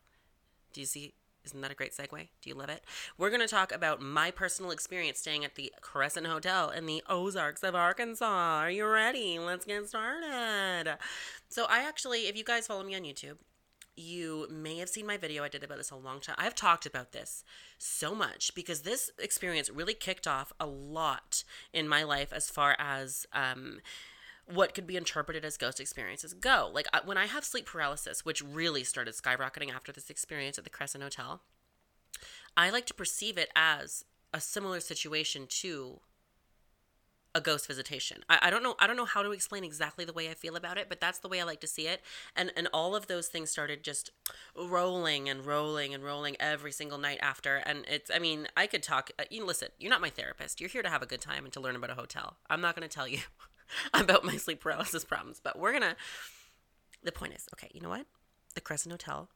Do 0.73 0.81
you 0.81 0.87
see? 0.87 1.13
Isn't 1.45 1.61
that 1.61 1.71
a 1.71 1.75
great 1.75 1.93
segue? 1.93 2.29
Do 2.41 2.49
you 2.49 2.55
love 2.55 2.69
it? 2.69 2.83
We're 3.17 3.29
going 3.29 3.41
to 3.41 3.47
talk 3.47 3.73
about 3.73 4.01
my 4.01 4.31
personal 4.31 4.71
experience 4.71 5.19
staying 5.19 5.43
at 5.43 5.55
the 5.55 5.73
Crescent 5.81 6.25
Hotel 6.25 6.69
in 6.69 6.85
the 6.85 7.03
Ozarks 7.09 7.63
of 7.63 7.75
Arkansas. 7.75 8.59
Are 8.59 8.71
you 8.71 8.87
ready? 8.87 9.37
Let's 9.39 9.65
get 9.65 9.87
started. 9.87 10.97
So, 11.49 11.65
I 11.69 11.83
actually, 11.87 12.27
if 12.27 12.37
you 12.37 12.45
guys 12.45 12.67
follow 12.67 12.83
me 12.83 12.95
on 12.95 13.01
YouTube, 13.01 13.37
you 13.95 14.47
may 14.49 14.77
have 14.77 14.89
seen 14.89 15.05
my 15.05 15.17
video. 15.17 15.43
I 15.43 15.49
did 15.49 15.63
about 15.63 15.77
this 15.77 15.91
a 15.91 15.95
long 15.95 16.19
time. 16.19 16.35
I've 16.39 16.55
talked 16.55 16.85
about 16.85 17.11
this 17.11 17.43
so 17.77 18.15
much 18.15 18.55
because 18.55 18.81
this 18.81 19.11
experience 19.19 19.69
really 19.69 19.93
kicked 19.93 20.27
off 20.27 20.51
a 20.59 20.65
lot 20.65 21.43
in 21.71 21.87
my 21.87 22.03
life 22.03 22.33
as 22.33 22.49
far 22.49 22.75
as 22.79 23.25
um, 23.33 23.79
what 24.45 24.73
could 24.73 24.87
be 24.87 24.97
interpreted 24.97 25.45
as 25.45 25.57
ghost 25.57 25.79
experiences 25.79 26.33
go. 26.33 26.69
Like 26.73 26.87
when 27.05 27.17
I 27.17 27.27
have 27.27 27.43
sleep 27.43 27.65
paralysis, 27.65 28.25
which 28.25 28.41
really 28.41 28.83
started 28.83 29.15
skyrocketing 29.15 29.73
after 29.73 29.91
this 29.91 30.09
experience 30.09 30.57
at 30.57 30.63
the 30.63 30.69
Crescent 30.69 31.03
Hotel, 31.03 31.41
I 32.55 32.69
like 32.69 32.85
to 32.87 32.93
perceive 32.93 33.37
it 33.37 33.49
as 33.55 34.05
a 34.33 34.41
similar 34.41 34.79
situation 34.79 35.45
to 35.47 35.99
a 37.35 37.41
ghost 37.41 37.67
visitation. 37.67 38.23
I, 38.29 38.39
I 38.43 38.49
don't 38.51 38.61
know 38.61 38.75
I 38.79 38.85
don't 38.85 38.95
know 38.95 39.05
how 39.05 39.23
to 39.23 39.31
explain 39.31 39.63
exactly 39.63 40.05
the 40.05 40.13
way 40.13 40.29
I 40.29 40.33
feel 40.33 40.55
about 40.55 40.77
it, 40.77 40.87
but 40.87 40.99
that's 40.99 41.19
the 41.19 41.27
way 41.27 41.41
I 41.41 41.43
like 41.45 41.61
to 41.61 41.67
see 41.67 41.87
it. 41.87 42.01
And 42.35 42.51
and 42.55 42.67
all 42.71 42.95
of 42.95 43.07
those 43.07 43.27
things 43.27 43.49
started 43.49 43.83
just 43.83 44.11
rolling 44.55 45.29
and 45.29 45.45
rolling 45.45 45.93
and 45.93 46.03
rolling 46.03 46.35
every 46.39 46.71
single 46.71 46.97
night 46.97 47.19
after. 47.21 47.57
And 47.57 47.85
it's 47.87 48.11
I 48.13 48.19
mean, 48.19 48.47
I 48.55 48.67
could 48.67 48.83
talk 48.83 49.11
uh, 49.17 49.23
you 49.31 49.45
listen, 49.45 49.69
you're 49.79 49.89
not 49.89 50.01
my 50.01 50.09
therapist. 50.11 50.61
You're 50.61 50.69
here 50.69 50.83
to 50.83 50.89
have 50.89 51.01
a 51.01 51.07
good 51.07 51.21
time 51.21 51.43
and 51.43 51.53
to 51.53 51.59
learn 51.59 51.75
about 51.75 51.89
a 51.89 51.95
hotel. 51.95 52.37
I'm 52.49 52.61
not 52.61 52.75
going 52.75 52.87
to 52.87 52.93
tell 52.93 53.07
you 53.07 53.19
about 53.93 54.23
my 54.23 54.37
sleep 54.37 54.61
paralysis 54.61 55.05
problems, 55.05 55.39
but 55.43 55.57
we're 55.57 55.71
to 55.83 55.95
the 57.03 57.11
point 57.11 57.33
is, 57.33 57.47
okay, 57.53 57.69
you 57.73 57.81
know 57.81 57.89
what? 57.89 58.05
The 58.55 58.61
Crescent 58.61 58.91
Hotel 58.91 59.29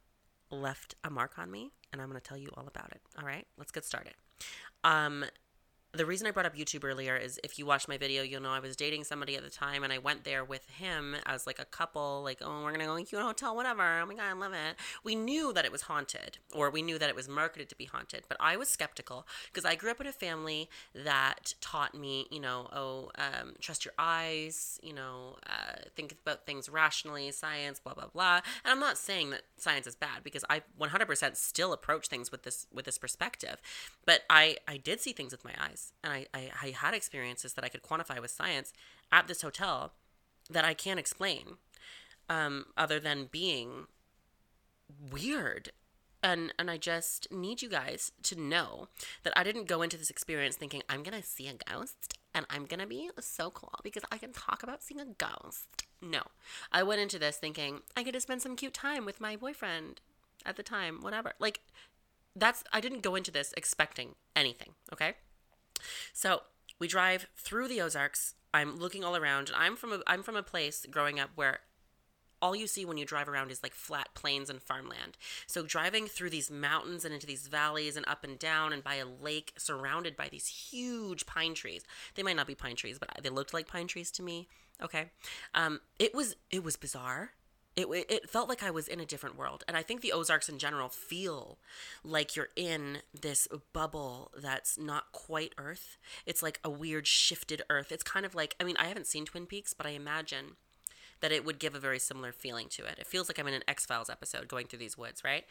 left 0.49 0.95
a 1.03 1.09
mark 1.09 1.37
on 1.37 1.51
me, 1.51 1.71
and 1.91 2.01
I'm 2.01 2.09
to 2.21 2.27
tell 2.27 2.37
you 2.37 2.49
all 2.55 2.67
about 2.67 2.91
it. 2.91 3.01
All 3.19 3.25
right, 3.25 3.45
let's 3.57 3.71
get 3.71 3.85
started. 3.85 4.13
Um, 4.83 5.25
the 5.93 6.05
reason 6.05 6.27
I 6.27 6.31
brought 6.31 6.45
up 6.45 6.55
YouTube 6.55 6.83
earlier 6.83 7.15
is 7.15 7.39
if 7.43 7.57
you 7.57 7.65
watched 7.65 7.87
my 7.87 7.97
video, 7.97 8.21
you'll 8.21 8.41
know 8.41 8.51
I 8.51 8.59
was 8.59 8.75
dating 8.75 9.05
somebody 9.05 9.35
at 9.35 9.43
the 9.43 9.49
time, 9.49 9.83
and 9.83 9.93
I 9.93 9.97
went 9.97 10.25
there 10.25 10.43
with 10.43 10.69
him 10.69 11.15
as 11.25 11.47
like 11.47 11.59
a 11.59 11.65
couple, 11.65 12.21
like, 12.23 12.39
oh, 12.41 12.63
we're 12.63 12.71
gonna 12.71 12.85
go 12.85 13.01
to 13.01 13.17
a 13.19 13.23
hotel, 13.23 13.55
whatever. 13.55 13.99
Oh 13.99 14.05
my 14.05 14.13
god, 14.13 14.25
I 14.25 14.33
love 14.33 14.53
it. 14.53 14.75
We 15.03 15.15
knew 15.15 15.53
that 15.53 15.65
it 15.65 15.71
was 15.71 15.83
haunted, 15.83 16.39
or 16.53 16.69
we 16.69 16.81
knew 16.81 16.99
that 16.99 17.09
it 17.09 17.15
was 17.15 17.29
marketed 17.29 17.69
to 17.69 17.75
be 17.75 17.85
haunted, 17.85 18.25
but 18.27 18.37
I 18.39 18.57
was 18.57 18.67
skeptical 18.67 19.25
because 19.45 19.65
I 19.65 19.75
grew 19.75 19.91
up 19.91 20.01
in 20.01 20.07
a 20.07 20.11
family 20.11 20.69
that 20.93 21.53
taught 21.61 21.95
me, 21.95 22.27
you 22.29 22.41
know, 22.41 22.67
oh, 22.73 23.11
um, 23.17 23.53
trust 23.61 23.85
your 23.85 23.93
eyes, 23.97 24.79
you 24.83 24.93
know, 24.93 25.37
uh, 25.47 25.77
think 25.95 26.15
about 26.25 26.45
things 26.45 26.69
rationally, 26.69 27.31
science, 27.31 27.79
blah 27.79 27.93
blah 27.93 28.07
blah. 28.07 28.41
And 28.63 28.71
I'm 28.71 28.79
not 28.79 28.97
saying 28.97 29.29
that 29.31 29.43
science 29.55 29.87
is 29.87 29.95
bad 29.95 30.23
because 30.23 30.43
I 30.49 30.63
100% 30.79 31.37
still 31.37 31.73
approach 31.73 32.07
things 32.07 32.31
with 32.31 32.43
this 32.43 32.67
with 32.73 32.85
this 32.85 32.97
perspective, 32.97 33.61
but 34.05 34.21
I 34.29 34.57
I 34.67 34.77
did 34.77 34.99
see 34.99 35.13
things 35.13 35.31
with 35.31 35.45
my 35.45 35.53
eyes 35.59 35.86
and 36.03 36.13
I, 36.13 36.25
I, 36.33 36.49
I 36.61 36.69
had 36.69 36.93
experiences 36.93 37.53
that 37.53 37.63
I 37.63 37.69
could 37.69 37.81
quantify 37.81 38.19
with 38.19 38.31
science 38.31 38.73
at 39.11 39.27
this 39.27 39.41
hotel 39.41 39.93
that 40.49 40.65
I 40.65 40.73
can't 40.73 40.99
explain 40.99 41.57
um, 42.29 42.65
other 42.77 42.99
than 42.99 43.27
being 43.31 43.87
weird. 45.11 45.71
And 46.23 46.51
and 46.57 46.71
I 46.71 46.77
just 46.77 47.31
need 47.31 47.61
you 47.61 47.69
guys 47.69 48.11
to 48.23 48.39
know 48.39 48.87
that 49.23 49.33
I 49.35 49.43
didn't 49.43 49.67
go 49.67 49.81
into 49.81 49.97
this 49.97 50.09
experience 50.09 50.55
thinking 50.55 50.81
I'm 50.89 51.03
to 51.03 51.21
see 51.21 51.47
a 51.47 51.53
ghost 51.53 52.17
and 52.33 52.45
I'm 52.49 52.65
to 52.79 52.87
be 52.87 53.09
so 53.19 53.51
cool 53.51 53.79
because 53.83 54.03
I 54.11 54.17
can 54.17 54.33
talk 54.33 54.63
about 54.63 54.83
seeing 54.83 54.99
a 54.99 55.05
ghost. 55.05 55.85
No. 56.01 56.23
I 56.71 56.83
went 56.83 57.01
into 57.01 57.19
this 57.19 57.37
thinking 57.37 57.81
I 57.95 58.03
get 58.03 58.13
to 58.13 58.21
spend 58.21 58.41
some 58.41 58.55
cute 58.55 58.73
time 58.73 59.05
with 59.05 59.21
my 59.21 59.35
boyfriend 59.35 60.01
at 60.45 60.55
the 60.55 60.63
time, 60.63 61.01
whatever. 61.01 61.33
Like 61.39 61.61
that's 62.35 62.63
I 62.73 62.81
didn't 62.81 63.03
go 63.03 63.15
into 63.15 63.31
this 63.31 63.53
expecting 63.55 64.15
anything, 64.35 64.73
okay? 64.91 65.15
So, 66.13 66.41
we 66.79 66.87
drive 66.87 67.27
through 67.35 67.67
the 67.67 67.81
Ozarks. 67.81 68.35
I'm 68.53 68.77
looking 68.77 69.03
all 69.03 69.15
around 69.15 69.49
and 69.49 69.57
I'm 69.57 69.75
from 69.75 69.93
a 69.93 69.99
I'm 70.07 70.23
from 70.23 70.35
a 70.35 70.43
place 70.43 70.85
growing 70.89 71.19
up 71.19 71.31
where 71.35 71.59
all 72.41 72.55
you 72.55 72.67
see 72.67 72.85
when 72.85 72.97
you 72.97 73.05
drive 73.05 73.27
around 73.27 73.51
is 73.51 73.63
like 73.63 73.73
flat 73.73 74.09
plains 74.13 74.49
and 74.49 74.61
farmland. 74.61 75.17
So 75.47 75.65
driving 75.65 76.07
through 76.07 76.29
these 76.29 76.51
mountains 76.51 77.03
and 77.03 77.13
into 77.13 77.25
these 77.25 77.47
valleys 77.47 77.97
and 77.97 78.07
up 78.07 78.23
and 78.23 78.37
down 78.37 78.73
and 78.73 78.83
by 78.83 78.95
a 78.95 79.05
lake 79.05 79.53
surrounded 79.57 80.15
by 80.15 80.29
these 80.29 80.47
huge 80.47 81.25
pine 81.25 81.55
trees. 81.55 81.83
They 82.15 82.23
might 82.23 82.35
not 82.35 82.47
be 82.47 82.55
pine 82.55 82.75
trees, 82.75 82.99
but 82.99 83.09
they 83.21 83.29
looked 83.29 83.53
like 83.53 83.67
pine 83.67 83.87
trees 83.87 84.11
to 84.11 84.23
me. 84.23 84.47
Okay. 84.81 85.09
Um, 85.55 85.81
it 85.97 86.13
was 86.13 86.35
it 86.51 86.63
was 86.63 86.75
bizarre 86.75 87.31
it, 87.77 87.87
it 88.09 88.29
felt 88.29 88.49
like 88.49 88.63
I 88.63 88.71
was 88.71 88.87
in 88.87 88.99
a 88.99 89.05
different 89.05 89.37
world. 89.37 89.63
And 89.67 89.77
I 89.77 89.83
think 89.83 90.01
the 90.01 90.11
Ozarks 90.11 90.49
in 90.49 90.57
general 90.57 90.89
feel 90.89 91.59
like 92.03 92.35
you're 92.35 92.49
in 92.55 92.99
this 93.19 93.47
bubble 93.71 94.31
that's 94.35 94.79
not 94.79 95.11
quite 95.11 95.53
Earth. 95.59 95.97
It's 96.25 96.41
like 96.41 96.59
a 96.63 96.71
weird 96.71 97.05
shifted 97.05 97.61
Earth. 97.69 97.91
It's 97.91 98.03
kind 98.03 98.25
of 98.25 98.33
like, 98.33 98.55
I 98.59 98.63
mean, 98.63 98.75
I 98.79 98.85
haven't 98.85 99.05
seen 99.05 99.25
Twin 99.25 99.45
Peaks, 99.45 99.75
but 99.75 99.85
I 99.85 99.91
imagine 99.91 100.55
that 101.21 101.31
it 101.31 101.45
would 101.45 101.59
give 101.59 101.75
a 101.75 101.79
very 101.79 101.99
similar 101.99 102.31
feeling 102.31 102.67
to 102.69 102.85
it. 102.85 102.95
It 102.97 103.07
feels 103.07 103.29
like 103.29 103.37
I'm 103.37 103.47
in 103.47 103.53
an 103.53 103.63
X 103.67 103.85
Files 103.85 104.09
episode 104.09 104.47
going 104.47 104.65
through 104.65 104.79
these 104.79 104.97
woods, 104.97 105.23
right? 105.23 105.45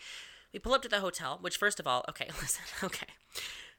We 0.53 0.59
pull 0.59 0.75
up 0.75 0.83
to 0.83 0.89
the 0.89 1.01
hotel, 1.01 1.39
which, 1.41 1.57
first 1.57 1.79
of 1.79 1.87
all, 1.87 2.05
okay, 2.09 2.29
listen, 2.41 2.65
okay. 2.83 3.07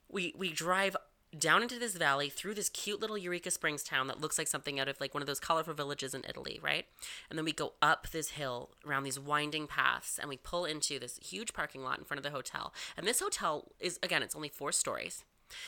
We, 0.10 0.34
we 0.38 0.54
drive 0.54 0.96
down 1.40 1.62
into 1.62 1.80
this 1.80 1.96
valley 1.96 2.30
through 2.30 2.56
this 2.56 2.70
cute 2.70 3.00
little 3.00 3.18
Eureka 3.18 3.52
Springs 3.52 3.84
town 3.84 4.08
that 4.08 4.22
looks 4.22 4.38
like 4.38 4.48
something 4.48 4.80
out 4.80 4.88
of 4.88 5.00
like 5.00 5.14
one 5.14 5.22
of 5.22 5.28
those 5.28 5.40
colorful 5.40 5.74
villages 5.74 6.14
in 6.14 6.24
Italy, 6.28 6.60
right? 6.62 6.86
And 7.30 7.38
then 7.38 7.46
we 7.46 7.54
go 7.54 7.74
up 7.82 8.10
this 8.12 8.32
hill 8.32 8.70
around 8.86 9.04
these 9.04 9.20
winding 9.20 9.68
paths 9.68 10.20
and 10.20 10.30
we 10.30 10.38
pull 10.38 10.66
into 10.66 11.00
this 11.00 11.18
huge 11.18 11.54
parking 11.54 11.84
lot 11.84 12.00
in 12.00 12.06
front 12.06 12.20
of 12.20 12.24
the 12.24 12.36
hotel. 12.36 12.74
And 12.96 13.08
this 13.08 13.20
hotel 13.20 13.72
is 13.80 14.00
again, 14.04 14.24
it's 14.24 14.36
only 14.36 14.50
four 14.50 14.72
stories. 14.72 15.24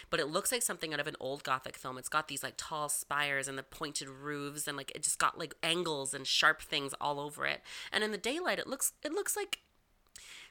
But 0.09 0.19
it 0.19 0.27
looks 0.27 0.51
like 0.51 0.61
something 0.61 0.93
out 0.93 0.99
of 0.99 1.07
an 1.07 1.15
old 1.21 1.43
gothic 1.43 1.77
film. 1.77 1.97
It's 1.97 2.09
got 2.09 2.27
these 2.27 2.43
like 2.43 2.55
tall 2.57 2.89
spires 2.89 3.47
and 3.47 3.57
the 3.57 3.63
pointed 3.63 4.09
roofs 4.09 4.67
and 4.67 4.75
like 4.75 4.91
it 4.93 5.03
just 5.03 5.19
got 5.19 5.39
like 5.39 5.55
angles 5.63 6.13
and 6.13 6.27
sharp 6.27 6.61
things 6.61 6.93
all 6.99 7.19
over 7.19 7.45
it. 7.45 7.61
And 7.91 8.03
in 8.03 8.11
the 8.11 8.17
daylight 8.17 8.59
it 8.59 8.67
looks 8.67 8.93
it 9.03 9.13
looks 9.13 9.35
like 9.35 9.59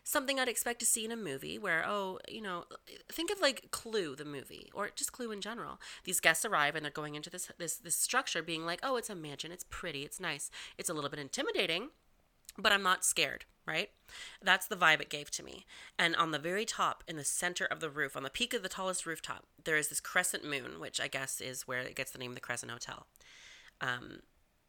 something 0.09 0.41
I'd 0.41 0.49
expect 0.49 0.81
to 0.81 0.87
see 0.87 1.05
in 1.05 1.13
a 1.13 1.17
movie 1.17 1.59
where, 1.59 1.85
oh, 1.87 2.19
you 2.27 2.41
know, 2.41 2.65
think 3.13 3.31
of 3.31 3.43
like 3.43 3.71
Clue, 3.71 4.17
the 4.17 4.25
movie, 4.25 4.71
or 4.73 4.89
just 4.97 5.13
Clue 5.13 5.31
in 5.31 5.43
general. 5.43 5.79
These 6.05 6.21
guests 6.21 6.47
arrive 6.47 6.75
and 6.75 6.83
they're 6.83 6.91
going 6.91 7.15
into 7.15 7.29
this 7.29 7.51
this 7.59 7.77
this 7.77 7.95
structure 7.95 8.43
being 8.43 8.65
like, 8.65 8.81
oh, 8.83 8.97
it's 8.97 9.11
a 9.11 9.15
mansion, 9.15 9.53
it's 9.53 9.67
pretty, 9.69 10.05
it's 10.05 10.19
nice. 10.19 10.51
It's 10.79 10.89
a 10.89 10.95
little 10.95 11.11
bit 11.11 11.19
intimidating, 11.19 11.91
but 12.57 12.73
I'm 12.73 12.83
not 12.83 13.05
scared, 13.05 13.45
right? 13.67 13.91
That's 14.43 14.67
the 14.67 14.77
vibe 14.77 15.03
it 15.03 15.11
gave 15.11 15.31
to 15.33 15.43
me. 15.43 15.67
And 15.99 16.17
on 16.17 16.31
the 16.31 16.39
very 16.39 16.65
top, 16.65 17.05
in 17.07 17.17
the 17.19 17.25
center 17.25 17.67
of 17.67 17.81
the 17.81 17.91
roof, 17.91 18.17
on 18.17 18.23
the 18.23 18.31
peak 18.31 18.55
of 18.55 18.63
the 18.63 18.71
tallest 18.71 19.05
rooftop, 19.05 19.45
there 19.63 19.77
is 19.77 19.89
this 19.89 20.01
crescent 20.01 20.43
moon, 20.43 20.81
which 20.81 21.03
I 21.03 21.09
guess 21.09 21.39
is 21.39 21.69
where 21.69 21.81
it 21.81 21.95
gets 21.95 22.13
the 22.13 22.19
name 22.19 22.31
of 22.31 22.35
the 22.35 22.41
Crescent 22.41 22.73
Hotel. 22.73 23.07
Um, 23.83 24.21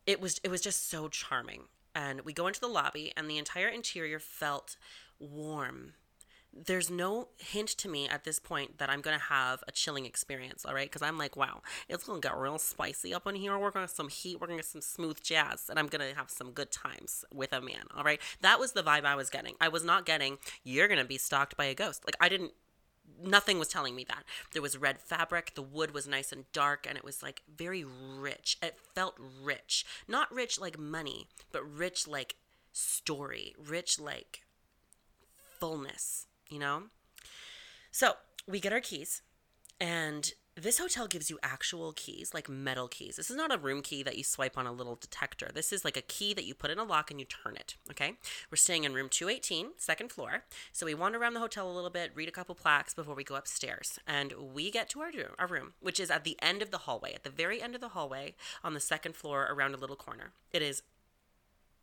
it 0.06 0.20
was 0.20 0.42
it 0.44 0.50
was 0.50 0.60
just 0.60 0.90
so 0.90 1.08
charming. 1.08 1.64
And 1.96 2.22
we 2.22 2.34
go 2.34 2.48
into 2.48 2.60
the 2.60 2.68
lobby, 2.68 3.12
and 3.18 3.30
the 3.30 3.38
entire 3.38 3.68
interior 3.68 4.20
felt 4.20 4.78
warm. 5.20 5.94
There's 6.52 6.90
no 6.90 7.28
hint 7.38 7.70
to 7.70 7.88
me 7.88 8.10
at 8.10 8.24
this 8.24 8.40
point 8.40 8.80
that 8.80 8.90
I'm 8.90 9.02
to 9.18 9.24
have 9.26 9.64
a 9.68 9.72
chilling 9.72 10.06
experience, 10.06 10.66
all 10.66 10.74
right? 10.74 10.90
Because 10.90 11.04
I'm 11.04 11.18
like, 11.18 11.36
wow, 11.36 11.62
it's 11.88 12.08
to 12.20 12.28
get 12.28 12.36
real 12.38 12.58
spicy 12.58 13.14
up 13.14 13.28
in 13.28 13.36
here. 13.36 13.58
We're 13.58 13.70
going 13.70 13.88
to 13.88 13.94
some 13.94 14.10
heat. 14.10 14.42
We're 14.42 14.48
to 14.58 14.64
get 14.64 14.72
some 14.72 14.82
smooth 14.82 15.22
jazz, 15.22 15.68
and 15.70 15.78
I'm 15.78 15.88
to 16.08 16.16
have 16.16 16.32
some 16.32 16.52
good 16.52 16.72
times 16.72 17.24
with 17.32 17.54
a 17.54 17.62
man, 17.62 17.86
all 17.96 18.04
right? 18.04 18.20
That 18.42 18.60
was 18.60 18.72
the 18.72 18.82
vibe 18.82 19.06
I 19.06 19.16
was 19.16 19.30
getting. 19.30 19.56
I 19.62 19.68
was 19.68 19.84
not 19.84 20.06
getting, 20.06 20.40
you're 20.64 20.88
to 21.00 21.06
be 21.06 21.20
stalked 21.20 21.56
by 21.56 21.66
a 21.66 21.76
ghost. 21.76 22.04
Like, 22.06 22.18
I 22.20 22.30
didn't 22.30 22.54
nothing 23.22 23.60
was 23.60 23.68
telling 23.68 23.96
me 23.96 24.04
that. 24.06 24.24
There 24.54 24.62
was 24.62 24.78
red 24.78 25.00
fabric, 25.00 25.54
the 25.56 25.62
wood 25.62 25.94
was 25.94 26.08
nice 26.08 26.32
and 26.32 26.52
dark, 26.52 26.86
and 26.88 26.98
it 26.98 27.04
was 27.04 27.24
like 27.24 27.44
very 27.54 27.84
rich. 27.84 28.58
It 28.62 28.78
felt 28.96 29.16
rich. 29.42 29.86
Not 30.08 30.34
rich 30.34 30.60
like 30.60 30.78
money, 30.78 31.28
but 31.52 31.64
rich 31.64 32.08
like 32.08 32.36
story, 32.72 33.56
rich 33.58 34.00
like 34.00 34.42
fullness, 35.60 36.28
you 36.50 36.60
know? 36.60 36.84
So 37.92 38.14
we 38.48 38.60
get 38.60 38.74
our 38.74 38.82
keys, 38.82 39.22
and 39.80 40.32
this 40.60 40.80
hotel 40.80 41.08
gives 41.08 41.30
you 41.30 41.40
actual 41.42 41.94
keys, 41.94 42.34
like 42.34 42.50
metal 42.50 42.88
keys. 42.88 43.16
This 43.16 43.30
is 43.30 43.36
not 43.36 43.54
a 43.54 43.58
room 43.58 43.82
key 43.82 44.04
that 44.04 44.18
you 44.18 44.24
swipe 44.24 44.58
on 44.58 44.68
a 44.68 44.72
little 44.72 44.96
detector. 44.96 45.50
This 45.54 45.72
is 45.72 45.86
like 45.86 45.98
a 45.98 46.02
key 46.02 46.34
that 46.34 46.46
you 46.46 46.54
put 46.54 46.72
in 46.72 46.80
a 46.80 46.84
lock 46.84 47.12
and 47.12 47.20
you 47.20 47.26
turn 47.26 47.56
it. 47.56 47.76
Okay. 47.90 48.16
We're 48.52 48.58
staying 48.58 48.84
in 48.84 48.94
room 48.94 49.10
218, 49.10 49.72
second 49.78 50.12
floor. 50.12 50.44
So 50.72 50.86
we 50.86 50.94
wander 50.94 51.20
around 51.20 51.34
the 51.34 51.40
hotel 51.40 51.70
a 51.70 51.74
little 51.74 51.90
bit, 51.90 52.12
read 52.16 52.30
a 52.30 52.32
couple 52.34 52.56
plaques 52.56 52.94
before 52.94 53.16
we 53.16 53.24
go 53.24 53.36
upstairs. 53.36 54.00
And 54.06 54.34
we 54.54 54.72
get 54.72 54.90
to 54.90 55.02
our 55.02 55.12
room, 55.12 55.34
our 55.38 55.48
room, 55.48 55.74
which 55.80 56.00
is 56.00 56.12
at 56.12 56.24
the 56.24 56.38
end 56.42 56.62
of 56.62 56.72
the 56.72 56.80
hallway, 56.80 57.14
at 57.14 57.24
the 57.24 57.30
very 57.30 57.62
end 57.62 57.76
of 57.76 57.82
the 57.82 57.90
hallway 57.90 58.36
on 58.64 58.74
the 58.74 58.80
second 58.80 59.16
floor 59.16 59.48
around 59.50 59.74
a 59.74 59.78
little 59.78 59.96
corner. 59.96 60.32
It 60.52 60.62
is 60.62 60.84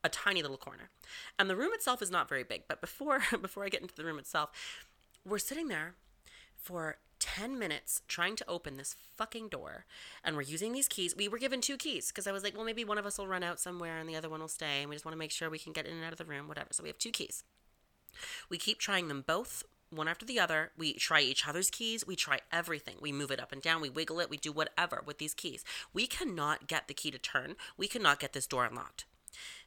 a 0.04 0.08
tiny 0.08 0.42
little 0.42 0.56
corner. 0.56 0.90
And 1.38 1.50
the 1.50 1.56
room 1.56 1.72
itself 1.72 2.00
is 2.02 2.10
not 2.10 2.28
very 2.28 2.44
big, 2.44 2.62
but 2.68 2.80
before 2.80 3.22
before 3.40 3.64
I 3.64 3.68
get 3.68 3.82
into 3.82 3.94
the 3.94 4.04
room 4.04 4.18
itself, 4.18 4.50
we're 5.24 5.38
sitting 5.38 5.68
there 5.68 5.94
for 6.56 6.98
10 7.20 7.58
minutes 7.58 8.02
trying 8.08 8.36
to 8.36 8.48
open 8.48 8.76
this 8.76 8.96
fucking 9.16 9.48
door 9.48 9.84
and 10.24 10.36
we're 10.36 10.42
using 10.42 10.72
these 10.72 10.88
keys. 10.88 11.16
We 11.16 11.28
were 11.28 11.38
given 11.38 11.60
two 11.60 11.76
keys 11.76 12.08
because 12.08 12.26
I 12.26 12.32
was 12.32 12.42
like, 12.42 12.54
well, 12.54 12.64
maybe 12.64 12.84
one 12.84 12.98
of 12.98 13.06
us 13.06 13.18
will 13.18 13.28
run 13.28 13.42
out 13.42 13.60
somewhere 13.60 13.98
and 13.98 14.08
the 14.08 14.16
other 14.16 14.28
one 14.28 14.40
will 14.40 14.48
stay 14.48 14.80
and 14.80 14.88
we 14.88 14.96
just 14.96 15.04
want 15.04 15.14
to 15.14 15.18
make 15.18 15.30
sure 15.30 15.50
we 15.50 15.58
can 15.58 15.72
get 15.72 15.86
in 15.86 15.94
and 15.94 16.04
out 16.04 16.12
of 16.12 16.18
the 16.18 16.24
room, 16.24 16.48
whatever. 16.48 16.68
So 16.72 16.82
we 16.82 16.88
have 16.88 16.98
two 16.98 17.10
keys. 17.10 17.44
We 18.48 18.58
keep 18.58 18.78
trying 18.78 19.08
them 19.08 19.24
both 19.26 19.62
one 19.90 20.08
after 20.08 20.26
the 20.26 20.40
other. 20.40 20.72
We 20.76 20.94
try 20.94 21.20
each 21.20 21.46
other's 21.46 21.70
keys. 21.70 22.06
We 22.06 22.16
try 22.16 22.40
everything. 22.52 22.96
We 23.00 23.12
move 23.12 23.30
it 23.30 23.40
up 23.40 23.52
and 23.52 23.62
down. 23.62 23.80
We 23.80 23.90
wiggle 23.90 24.20
it. 24.20 24.30
We 24.30 24.36
do 24.36 24.52
whatever 24.52 25.02
with 25.04 25.18
these 25.18 25.34
keys. 25.34 25.64
We 25.92 26.06
cannot 26.06 26.66
get 26.66 26.88
the 26.88 26.94
key 26.94 27.10
to 27.10 27.18
turn. 27.18 27.56
We 27.76 27.88
cannot 27.88 28.20
get 28.20 28.32
this 28.32 28.46
door 28.46 28.64
unlocked. 28.64 29.04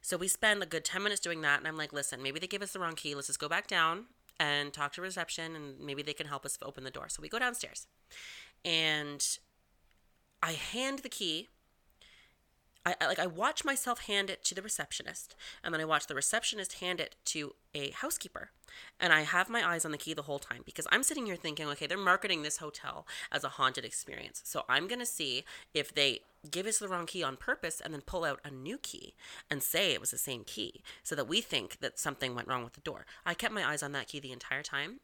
So 0.01 0.17
we 0.17 0.27
spend 0.27 0.63
a 0.63 0.65
good 0.65 0.83
10 0.83 1.03
minutes 1.03 1.21
doing 1.21 1.41
that. 1.41 1.59
And 1.59 1.67
I'm 1.67 1.77
like, 1.77 1.93
listen, 1.93 2.23
maybe 2.23 2.39
they 2.39 2.47
gave 2.47 2.61
us 2.61 2.73
the 2.73 2.79
wrong 2.79 2.95
key. 2.95 3.15
Let's 3.15 3.27
just 3.27 3.39
go 3.39 3.49
back 3.49 3.67
down 3.67 4.05
and 4.39 4.73
talk 4.73 4.93
to 4.93 5.01
reception 5.01 5.55
and 5.55 5.79
maybe 5.79 6.01
they 6.01 6.13
can 6.13 6.27
help 6.27 6.45
us 6.45 6.57
open 6.61 6.83
the 6.83 6.91
door. 6.91 7.09
So 7.09 7.21
we 7.21 7.29
go 7.29 7.39
downstairs. 7.39 7.87
And 8.63 9.25
I 10.41 10.53
hand 10.53 10.99
the 10.99 11.09
key. 11.09 11.47
I, 12.85 12.95
I, 13.01 13.07
like 13.07 13.19
I 13.19 13.27
watch 13.27 13.65
myself 13.65 14.01
hand 14.01 14.29
it 14.29 14.43
to 14.45 14.55
the 14.55 14.61
receptionist, 14.61 15.35
and 15.63 15.73
then 15.73 15.81
I 15.81 15.85
watch 15.85 16.07
the 16.07 16.15
receptionist 16.15 16.75
hand 16.75 17.01
it 17.01 17.17
to 17.25 17.53
a 17.75 17.91
housekeeper, 17.91 18.51
and 19.01 19.11
I 19.11 19.21
have 19.21 19.49
my 19.49 19.67
eyes 19.67 19.83
on 19.83 19.91
the 19.91 19.97
key 19.97 20.13
the 20.13 20.21
whole 20.21 20.39
time 20.39 20.61
because 20.65 20.87
I'm 20.89 21.03
sitting 21.03 21.25
here 21.25 21.35
thinking, 21.35 21.67
okay, 21.67 21.87
they're 21.87 21.97
marketing 21.97 22.41
this 22.41 22.57
hotel 22.57 23.05
as 23.33 23.43
a 23.43 23.49
haunted 23.49 23.83
experience, 23.83 24.41
so 24.45 24.63
I'm 24.69 24.87
gonna 24.87 25.05
see 25.05 25.43
if 25.73 25.93
they 25.93 26.21
give 26.49 26.65
us 26.65 26.79
the 26.79 26.87
wrong 26.87 27.05
key 27.05 27.23
on 27.23 27.37
purpose 27.37 27.81
and 27.81 27.93
then 27.93 28.01
pull 28.01 28.23
out 28.23 28.39
a 28.43 28.51
new 28.51 28.77
key 28.77 29.15
and 29.49 29.61
say 29.61 29.93
it 29.93 30.01
was 30.01 30.11
the 30.11 30.17
same 30.17 30.43
key, 30.43 30.81
so 31.03 31.15
that 31.15 31.27
we 31.27 31.41
think 31.41 31.79
that 31.79 31.99
something 31.99 32.35
went 32.35 32.47
wrong 32.47 32.63
with 32.63 32.73
the 32.73 32.81
door. 32.81 33.05
I 33.25 33.33
kept 33.33 33.53
my 33.53 33.65
eyes 33.65 33.83
on 33.83 33.91
that 33.93 34.07
key 34.07 34.19
the 34.19 34.31
entire 34.31 34.63
time. 34.63 34.99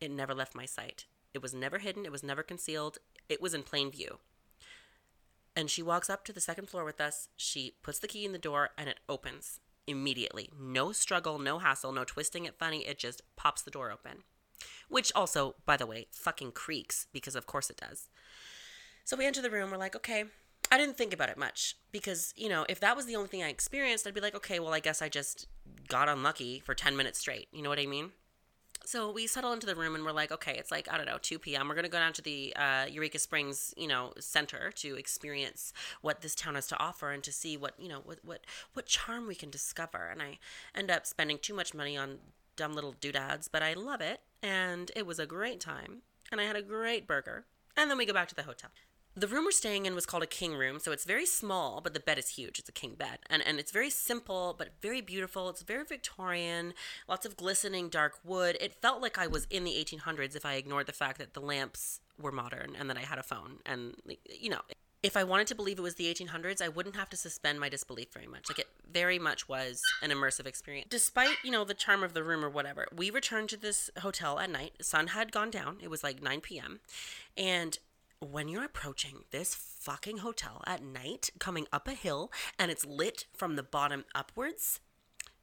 It 0.00 0.10
never 0.10 0.34
left 0.34 0.54
my 0.54 0.66
sight. 0.66 1.04
It 1.32 1.42
was 1.42 1.54
never 1.54 1.78
hidden. 1.78 2.04
It 2.04 2.12
was 2.12 2.22
never 2.22 2.42
concealed. 2.42 2.98
It 3.28 3.40
was 3.40 3.54
in 3.54 3.62
plain 3.62 3.90
view. 3.90 4.18
And 5.54 5.70
she 5.70 5.82
walks 5.82 6.08
up 6.08 6.24
to 6.24 6.32
the 6.32 6.40
second 6.40 6.68
floor 6.68 6.84
with 6.84 7.00
us. 7.00 7.28
She 7.36 7.74
puts 7.82 7.98
the 7.98 8.08
key 8.08 8.24
in 8.24 8.32
the 8.32 8.38
door 8.38 8.70
and 8.78 8.88
it 8.88 9.00
opens 9.08 9.60
immediately. 9.86 10.50
No 10.58 10.92
struggle, 10.92 11.38
no 11.38 11.58
hassle, 11.58 11.92
no 11.92 12.04
twisting 12.04 12.44
it 12.44 12.58
funny. 12.58 12.86
It 12.86 12.98
just 12.98 13.22
pops 13.36 13.62
the 13.62 13.70
door 13.70 13.90
open. 13.90 14.24
Which 14.88 15.12
also, 15.14 15.56
by 15.66 15.76
the 15.76 15.86
way, 15.86 16.06
fucking 16.10 16.52
creaks 16.52 17.06
because 17.12 17.36
of 17.36 17.46
course 17.46 17.70
it 17.70 17.76
does. 17.76 18.08
So 19.04 19.16
we 19.16 19.26
enter 19.26 19.42
the 19.42 19.50
room. 19.50 19.70
We're 19.70 19.76
like, 19.76 19.96
okay. 19.96 20.24
I 20.70 20.78
didn't 20.78 20.96
think 20.96 21.12
about 21.12 21.28
it 21.28 21.36
much 21.36 21.76
because, 21.90 22.32
you 22.36 22.48
know, 22.48 22.64
if 22.68 22.78
that 22.80 22.96
was 22.96 23.06
the 23.06 23.16
only 23.16 23.28
thing 23.28 23.42
I 23.42 23.48
experienced, 23.48 24.06
I'd 24.06 24.14
be 24.14 24.20
like, 24.20 24.36
okay, 24.36 24.60
well, 24.60 24.72
I 24.72 24.80
guess 24.80 25.02
I 25.02 25.08
just 25.08 25.48
got 25.88 26.08
unlucky 26.08 26.60
for 26.60 26.74
10 26.74 26.96
minutes 26.96 27.18
straight. 27.18 27.48
You 27.52 27.62
know 27.62 27.68
what 27.68 27.80
I 27.80 27.86
mean? 27.86 28.12
So 28.84 29.12
we 29.12 29.26
settle 29.26 29.52
into 29.52 29.66
the 29.66 29.74
room 29.74 29.94
and 29.94 30.04
we're 30.04 30.12
like, 30.12 30.32
okay, 30.32 30.56
it's 30.56 30.70
like, 30.70 30.88
I 30.90 30.96
don't 30.96 31.06
know, 31.06 31.18
2 31.20 31.38
p.m. 31.38 31.68
We're 31.68 31.74
going 31.74 31.84
to 31.84 31.90
go 31.90 31.98
down 31.98 32.12
to 32.14 32.22
the 32.22 32.54
uh, 32.56 32.86
Eureka 32.88 33.18
Springs, 33.18 33.74
you 33.76 33.86
know, 33.86 34.12
center 34.18 34.72
to 34.76 34.96
experience 34.96 35.72
what 36.00 36.22
this 36.22 36.34
town 36.34 36.54
has 36.54 36.66
to 36.68 36.78
offer 36.78 37.10
and 37.10 37.22
to 37.24 37.32
see 37.32 37.56
what, 37.56 37.74
you 37.78 37.88
know, 37.88 38.00
what, 38.04 38.18
what, 38.24 38.40
what 38.72 38.86
charm 38.86 39.26
we 39.26 39.34
can 39.34 39.50
discover. 39.50 40.08
And 40.08 40.22
I 40.22 40.38
end 40.74 40.90
up 40.90 41.06
spending 41.06 41.38
too 41.38 41.54
much 41.54 41.74
money 41.74 41.96
on 41.96 42.18
dumb 42.56 42.74
little 42.74 42.94
doodads, 43.00 43.48
but 43.48 43.62
I 43.62 43.74
love 43.74 44.00
it. 44.00 44.20
And 44.42 44.90
it 44.96 45.06
was 45.06 45.18
a 45.18 45.26
great 45.26 45.60
time. 45.60 46.02
And 46.32 46.40
I 46.40 46.44
had 46.44 46.56
a 46.56 46.62
great 46.62 47.06
burger. 47.06 47.44
And 47.76 47.90
then 47.90 47.98
we 47.98 48.06
go 48.06 48.12
back 48.12 48.28
to 48.28 48.34
the 48.34 48.42
hotel. 48.44 48.70
The 49.16 49.26
room 49.26 49.44
we're 49.44 49.50
staying 49.50 49.86
in 49.86 49.94
was 49.94 50.06
called 50.06 50.22
a 50.22 50.26
king 50.26 50.54
room, 50.54 50.78
so 50.78 50.92
it's 50.92 51.04
very 51.04 51.26
small, 51.26 51.80
but 51.80 51.94
the 51.94 52.00
bed 52.00 52.18
is 52.18 52.30
huge. 52.30 52.58
It's 52.58 52.68
a 52.68 52.72
king 52.72 52.94
bed, 52.94 53.18
and 53.28 53.42
and 53.46 53.58
it's 53.58 53.72
very 53.72 53.90
simple 53.90 54.54
but 54.56 54.70
very 54.80 55.00
beautiful. 55.00 55.48
It's 55.48 55.62
very 55.62 55.84
Victorian, 55.84 56.74
lots 57.08 57.26
of 57.26 57.36
glistening 57.36 57.88
dark 57.88 58.18
wood. 58.24 58.56
It 58.60 58.74
felt 58.80 59.02
like 59.02 59.18
I 59.18 59.26
was 59.26 59.46
in 59.50 59.64
the 59.64 59.72
1800s 59.72 60.36
if 60.36 60.46
I 60.46 60.54
ignored 60.54 60.86
the 60.86 60.92
fact 60.92 61.18
that 61.18 61.34
the 61.34 61.40
lamps 61.40 62.00
were 62.20 62.32
modern 62.32 62.76
and 62.78 62.88
that 62.88 62.96
I 62.96 63.02
had 63.02 63.18
a 63.18 63.22
phone, 63.22 63.58
and 63.66 63.96
you 64.28 64.50
know. 64.50 64.60
If 65.02 65.16
I 65.16 65.24
wanted 65.24 65.46
to 65.46 65.54
believe 65.54 65.78
it 65.78 65.82
was 65.82 65.94
the 65.94 66.12
1800s, 66.12 66.60
I 66.60 66.68
wouldn't 66.68 66.94
have 66.94 67.08
to 67.08 67.16
suspend 67.16 67.58
my 67.58 67.70
disbelief 67.70 68.08
very 68.12 68.26
much. 68.26 68.50
Like 68.50 68.58
it 68.58 68.66
very 68.92 69.18
much 69.18 69.48
was 69.48 69.80
an 70.02 70.10
immersive 70.10 70.44
experience. 70.44 70.88
Despite, 70.90 71.36
you 71.42 71.50
know, 71.50 71.64
the 71.64 71.72
charm 71.72 72.02
of 72.02 72.12
the 72.12 72.22
room 72.22 72.44
or 72.44 72.50
whatever, 72.50 72.86
we 72.94 73.08
returned 73.08 73.48
to 73.48 73.56
this 73.56 73.88
hotel 74.00 74.38
at 74.38 74.50
night. 74.50 74.74
Sun 74.82 75.06
had 75.06 75.32
gone 75.32 75.50
down. 75.50 75.78
It 75.82 75.88
was 75.88 76.04
like 76.04 76.22
9 76.22 76.42
p.m. 76.42 76.80
And 77.34 77.78
when 78.20 78.48
you're 78.48 78.64
approaching 78.64 79.24
this 79.30 79.54
fucking 79.54 80.18
hotel 80.18 80.62
at 80.66 80.84
night, 80.84 81.30
coming 81.38 81.66
up 81.72 81.88
a 81.88 81.92
hill, 81.92 82.30
and 82.58 82.70
it's 82.70 82.84
lit 82.84 83.26
from 83.34 83.56
the 83.56 83.62
bottom 83.62 84.04
upwards, 84.14 84.80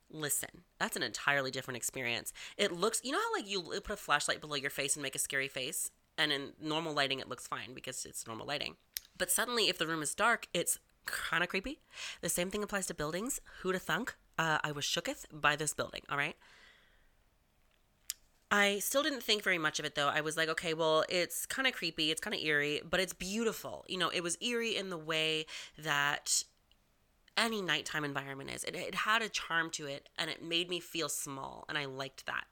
listen, 0.09 0.63
that's 0.79 0.95
an 0.95 1.03
entirely 1.03 1.51
different 1.51 1.77
experience. 1.77 2.31
It 2.55 2.71
looks, 2.71 3.01
you 3.03 3.11
know 3.11 3.19
how 3.19 3.33
like 3.33 3.49
you 3.49 3.61
put 3.61 3.91
a 3.93 3.97
flashlight 3.97 4.41
below 4.41 4.55
your 4.55 4.69
face 4.69 4.95
and 4.95 5.03
make 5.03 5.15
a 5.15 5.19
scary 5.19 5.47
face, 5.47 5.91
and 6.17 6.31
in 6.31 6.53
normal 6.61 6.93
lighting 6.93 7.19
it 7.19 7.27
looks 7.27 7.47
fine 7.47 7.73
because 7.73 8.05
it's 8.05 8.27
normal 8.27 8.45
lighting. 8.45 8.75
But 9.17 9.31
suddenly, 9.31 9.69
if 9.69 9.79
the 9.79 9.87
room 9.87 10.03
is 10.03 10.13
dark, 10.13 10.47
it's 10.53 10.77
kind 11.05 11.43
of 11.43 11.49
creepy. 11.49 11.79
The 12.21 12.29
same 12.29 12.51
thing 12.51 12.63
applies 12.63 12.85
to 12.87 12.93
buildings. 12.93 13.41
Who'da 13.63 13.79
thunk? 13.79 14.15
Uh, 14.37 14.59
I 14.63 14.71
was 14.71 14.85
shooketh 14.85 15.25
by 15.31 15.55
this 15.55 15.73
building. 15.73 16.01
All 16.09 16.17
right. 16.17 16.35
I 18.49 18.79
still 18.79 19.03
didn't 19.03 19.23
think 19.23 19.43
very 19.43 19.57
much 19.57 19.79
of 19.79 19.85
it 19.85 19.95
though. 19.95 20.07
I 20.07 20.21
was 20.21 20.37
like, 20.37 20.47
okay, 20.49 20.73
well, 20.73 21.03
it's 21.09 21.45
kind 21.45 21.67
of 21.67 21.73
creepy, 21.73 22.11
it's 22.11 22.21
kind 22.21 22.33
of 22.33 22.41
eerie, 22.41 22.81
but 22.89 22.99
it's 22.99 23.13
beautiful. 23.13 23.83
You 23.87 23.97
know, 23.97 24.09
it 24.09 24.23
was 24.23 24.37
eerie 24.41 24.75
in 24.75 24.89
the 24.89 24.97
way 24.97 25.45
that 25.77 26.43
any 27.35 27.61
nighttime 27.61 28.03
environment 28.03 28.49
is. 28.49 28.63
It, 28.63 28.75
it 28.75 28.95
had 28.95 29.21
a 29.21 29.29
charm 29.29 29.69
to 29.71 29.85
it 29.85 30.09
and 30.17 30.29
it 30.29 30.41
made 30.41 30.69
me 30.69 30.79
feel 30.79 31.09
small 31.09 31.65
and 31.67 31.77
I 31.77 31.85
liked 31.85 32.25
that. 32.25 32.45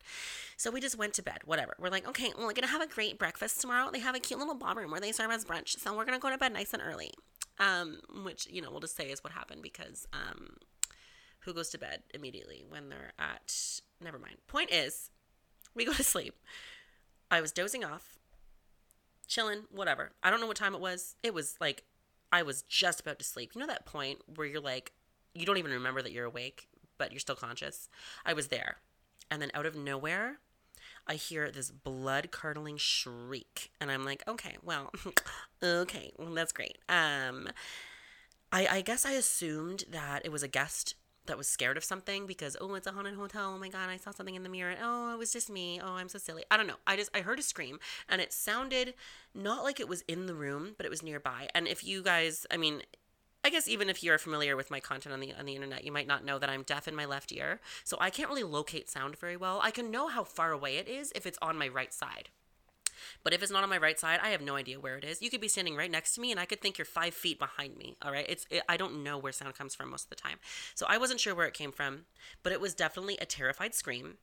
So 0.57 0.69
we 0.69 0.81
just 0.81 0.97
went 0.97 1.13
to 1.15 1.23
bed, 1.23 1.39
whatever. 1.45 1.75
We're 1.79 1.89
like, 1.89 2.07
okay, 2.09 2.31
well, 2.37 2.45
we're 2.45 2.53
gonna 2.53 2.67
have 2.67 2.81
a 2.81 2.87
great 2.87 3.17
breakfast 3.17 3.61
tomorrow. 3.61 3.89
They 3.91 3.99
have 3.99 4.15
a 4.15 4.19
cute 4.19 4.39
little 4.39 4.55
ballroom 4.55 4.91
where 4.91 5.01
they 5.01 5.13
serve 5.13 5.31
us 5.31 5.45
brunch. 5.45 5.79
So 5.79 5.95
we're 5.95 6.05
gonna 6.05 6.19
go 6.19 6.29
to 6.29 6.37
bed 6.37 6.53
nice 6.53 6.73
and 6.73 6.83
early. 6.85 7.11
Um, 7.57 7.99
which, 8.23 8.47
you 8.51 8.61
know, 8.61 8.69
we'll 8.69 8.81
just 8.81 8.97
say 8.97 9.05
is 9.05 9.23
what 9.23 9.31
happened 9.31 9.61
because 9.61 10.05
um 10.11 10.57
who 11.39 11.53
goes 11.53 11.69
to 11.69 11.77
bed 11.77 12.01
immediately 12.13 12.65
when 12.67 12.89
they're 12.89 13.13
at 13.17 13.55
never 14.01 14.19
mind. 14.19 14.35
Point 14.47 14.71
is, 14.73 15.09
we 15.75 15.85
go 15.85 15.93
to 15.93 16.03
sleep. 16.03 16.35
I 17.29 17.41
was 17.41 17.51
dozing 17.51 17.83
off, 17.83 18.17
chilling, 19.27 19.63
whatever. 19.71 20.11
I 20.23 20.29
don't 20.29 20.39
know 20.39 20.47
what 20.47 20.57
time 20.57 20.73
it 20.73 20.81
was. 20.81 21.15
It 21.23 21.33
was 21.33 21.55
like 21.59 21.83
I 22.31 22.43
was 22.43 22.63
just 22.63 22.99
about 22.99 23.19
to 23.19 23.25
sleep. 23.25 23.51
You 23.53 23.61
know 23.61 23.67
that 23.67 23.85
point 23.85 24.19
where 24.35 24.47
you're 24.47 24.61
like, 24.61 24.93
you 25.33 25.45
don't 25.45 25.57
even 25.57 25.71
remember 25.71 26.01
that 26.01 26.11
you're 26.11 26.25
awake, 26.25 26.67
but 26.97 27.11
you're 27.11 27.19
still 27.19 27.35
conscious? 27.35 27.89
I 28.25 28.33
was 28.33 28.47
there. 28.47 28.77
And 29.29 29.41
then 29.41 29.51
out 29.53 29.65
of 29.65 29.75
nowhere, 29.75 30.37
I 31.07 31.15
hear 31.15 31.51
this 31.51 31.71
blood 31.71 32.31
curdling 32.31 32.77
shriek. 32.77 33.71
And 33.79 33.91
I'm 33.91 34.05
like, 34.05 34.23
okay, 34.27 34.57
well, 34.63 34.91
okay, 35.63 36.11
well, 36.17 36.33
that's 36.33 36.51
great. 36.51 36.77
Um, 36.87 37.49
I, 38.51 38.67
I 38.67 38.81
guess 38.81 39.05
I 39.05 39.11
assumed 39.11 39.85
that 39.89 40.25
it 40.25 40.31
was 40.31 40.43
a 40.43 40.47
guest 40.47 40.95
that 41.27 41.37
was 41.37 41.47
scared 41.47 41.77
of 41.77 41.83
something 41.83 42.25
because 42.25 42.55
oh 42.59 42.73
it's 42.75 42.87
a 42.87 42.91
haunted 42.91 43.15
hotel. 43.15 43.53
Oh 43.55 43.59
my 43.59 43.69
god 43.69 43.89
i 43.89 43.97
saw 43.97 44.11
something 44.11 44.35
in 44.35 44.43
the 44.43 44.49
mirror. 44.49 44.75
Oh 44.81 45.13
it 45.13 45.17
was 45.17 45.31
just 45.33 45.49
me. 45.49 45.79
Oh 45.81 45.93
i'm 45.93 46.09
so 46.09 46.19
silly. 46.19 46.43
I 46.49 46.57
don't 46.57 46.67
know. 46.67 46.75
I 46.87 46.95
just 46.95 47.09
i 47.15 47.21
heard 47.21 47.39
a 47.39 47.43
scream 47.43 47.79
and 48.09 48.21
it 48.21 48.33
sounded 48.33 48.93
not 49.33 49.63
like 49.63 49.79
it 49.79 49.89
was 49.89 50.03
in 50.07 50.25
the 50.25 50.35
room 50.35 50.73
but 50.77 50.85
it 50.85 50.89
was 50.89 51.03
nearby. 51.03 51.47
And 51.53 51.67
if 51.67 51.83
you 51.83 52.03
guys 52.03 52.45
i 52.51 52.57
mean 52.57 52.81
I 53.43 53.49
guess 53.51 53.67
even 53.67 53.91
if 53.91 54.03
you're 54.03 54.17
familiar 54.17 54.55
with 54.55 54.71
my 54.71 54.79
content 54.79 55.13
on 55.13 55.19
the 55.19 55.31
on 55.35 55.45
the 55.45 55.53
internet, 55.53 55.83
you 55.83 55.91
might 55.91 56.07
not 56.07 56.25
know 56.25 56.39
that 56.39 56.49
I'm 56.49 56.63
deaf 56.63 56.87
in 56.87 56.95
my 56.95 57.05
left 57.05 57.31
ear, 57.31 57.59
so 57.83 57.95
I 58.01 58.09
can't 58.09 58.27
really 58.27 58.41
locate 58.41 58.89
sound 58.89 59.19
very 59.19 59.37
well. 59.37 59.59
I 59.61 59.69
can 59.69 59.91
know 59.91 60.07
how 60.07 60.23
far 60.23 60.51
away 60.51 60.77
it 60.77 60.87
is 60.87 61.11
if 61.13 61.27
it's 61.27 61.37
on 61.43 61.55
my 61.55 61.67
right 61.67 61.93
side. 61.93 62.29
But 63.23 63.33
if 63.33 63.41
it's 63.41 63.51
not 63.51 63.63
on 63.63 63.69
my 63.69 63.77
right 63.77 63.99
side, 63.99 64.19
I 64.21 64.29
have 64.29 64.41
no 64.41 64.55
idea 64.55 64.79
where 64.79 64.97
it 64.97 65.03
is. 65.03 65.21
You 65.21 65.29
could 65.29 65.41
be 65.41 65.47
standing 65.47 65.75
right 65.75 65.91
next 65.91 66.15
to 66.15 66.21
me, 66.21 66.31
and 66.31 66.39
I 66.39 66.45
could 66.45 66.61
think 66.61 66.77
you're 66.77 66.85
five 66.85 67.13
feet 67.13 67.39
behind 67.39 67.77
me. 67.77 67.97
All 68.01 68.11
right, 68.11 68.25
it's 68.27 68.45
it, 68.49 68.63
I 68.67 68.77
don't 68.77 69.03
know 69.03 69.17
where 69.17 69.31
sound 69.31 69.55
comes 69.55 69.75
from 69.75 69.91
most 69.91 70.05
of 70.05 70.09
the 70.09 70.15
time, 70.15 70.37
so 70.73 70.85
I 70.87 70.97
wasn't 70.97 71.19
sure 71.19 71.35
where 71.35 71.47
it 71.47 71.53
came 71.53 71.71
from, 71.71 72.05
but 72.43 72.53
it 72.53 72.61
was 72.61 72.73
definitely 72.73 73.17
a 73.21 73.25
terrified 73.25 73.73
scream, 73.73 74.17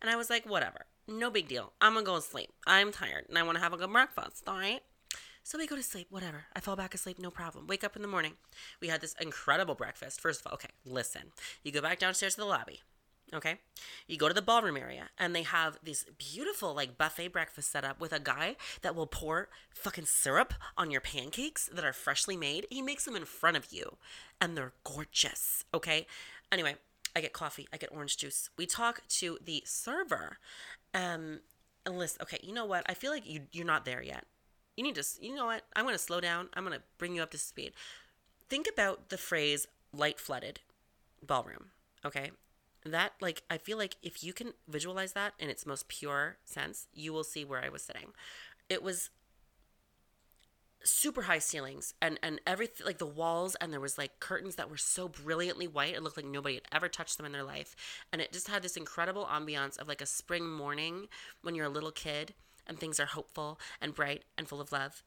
and 0.00 0.10
I 0.10 0.16
was 0.16 0.30
like, 0.30 0.44
whatever, 0.46 0.86
no 1.06 1.30
big 1.30 1.48
deal. 1.48 1.72
I'm 1.80 1.94
gonna 1.94 2.06
go 2.06 2.16
to 2.16 2.22
sleep. 2.22 2.50
I'm 2.66 2.92
tired, 2.92 3.26
and 3.28 3.38
I 3.38 3.42
want 3.42 3.56
to 3.56 3.62
have 3.62 3.72
a 3.72 3.76
good 3.76 3.92
breakfast. 3.92 4.44
All 4.46 4.58
right. 4.58 4.80
So 5.48 5.56
we 5.56 5.66
go 5.66 5.76
to 5.76 5.82
sleep, 5.82 6.08
whatever. 6.10 6.44
I 6.54 6.60
fall 6.60 6.76
back 6.76 6.94
asleep, 6.94 7.18
no 7.18 7.30
problem. 7.30 7.66
Wake 7.66 7.82
up 7.82 7.96
in 7.96 8.02
the 8.02 8.08
morning. 8.08 8.34
We 8.82 8.88
had 8.88 9.00
this 9.00 9.14
incredible 9.18 9.74
breakfast. 9.74 10.20
First 10.20 10.40
of 10.40 10.46
all, 10.46 10.52
okay, 10.54 10.68
listen. 10.84 11.32
You 11.62 11.72
go 11.72 11.80
back 11.80 11.98
downstairs 11.98 12.34
to 12.34 12.42
the 12.42 12.46
lobby. 12.46 12.82
Okay. 13.34 13.58
You 14.06 14.16
go 14.16 14.28
to 14.28 14.34
the 14.34 14.40
ballroom 14.40 14.76
area 14.76 15.10
and 15.18 15.34
they 15.34 15.42
have 15.42 15.78
this 15.82 16.04
beautiful 16.16 16.74
like 16.74 16.96
buffet 16.96 17.28
breakfast 17.28 17.70
set 17.70 17.84
up 17.84 18.00
with 18.00 18.12
a 18.12 18.20
guy 18.20 18.56
that 18.80 18.94
will 18.94 19.06
pour 19.06 19.48
fucking 19.74 20.06
syrup 20.06 20.54
on 20.78 20.90
your 20.90 21.02
pancakes 21.02 21.68
that 21.72 21.84
are 21.84 21.92
freshly 21.92 22.36
made. 22.36 22.66
He 22.70 22.80
makes 22.80 23.04
them 23.04 23.16
in 23.16 23.26
front 23.26 23.56
of 23.56 23.70
you 23.70 23.98
and 24.40 24.56
they're 24.56 24.72
gorgeous. 24.82 25.64
Okay. 25.74 26.06
Anyway, 26.50 26.76
I 27.14 27.20
get 27.20 27.34
coffee, 27.34 27.68
I 27.72 27.76
get 27.76 27.92
orange 27.92 28.16
juice. 28.16 28.48
We 28.56 28.64
talk 28.64 29.02
to 29.08 29.38
the 29.44 29.62
server. 29.66 30.38
Um, 30.94 31.40
and 31.84 31.98
listen, 31.98 32.22
okay, 32.22 32.38
you 32.42 32.54
know 32.54 32.64
what? 32.64 32.84
I 32.88 32.94
feel 32.94 33.10
like 33.10 33.28
you 33.28 33.42
you're 33.52 33.66
not 33.66 33.84
there 33.84 34.02
yet. 34.02 34.24
You 34.76 34.84
need 34.84 34.94
to 34.94 35.04
you 35.20 35.34
know 35.34 35.46
what? 35.46 35.64
I'm 35.76 35.84
gonna 35.84 35.98
slow 35.98 36.20
down. 36.20 36.48
I'm 36.54 36.64
gonna 36.64 36.82
bring 36.96 37.14
you 37.14 37.22
up 37.22 37.30
to 37.32 37.38
speed. 37.38 37.72
Think 38.48 38.66
about 38.72 39.10
the 39.10 39.18
phrase 39.18 39.66
light 39.92 40.18
flooded 40.18 40.60
ballroom. 41.22 41.66
Okay 42.04 42.30
that 42.90 43.12
like 43.20 43.42
i 43.50 43.58
feel 43.58 43.78
like 43.78 43.96
if 44.02 44.22
you 44.22 44.32
can 44.32 44.52
visualize 44.68 45.12
that 45.12 45.34
in 45.38 45.48
its 45.50 45.66
most 45.66 45.88
pure 45.88 46.36
sense 46.44 46.86
you 46.92 47.12
will 47.12 47.24
see 47.24 47.44
where 47.44 47.64
i 47.64 47.68
was 47.68 47.82
sitting. 47.82 48.12
It 48.68 48.82
was 48.82 49.10
super 50.84 51.22
high 51.22 51.38
ceilings 51.38 51.94
and 52.00 52.18
and 52.22 52.40
everything 52.46 52.86
like 52.86 52.98
the 52.98 53.06
walls 53.06 53.56
and 53.56 53.72
there 53.72 53.80
was 53.80 53.98
like 53.98 54.20
curtains 54.20 54.54
that 54.56 54.70
were 54.70 54.76
so 54.76 55.08
brilliantly 55.08 55.66
white 55.66 55.94
it 55.94 56.02
looked 56.02 56.16
like 56.16 56.26
nobody 56.26 56.54
had 56.54 56.64
ever 56.72 56.88
touched 56.88 57.16
them 57.16 57.26
in 57.26 57.32
their 57.32 57.42
life. 57.42 57.74
And 58.12 58.22
it 58.22 58.32
just 58.32 58.48
had 58.48 58.62
this 58.62 58.76
incredible 58.76 59.26
ambiance 59.26 59.78
of 59.78 59.88
like 59.88 60.00
a 60.00 60.06
spring 60.06 60.48
morning 60.48 61.08
when 61.42 61.54
you're 61.54 61.66
a 61.66 61.70
little 61.70 61.90
kid 61.90 62.34
and 62.66 62.78
things 62.78 63.00
are 63.00 63.06
hopeful 63.06 63.58
and 63.80 63.94
bright 63.94 64.24
and 64.36 64.48
full 64.48 64.60
of 64.60 64.72
love. 64.72 65.02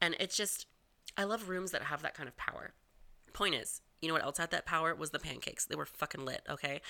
And 0.00 0.16
it's 0.18 0.36
just 0.36 0.66
i 1.16 1.24
love 1.24 1.48
rooms 1.48 1.70
that 1.70 1.84
have 1.84 2.02
that 2.02 2.14
kind 2.14 2.28
of 2.28 2.36
power. 2.36 2.72
Point 3.32 3.54
is 3.54 3.80
you 4.04 4.08
know 4.08 4.14
what 4.14 4.24
else 4.24 4.38
had 4.38 4.50
that 4.50 4.66
power? 4.66 4.94
Was 4.94 5.10
the 5.10 5.18
pancakes. 5.18 5.64
They 5.64 5.74
were 5.74 5.86
fucking 5.86 6.24
lit, 6.24 6.42
okay? 6.48 6.82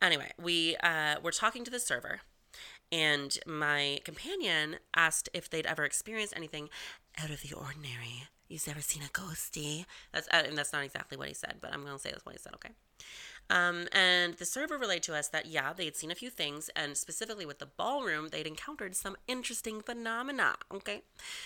Anyway, 0.00 0.30
we 0.40 0.76
uh, 0.76 1.16
were 1.22 1.30
talking 1.30 1.64
to 1.64 1.70
the 1.70 1.78
server, 1.78 2.20
and 2.90 3.38
my 3.46 4.00
companion 4.04 4.76
asked 4.96 5.28
if 5.34 5.50
they'd 5.50 5.66
ever 5.66 5.84
experienced 5.84 6.34
anything 6.34 6.70
out 7.22 7.30
of 7.30 7.42
the 7.42 7.54
ordinary. 7.54 8.24
You've 8.48 8.68
ever 8.68 8.80
seen 8.80 9.02
a 9.02 9.06
ghosty? 9.06 9.86
That's 10.12 10.28
uh, 10.28 10.42
and 10.46 10.56
that's 10.56 10.72
not 10.72 10.84
exactly 10.84 11.16
what 11.18 11.28
he 11.28 11.34
said, 11.34 11.56
but 11.60 11.72
I'm 11.72 11.84
gonna 11.84 11.98
say 11.98 12.10
that's 12.10 12.24
what 12.24 12.34
he 12.34 12.38
said. 12.38 12.54
Okay. 12.54 12.70
Um, 13.50 13.86
and 13.92 14.34
the 14.34 14.44
server 14.44 14.78
relayed 14.78 15.02
to 15.04 15.14
us 15.14 15.28
that 15.28 15.46
yeah, 15.46 15.72
they 15.72 15.84
had 15.84 15.96
seen 15.96 16.10
a 16.10 16.14
few 16.14 16.30
things, 16.30 16.70
and 16.74 16.96
specifically 16.96 17.44
with 17.44 17.58
the 17.58 17.66
ballroom, 17.66 18.28
they'd 18.30 18.46
encountered 18.46 18.94
some 18.94 19.16
interesting 19.26 19.80
phenomena. 19.80 20.54
Okay, 20.72 21.02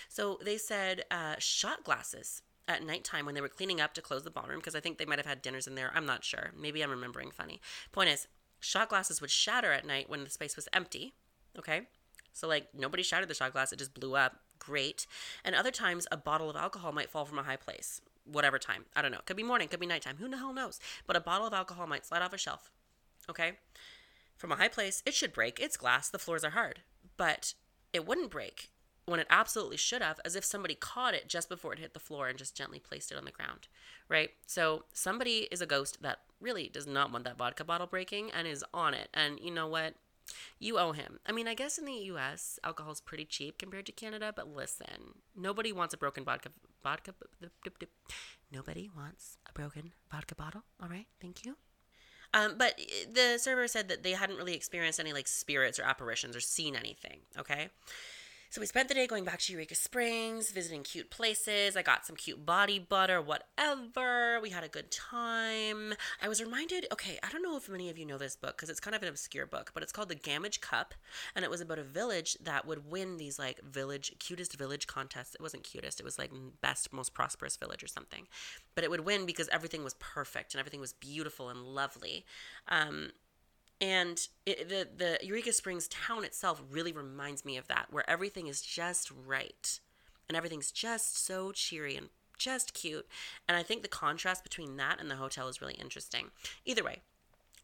so 0.08 0.38
they 0.44 0.56
said 0.56 1.04
uh, 1.10 1.36
shot 1.38 1.84
glasses 1.84 2.42
at 2.68 2.84
nighttime 2.84 3.26
when 3.26 3.34
they 3.34 3.40
were 3.40 3.48
cleaning 3.48 3.80
up 3.80 3.94
to 3.94 4.02
close 4.02 4.22
the 4.22 4.30
ballroom 4.30 4.58
because 4.58 4.74
I 4.74 4.80
think 4.80 4.98
they 4.98 5.04
might 5.04 5.18
have 5.18 5.26
had 5.26 5.42
dinners 5.42 5.66
in 5.66 5.74
there. 5.74 5.92
I'm 5.94 6.06
not 6.06 6.24
sure. 6.24 6.50
Maybe 6.58 6.82
I'm 6.82 6.90
remembering 6.90 7.30
funny. 7.30 7.60
Point 7.92 8.10
is, 8.10 8.26
shot 8.60 8.88
glasses 8.88 9.20
would 9.20 9.30
shatter 9.30 9.72
at 9.72 9.86
night 9.86 10.08
when 10.10 10.24
the 10.24 10.30
space 10.30 10.56
was 10.56 10.68
empty. 10.72 11.14
Okay? 11.58 11.82
So, 12.32 12.46
like, 12.48 12.68
nobody 12.74 13.02
shattered 13.02 13.28
the 13.28 13.34
shot 13.34 13.52
glass, 13.52 13.72
it 13.72 13.78
just 13.78 13.94
blew 13.94 14.14
up. 14.14 14.40
Great. 14.58 15.06
And 15.44 15.54
other 15.54 15.70
times, 15.70 16.06
a 16.10 16.16
bottle 16.16 16.50
of 16.50 16.56
alcohol 16.56 16.92
might 16.92 17.10
fall 17.10 17.24
from 17.24 17.38
a 17.38 17.42
high 17.42 17.56
place. 17.56 18.00
Whatever 18.24 18.58
time. 18.58 18.84
I 18.94 19.02
don't 19.02 19.12
know. 19.12 19.20
Could 19.24 19.36
be 19.36 19.42
morning, 19.42 19.68
could 19.68 19.80
be 19.80 19.86
nighttime. 19.86 20.16
Who 20.18 20.28
the 20.28 20.38
hell 20.38 20.52
knows? 20.52 20.80
But 21.06 21.16
a 21.16 21.20
bottle 21.20 21.46
of 21.46 21.54
alcohol 21.54 21.86
might 21.86 22.04
slide 22.04 22.22
off 22.22 22.32
a 22.32 22.38
shelf. 22.38 22.70
Okay? 23.30 23.52
From 24.36 24.52
a 24.52 24.56
high 24.56 24.68
place, 24.68 25.02
it 25.06 25.14
should 25.14 25.32
break. 25.32 25.60
It's 25.60 25.76
glass. 25.76 26.10
The 26.10 26.18
floors 26.18 26.44
are 26.44 26.50
hard. 26.50 26.80
But 27.16 27.54
it 27.92 28.06
wouldn't 28.06 28.30
break 28.30 28.70
when 29.06 29.20
it 29.20 29.26
absolutely 29.30 29.76
should 29.76 30.02
have, 30.02 30.20
as 30.24 30.36
if 30.36 30.44
somebody 30.44 30.74
caught 30.74 31.14
it 31.14 31.28
just 31.28 31.48
before 31.48 31.72
it 31.72 31.78
hit 31.78 31.94
the 31.94 32.00
floor 32.00 32.28
and 32.28 32.38
just 32.38 32.56
gently 32.56 32.78
placed 32.78 33.10
it 33.10 33.18
on 33.18 33.24
the 33.24 33.30
ground, 33.30 33.68
right? 34.08 34.30
So 34.46 34.84
somebody 34.92 35.48
is 35.50 35.60
a 35.60 35.66
ghost 35.66 36.02
that 36.02 36.20
really 36.40 36.68
does 36.68 36.86
not 36.86 37.12
want 37.12 37.24
that 37.24 37.38
vodka 37.38 37.64
bottle 37.64 37.86
breaking 37.86 38.30
and 38.32 38.46
is 38.46 38.64
on 38.74 38.94
it. 38.94 39.08
And 39.14 39.38
you 39.40 39.50
know 39.50 39.68
what? 39.68 39.94
You 40.58 40.78
owe 40.78 40.90
him. 40.90 41.20
I 41.24 41.30
mean, 41.30 41.46
I 41.46 41.54
guess 41.54 41.78
in 41.78 41.84
the 41.84 41.92
U.S., 41.92 42.58
alcohol 42.64 42.92
is 42.92 43.00
pretty 43.00 43.24
cheap 43.24 43.58
compared 43.58 43.86
to 43.86 43.92
Canada, 43.92 44.32
but 44.34 44.52
listen, 44.52 45.20
nobody 45.36 45.72
wants 45.72 45.94
a 45.94 45.96
broken 45.96 46.24
vodka. 46.24 46.50
Vodka. 46.82 47.14
Nobody 48.52 48.90
wants 48.96 49.38
a 49.48 49.52
broken 49.52 49.92
vodka 50.10 50.34
bottle. 50.34 50.62
All 50.82 50.88
right, 50.88 51.06
thank 51.20 51.44
you. 51.44 51.56
Um, 52.34 52.54
but 52.58 52.78
the 53.12 53.38
server 53.38 53.68
said 53.68 53.88
that 53.88 54.02
they 54.02 54.12
hadn't 54.12 54.36
really 54.36 54.54
experienced 54.54 54.98
any 54.98 55.12
like 55.12 55.28
spirits 55.28 55.78
or 55.78 55.84
apparitions 55.84 56.34
or 56.34 56.40
seen 56.40 56.74
anything. 56.74 57.20
Okay. 57.38 57.68
So 58.48 58.60
we 58.60 58.66
spent 58.66 58.88
the 58.88 58.94
day 58.94 59.06
going 59.06 59.24
back 59.24 59.40
to 59.40 59.52
Eureka 59.52 59.74
Springs, 59.74 60.50
visiting 60.50 60.82
cute 60.82 61.10
places. 61.10 61.76
I 61.76 61.82
got 61.82 62.06
some 62.06 62.16
cute 62.16 62.46
body 62.46 62.78
butter, 62.78 63.20
whatever. 63.20 64.38
We 64.40 64.50
had 64.50 64.62
a 64.62 64.68
good 64.68 64.90
time. 64.90 65.94
I 66.22 66.28
was 66.28 66.40
reminded, 66.40 66.86
okay, 66.92 67.18
I 67.22 67.28
don't 67.30 67.42
know 67.42 67.56
if 67.56 67.68
many 67.68 67.90
of 67.90 67.98
you 67.98 68.06
know 68.06 68.18
this 68.18 68.36
book 68.36 68.56
because 68.56 68.70
it's 68.70 68.80
kind 68.80 68.94
of 68.94 69.02
an 69.02 69.08
obscure 69.08 69.46
book, 69.46 69.72
but 69.74 69.82
it's 69.82 69.92
called 69.92 70.08
The 70.08 70.14
Gammage 70.14 70.60
Cup. 70.60 70.94
And 71.34 71.44
it 71.44 71.50
was 71.50 71.60
about 71.60 71.80
a 71.80 71.84
village 71.84 72.36
that 72.44 72.66
would 72.66 72.90
win 72.90 73.16
these 73.16 73.38
like 73.38 73.60
village, 73.62 74.12
cutest 74.20 74.56
village 74.56 74.86
contests. 74.86 75.34
It 75.34 75.42
wasn't 75.42 75.64
cutest, 75.64 75.98
it 75.98 76.04
was 76.04 76.18
like 76.18 76.30
best, 76.60 76.92
most 76.92 77.14
prosperous 77.14 77.56
village 77.56 77.82
or 77.82 77.88
something. 77.88 78.28
But 78.74 78.84
it 78.84 78.90
would 78.90 79.04
win 79.04 79.26
because 79.26 79.48
everything 79.48 79.82
was 79.82 79.94
perfect 79.94 80.54
and 80.54 80.60
everything 80.60 80.80
was 80.80 80.92
beautiful 80.92 81.48
and 81.48 81.60
lovely. 81.62 82.24
Um, 82.68 83.10
and 83.80 84.26
it, 84.44 84.68
the 84.68 84.88
the 84.96 85.18
Eureka 85.26 85.52
Springs 85.52 85.88
town 85.88 86.24
itself 86.24 86.62
really 86.70 86.92
reminds 86.92 87.44
me 87.44 87.56
of 87.56 87.68
that, 87.68 87.86
where 87.90 88.08
everything 88.08 88.46
is 88.46 88.62
just 88.62 89.10
right, 89.10 89.80
and 90.28 90.36
everything's 90.36 90.70
just 90.70 91.24
so 91.24 91.52
cheery 91.52 91.96
and 91.96 92.08
just 92.38 92.74
cute. 92.74 93.06
And 93.48 93.56
I 93.56 93.62
think 93.62 93.82
the 93.82 93.88
contrast 93.88 94.42
between 94.42 94.76
that 94.76 95.00
and 95.00 95.10
the 95.10 95.16
hotel 95.16 95.48
is 95.48 95.60
really 95.60 95.74
interesting. 95.74 96.30
Either 96.64 96.84
way, 96.84 97.02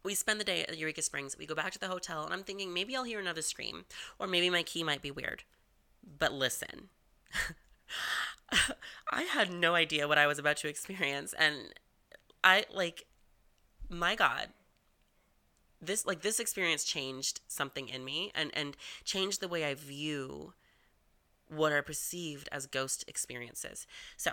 we 0.03 0.15
spend 0.15 0.41
the 0.41 0.45
day 0.45 0.63
at 0.63 0.77
Eureka 0.77 1.03
Springs. 1.03 1.39
We 1.39 1.47
go 1.47 1.55
back 1.55 1.73
to 1.73 1.79
the 1.79 1.89
hotel, 1.89 2.25
and 2.25 2.33
I'm 2.33 2.45
thinking 2.45 2.75
maybe 2.75 2.97
I'll 2.97 3.05
hear 3.05 3.21
another 3.21 3.43
scream, 3.43 3.85
or 4.19 4.27
maybe 4.27 4.51
my 4.51 4.63
key 4.63 4.83
might 4.83 5.03
be 5.03 5.11
weird. 5.11 5.45
But 6.19 6.33
listen, 6.33 6.89
I 9.11 9.23
had 9.23 9.53
no 9.53 9.75
idea 9.75 10.09
what 10.09 10.19
I 10.19 10.27
was 10.27 10.39
about 10.39 10.57
to 10.59 10.69
experience, 10.69 11.33
and 11.39 11.75
I 12.43 12.65
like, 12.73 13.07
my 13.89 14.15
God, 14.15 14.49
this 15.83 16.07
like 16.07 16.23
this 16.23 16.41
experience 16.41 16.85
changed 16.85 17.41
something 17.49 17.89
in 17.89 18.05
me 18.05 18.31
and 18.35 18.51
and 18.55 18.77
changed 19.05 19.41
the 19.41 19.49
way 19.49 19.65
I 19.65 19.75
view 19.75 20.55
what 21.49 21.73
are 21.73 21.83
perceived 21.83 22.49
as 22.51 22.67
ghost 22.67 23.05
experiences. 23.07 23.87
So, 24.17 24.33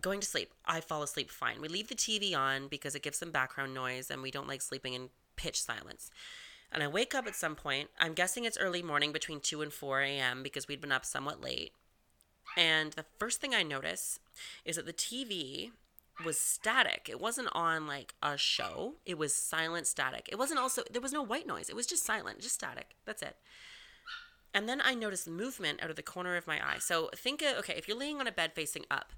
going 0.00 0.20
to 0.20 0.26
sleep, 0.26 0.52
I 0.64 0.80
fall 0.80 1.02
asleep 1.02 1.30
fine. 1.30 1.60
We 1.60 1.68
leave 1.68 1.88
the 1.88 1.94
TV 1.94 2.36
on 2.36 2.68
because 2.68 2.94
it 2.94 3.02
gives 3.02 3.18
some 3.18 3.30
background 3.30 3.74
noise 3.74 4.10
and 4.10 4.22
we 4.22 4.30
don't 4.30 4.48
like 4.48 4.62
sleeping 4.62 4.94
in 4.94 5.10
pitch 5.36 5.62
silence. 5.62 6.10
And 6.72 6.82
I 6.82 6.88
wake 6.88 7.14
up 7.14 7.26
at 7.26 7.36
some 7.36 7.54
point. 7.54 7.88
I'm 7.98 8.12
guessing 8.12 8.44
it's 8.44 8.58
early 8.58 8.82
morning 8.82 9.12
between 9.12 9.40
2 9.40 9.62
and 9.62 9.72
4 9.72 10.02
a.m. 10.02 10.42
because 10.42 10.68
we'd 10.68 10.80
been 10.80 10.92
up 10.92 11.04
somewhat 11.04 11.40
late. 11.40 11.72
And 12.56 12.92
the 12.92 13.06
first 13.18 13.40
thing 13.40 13.54
I 13.54 13.62
notice 13.62 14.18
is 14.64 14.76
that 14.76 14.86
the 14.86 14.92
TV 14.92 15.70
was 16.24 16.38
static. 16.38 17.08
It 17.10 17.20
wasn't 17.20 17.48
on 17.52 17.86
like 17.86 18.14
a 18.22 18.36
show. 18.36 18.94
It 19.06 19.18
was 19.18 19.34
silent 19.34 19.86
static. 19.86 20.28
It 20.30 20.38
wasn't 20.38 20.60
also 20.60 20.82
there 20.90 21.02
was 21.02 21.12
no 21.12 21.22
white 21.22 21.46
noise. 21.46 21.68
It 21.68 21.76
was 21.76 21.86
just 21.86 22.04
silent, 22.04 22.40
just 22.40 22.54
static. 22.54 22.96
That's 23.04 23.22
it. 23.22 23.36
And 24.54 24.68
then 24.68 24.80
I 24.82 24.94
noticed 24.94 25.28
movement 25.28 25.82
out 25.82 25.90
of 25.90 25.96
the 25.96 26.02
corner 26.02 26.36
of 26.36 26.46
my 26.46 26.56
eye. 26.56 26.78
So 26.78 27.10
think 27.14 27.42
of, 27.42 27.58
okay, 27.58 27.74
if 27.76 27.86
you're 27.86 27.98
laying 27.98 28.18
on 28.18 28.26
a 28.26 28.32
bed 28.32 28.52
facing 28.54 28.84
up, 28.90 29.12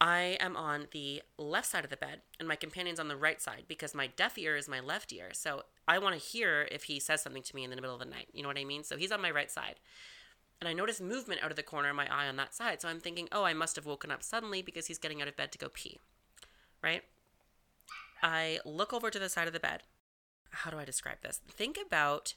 I 0.00 0.36
am 0.40 0.56
on 0.56 0.88
the 0.92 1.22
left 1.38 1.68
side 1.68 1.84
of 1.84 1.90
the 1.90 1.96
bed 1.96 2.20
and 2.38 2.48
my 2.48 2.56
companion's 2.56 3.00
on 3.00 3.08
the 3.08 3.16
right 3.16 3.40
side 3.40 3.64
because 3.68 3.94
my 3.94 4.06
deaf 4.06 4.38
ear 4.38 4.56
is 4.56 4.68
my 4.68 4.80
left 4.80 5.12
ear. 5.12 5.30
So 5.32 5.62
I 5.86 5.98
want 5.98 6.18
to 6.18 6.24
hear 6.24 6.68
if 6.70 6.84
he 6.84 7.00
says 7.00 7.22
something 7.22 7.42
to 7.42 7.56
me 7.56 7.64
in 7.64 7.70
the 7.70 7.76
middle 7.76 7.94
of 7.94 8.00
the 8.00 8.06
night. 8.06 8.28
You 8.32 8.42
know 8.42 8.48
what 8.48 8.58
I 8.58 8.64
mean? 8.64 8.84
So 8.84 8.96
he's 8.96 9.12
on 9.12 9.20
my 9.20 9.30
right 9.30 9.50
side. 9.50 9.76
And 10.60 10.68
I 10.68 10.72
noticed 10.72 11.02
movement 11.02 11.42
out 11.42 11.50
of 11.50 11.56
the 11.56 11.62
corner 11.62 11.90
of 11.90 11.96
my 11.96 12.06
eye 12.10 12.28
on 12.28 12.36
that 12.36 12.54
side. 12.54 12.80
So 12.80 12.88
I'm 12.88 13.00
thinking, 13.00 13.28
oh, 13.32 13.44
I 13.44 13.52
must 13.52 13.76
have 13.76 13.86
woken 13.86 14.10
up 14.10 14.22
suddenly 14.22 14.62
because 14.62 14.86
he's 14.86 14.98
getting 14.98 15.20
out 15.20 15.28
of 15.28 15.36
bed 15.36 15.52
to 15.52 15.58
go 15.58 15.68
pee 15.72 15.98
right? 16.84 17.02
I 18.22 18.60
look 18.64 18.92
over 18.92 19.10
to 19.10 19.18
the 19.18 19.28
side 19.28 19.46
of 19.46 19.52
the 19.54 19.60
bed. 19.60 19.82
How 20.50 20.70
do 20.70 20.78
I 20.78 20.84
describe 20.84 21.22
this? 21.22 21.40
Think 21.48 21.78
about 21.84 22.34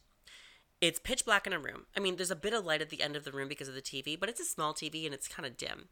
it's 0.79 0.99
pitch 0.99 1.25
black 1.25 1.45
in 1.45 1.53
a 1.53 1.59
room. 1.59 1.85
I 1.95 1.99
mean, 1.99 2.15
there's 2.15 2.31
a 2.31 2.35
bit 2.35 2.53
of 2.53 2.65
light 2.65 2.81
at 2.81 2.89
the 2.89 3.01
end 3.01 3.15
of 3.15 3.25
the 3.25 3.31
room 3.31 3.47
because 3.47 3.67
of 3.67 3.75
the 3.75 3.81
TV, 3.81 4.19
but 4.19 4.29
it's 4.29 4.39
a 4.39 4.45
small 4.45 4.73
TV 4.73 5.05
and 5.05 5.13
it's 5.13 5.27
kind 5.27 5.45
of 5.45 5.57
dim. 5.57 5.89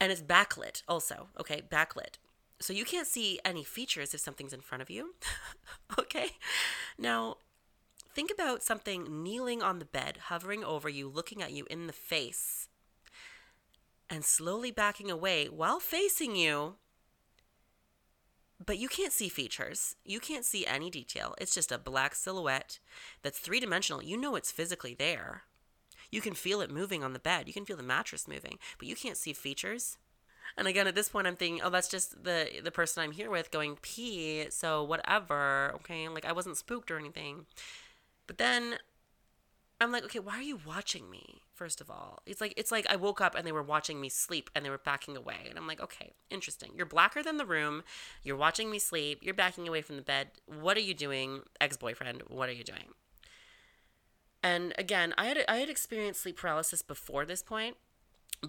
And 0.00 0.10
it's 0.10 0.22
backlit 0.22 0.82
also. 0.88 1.28
Okay, 1.38 1.62
backlit. 1.70 2.16
So 2.60 2.72
you 2.72 2.84
can't 2.84 3.06
see 3.06 3.38
any 3.44 3.62
features 3.62 4.14
if 4.14 4.20
something's 4.20 4.52
in 4.52 4.60
front 4.60 4.82
of 4.82 4.90
you. 4.90 5.14
okay? 5.98 6.30
Now, 6.96 7.36
think 8.18 8.32
about 8.32 8.64
something 8.64 9.22
kneeling 9.22 9.62
on 9.62 9.78
the 9.78 9.84
bed, 9.84 10.18
hovering 10.24 10.64
over 10.64 10.88
you, 10.88 11.08
looking 11.08 11.40
at 11.40 11.52
you 11.52 11.64
in 11.70 11.86
the 11.86 11.92
face, 11.92 12.68
and 14.10 14.24
slowly 14.24 14.72
backing 14.72 15.08
away 15.08 15.46
while 15.46 15.78
facing 15.78 16.34
you 16.34 16.74
but 18.66 18.76
you 18.76 18.88
can't 18.88 19.12
see 19.12 19.28
features. 19.28 19.94
You 20.04 20.18
can't 20.18 20.44
see 20.44 20.66
any 20.66 20.90
detail. 20.90 21.36
It's 21.40 21.54
just 21.54 21.70
a 21.70 21.78
black 21.78 22.16
silhouette 22.16 22.80
that's 23.22 23.38
three 23.38 23.60
dimensional. 23.60 24.02
You 24.02 24.16
know 24.16 24.34
it's 24.34 24.50
physically 24.50 24.96
there. 24.98 25.44
You 26.10 26.20
can 26.20 26.34
feel 26.34 26.60
it 26.60 26.68
moving 26.68 27.04
on 27.04 27.12
the 27.12 27.20
bed. 27.20 27.46
You 27.46 27.54
can 27.54 27.64
feel 27.64 27.76
the 27.76 27.84
mattress 27.84 28.26
moving, 28.26 28.58
but 28.76 28.88
you 28.88 28.96
can't 28.96 29.16
see 29.16 29.32
features. 29.32 29.96
And 30.56 30.66
again, 30.66 30.88
at 30.88 30.96
this 30.96 31.08
point, 31.08 31.28
I'm 31.28 31.36
thinking, 31.36 31.62
oh, 31.62 31.70
that's 31.70 31.88
just 31.88 32.24
the 32.24 32.48
the 32.64 32.72
person 32.72 33.00
I'm 33.00 33.12
here 33.12 33.30
with 33.30 33.52
going 33.52 33.78
pee. 33.80 34.46
So 34.50 34.82
whatever. 34.82 35.70
Okay, 35.76 36.08
like 36.08 36.24
I 36.24 36.32
wasn't 36.32 36.56
spooked 36.56 36.90
or 36.90 36.98
anything. 36.98 37.46
But 38.28 38.38
then 38.38 38.76
I'm 39.80 39.90
like, 39.90 40.04
okay, 40.04 40.20
why 40.20 40.38
are 40.38 40.42
you 40.42 40.60
watching 40.64 41.10
me? 41.10 41.42
First 41.54 41.80
of 41.80 41.90
all, 41.90 42.22
it's 42.24 42.40
like 42.40 42.54
it's 42.56 42.70
like 42.70 42.86
I 42.88 42.94
woke 42.94 43.20
up 43.20 43.34
and 43.34 43.44
they 43.44 43.50
were 43.50 43.64
watching 43.64 44.00
me 44.00 44.08
sleep 44.08 44.48
and 44.54 44.64
they 44.64 44.70
were 44.70 44.78
backing 44.78 45.16
away, 45.16 45.46
and 45.48 45.58
I'm 45.58 45.66
like, 45.66 45.80
okay, 45.80 46.12
interesting. 46.30 46.70
You're 46.76 46.86
blacker 46.86 47.20
than 47.20 47.36
the 47.36 47.44
room. 47.44 47.82
You're 48.22 48.36
watching 48.36 48.70
me 48.70 48.78
sleep. 48.78 49.18
You're 49.22 49.34
backing 49.34 49.66
away 49.66 49.82
from 49.82 49.96
the 49.96 50.02
bed. 50.02 50.28
What 50.46 50.76
are 50.76 50.80
you 50.80 50.94
doing, 50.94 51.40
ex-boyfriend? 51.60 52.22
What 52.28 52.48
are 52.48 52.52
you 52.52 52.62
doing? 52.62 52.94
And 54.40 54.72
again, 54.78 55.14
I 55.18 55.26
had 55.26 55.44
I 55.48 55.56
had 55.56 55.68
experienced 55.68 56.20
sleep 56.22 56.36
paralysis 56.36 56.82
before 56.82 57.24
this 57.24 57.42
point, 57.42 57.76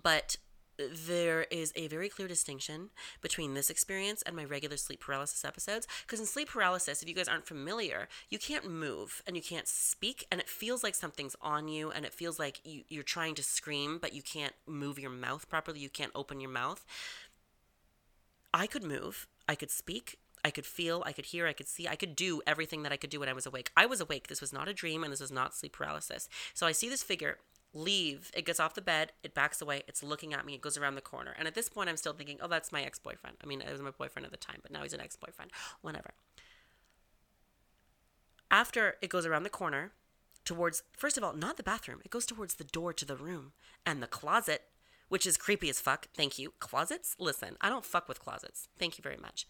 but 0.03 0.37
there 0.79 1.43
is 1.51 1.73
a 1.75 1.87
very 1.87 2.09
clear 2.09 2.27
distinction 2.27 2.89
between 3.21 3.53
this 3.53 3.69
experience 3.69 4.21
and 4.21 4.35
my 4.35 4.43
regular 4.43 4.77
sleep 4.77 5.01
paralysis 5.01 5.45
episodes. 5.45 5.87
Because 6.05 6.19
in 6.19 6.25
sleep 6.25 6.49
paralysis, 6.49 7.01
if 7.01 7.09
you 7.09 7.15
guys 7.15 7.27
aren't 7.27 7.47
familiar, 7.47 8.07
you 8.29 8.39
can't 8.39 8.69
move 8.69 9.21
and 9.27 9.35
you 9.35 9.41
can't 9.41 9.67
speak, 9.67 10.25
and 10.31 10.39
it 10.39 10.49
feels 10.49 10.83
like 10.83 10.95
something's 10.95 11.35
on 11.41 11.67
you, 11.67 11.91
and 11.91 12.05
it 12.05 12.13
feels 12.13 12.39
like 12.39 12.61
you, 12.63 12.83
you're 12.89 13.03
trying 13.03 13.35
to 13.35 13.43
scream, 13.43 13.99
but 14.01 14.13
you 14.13 14.21
can't 14.21 14.53
move 14.67 14.99
your 14.99 15.11
mouth 15.11 15.49
properly. 15.49 15.79
You 15.79 15.89
can't 15.89 16.11
open 16.15 16.39
your 16.39 16.51
mouth. 16.51 16.85
I 18.53 18.65
could 18.65 18.83
move, 18.83 19.27
I 19.47 19.55
could 19.55 19.69
speak, 19.69 20.17
I 20.43 20.51
could 20.51 20.65
feel, 20.65 21.03
I 21.05 21.11
could 21.11 21.25
hear, 21.25 21.47
I 21.47 21.53
could 21.53 21.67
see, 21.67 21.87
I 21.87 21.95
could 21.95 22.15
do 22.15 22.41
everything 22.47 22.83
that 22.83 22.91
I 22.91 22.97
could 22.97 23.09
do 23.09 23.19
when 23.19 23.29
I 23.29 23.33
was 23.33 23.45
awake. 23.45 23.71
I 23.75 23.85
was 23.85 23.99
awake. 23.99 24.27
This 24.27 24.41
was 24.41 24.53
not 24.53 24.67
a 24.67 24.73
dream 24.73 25.03
and 25.03 25.11
this 25.11 25.19
was 25.19 25.31
not 25.31 25.53
sleep 25.53 25.73
paralysis. 25.73 26.29
So 26.53 26.65
I 26.65 26.71
see 26.71 26.89
this 26.89 27.03
figure 27.03 27.37
leave. 27.73 28.31
It 28.33 28.45
gets 28.45 28.59
off 28.59 28.73
the 28.73 28.81
bed, 28.81 29.11
it 29.23 29.33
backs 29.33 29.61
away, 29.61 29.83
it's 29.87 30.03
looking 30.03 30.33
at 30.33 30.45
me, 30.45 30.55
it 30.55 30.61
goes 30.61 30.77
around 30.77 30.95
the 30.95 31.01
corner. 31.01 31.35
And 31.37 31.47
at 31.47 31.55
this 31.55 31.69
point, 31.69 31.89
I'm 31.89 31.97
still 31.97 32.13
thinking, 32.13 32.37
oh, 32.41 32.47
that's 32.47 32.71
my 32.71 32.81
ex 32.81 32.99
boyfriend. 32.99 33.37
I 33.43 33.47
mean, 33.47 33.61
it 33.61 33.71
was 33.71 33.81
my 33.81 33.91
boyfriend 33.91 34.25
at 34.25 34.31
the 34.31 34.37
time, 34.37 34.59
but 34.61 34.71
now 34.71 34.83
he's 34.83 34.93
an 34.93 35.01
ex 35.01 35.15
boyfriend. 35.15 35.51
Whatever. 35.81 36.11
After 38.51 38.95
it 39.01 39.09
goes 39.09 39.25
around 39.25 39.43
the 39.43 39.49
corner, 39.49 39.91
towards, 40.43 40.83
first 40.97 41.17
of 41.17 41.23
all, 41.23 41.33
not 41.33 41.57
the 41.57 41.63
bathroom, 41.63 42.01
it 42.03 42.11
goes 42.11 42.25
towards 42.25 42.55
the 42.55 42.63
door 42.63 42.93
to 42.93 43.05
the 43.05 43.15
room 43.15 43.51
and 43.85 44.01
the 44.01 44.07
closet, 44.07 44.63
which 45.07 45.27
is 45.27 45.37
creepy 45.37 45.69
as 45.69 45.79
fuck. 45.79 46.07
Thank 46.15 46.39
you. 46.39 46.53
Closets? 46.59 47.15
Listen, 47.19 47.57
I 47.61 47.69
don't 47.69 47.85
fuck 47.85 48.07
with 48.07 48.19
closets. 48.19 48.67
Thank 48.79 48.97
you 48.97 49.03
very 49.03 49.17
much. 49.17 49.47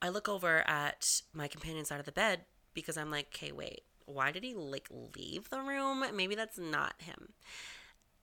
I 0.00 0.10
look 0.10 0.28
over 0.28 0.58
at 0.68 1.22
my 1.32 1.48
companion's 1.48 1.88
side 1.88 1.98
of 1.98 2.06
the 2.06 2.12
bed 2.12 2.42
because 2.74 2.96
I'm 2.96 3.10
like, 3.10 3.28
okay, 3.34 3.50
wait 3.50 3.82
why 4.06 4.32
did 4.32 4.44
he 4.44 4.54
like 4.54 4.88
leave 5.16 5.50
the 5.50 5.60
room? 5.60 6.04
Maybe 6.14 6.34
that's 6.34 6.58
not 6.58 6.94
him. 6.98 7.34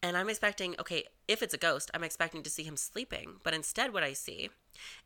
And 0.01 0.17
I'm 0.17 0.29
expecting, 0.29 0.75
okay, 0.79 1.05
if 1.29 1.41
it's 1.41 1.53
a 1.53 1.57
ghost, 1.57 1.89
I'm 1.93 2.03
expecting 2.03 2.43
to 2.43 2.49
see 2.49 2.63
him 2.63 2.75
sleeping. 2.75 3.36
But 3.43 3.53
instead, 3.53 3.93
what 3.93 4.03
I 4.03 4.11
see 4.11 4.49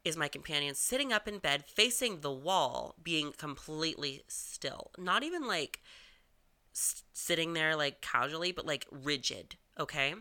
is 0.03 0.17
my 0.17 0.27
companion 0.27 0.73
sitting 0.73 1.13
up 1.13 1.27
in 1.27 1.37
bed, 1.37 1.65
facing 1.67 2.21
the 2.21 2.31
wall, 2.31 2.95
being 3.03 3.31
completely 3.37 4.23
still. 4.27 4.89
Not 4.97 5.21
even 5.23 5.45
like 5.45 5.81
s- 6.73 7.03
sitting 7.13 7.53
there 7.53 7.75
like 7.75 8.01
casually, 8.01 8.51
but 8.51 8.65
like 8.65 8.87
rigid. 8.91 9.55
Okay. 9.79 10.15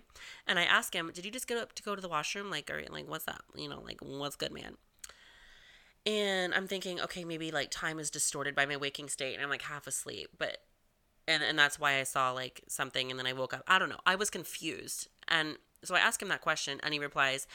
And 0.46 0.58
I 0.58 0.64
ask 0.64 0.94
him, 0.94 1.10
did 1.14 1.24
you 1.24 1.30
just 1.30 1.48
get 1.48 1.58
up 1.58 1.72
to 1.74 1.82
go 1.82 1.94
to 1.94 2.02
the 2.02 2.08
washroom? 2.08 2.50
Like, 2.50 2.70
or 2.70 2.82
like, 2.90 3.08
what's 3.08 3.28
up? 3.28 3.44
You 3.54 3.68
know, 3.68 3.80
like, 3.80 4.00
what's 4.02 4.36
good, 4.36 4.52
man? 4.52 4.76
And 6.06 6.54
I'm 6.54 6.68
thinking, 6.68 7.00
okay, 7.00 7.24
maybe 7.24 7.50
like 7.50 7.70
time 7.70 7.98
is 7.98 8.10
distorted 8.10 8.54
by 8.54 8.64
my 8.64 8.76
waking 8.76 9.08
state 9.08 9.34
and 9.34 9.42
I'm 9.42 9.50
like 9.50 9.62
half 9.62 9.86
asleep, 9.86 10.30
but 10.38 10.58
and 11.26 11.42
and 11.42 11.58
that's 11.58 11.80
why 11.80 11.98
I 11.98 12.04
saw 12.04 12.30
like 12.30 12.62
something 12.68 13.10
and 13.10 13.18
then 13.18 13.26
I 13.26 13.32
woke 13.32 13.52
up. 13.52 13.64
I 13.66 13.78
don't 13.78 13.88
know. 13.88 14.00
I 14.06 14.14
was 14.14 14.30
confused. 14.30 15.08
And 15.26 15.56
so 15.82 15.96
I 15.96 15.98
ask 15.98 16.22
him 16.22 16.28
that 16.28 16.40
question 16.40 16.80
and 16.82 16.94
he 16.94 17.00
replies, 17.00 17.48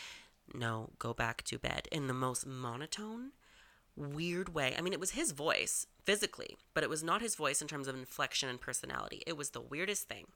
"No, 0.54 0.90
go 1.00 1.14
back 1.14 1.44
to 1.44 1.58
bed." 1.58 1.88
In 1.92 2.08
the 2.08 2.14
most 2.14 2.46
monotone, 2.46 3.32
weird 3.96 4.54
way. 4.54 4.76
I 4.78 4.82
mean, 4.82 4.94
it 4.94 5.00
was 5.00 5.12
his 5.12 5.32
voice 5.32 5.88
physically, 6.04 6.58
but 6.74 6.84
it 6.84 6.90
was 6.90 7.04
not 7.04 7.22
his 7.22 7.36
voice 7.36 7.62
in 7.62 7.68
terms 7.70 7.88
of 7.88 7.96
inflection 7.96 8.50
and 8.50 8.60
personality. 8.60 9.24
It 9.26 9.38
was 9.38 9.52
the 9.52 9.62
weirdest 9.62 10.10
thing. 10.10 10.28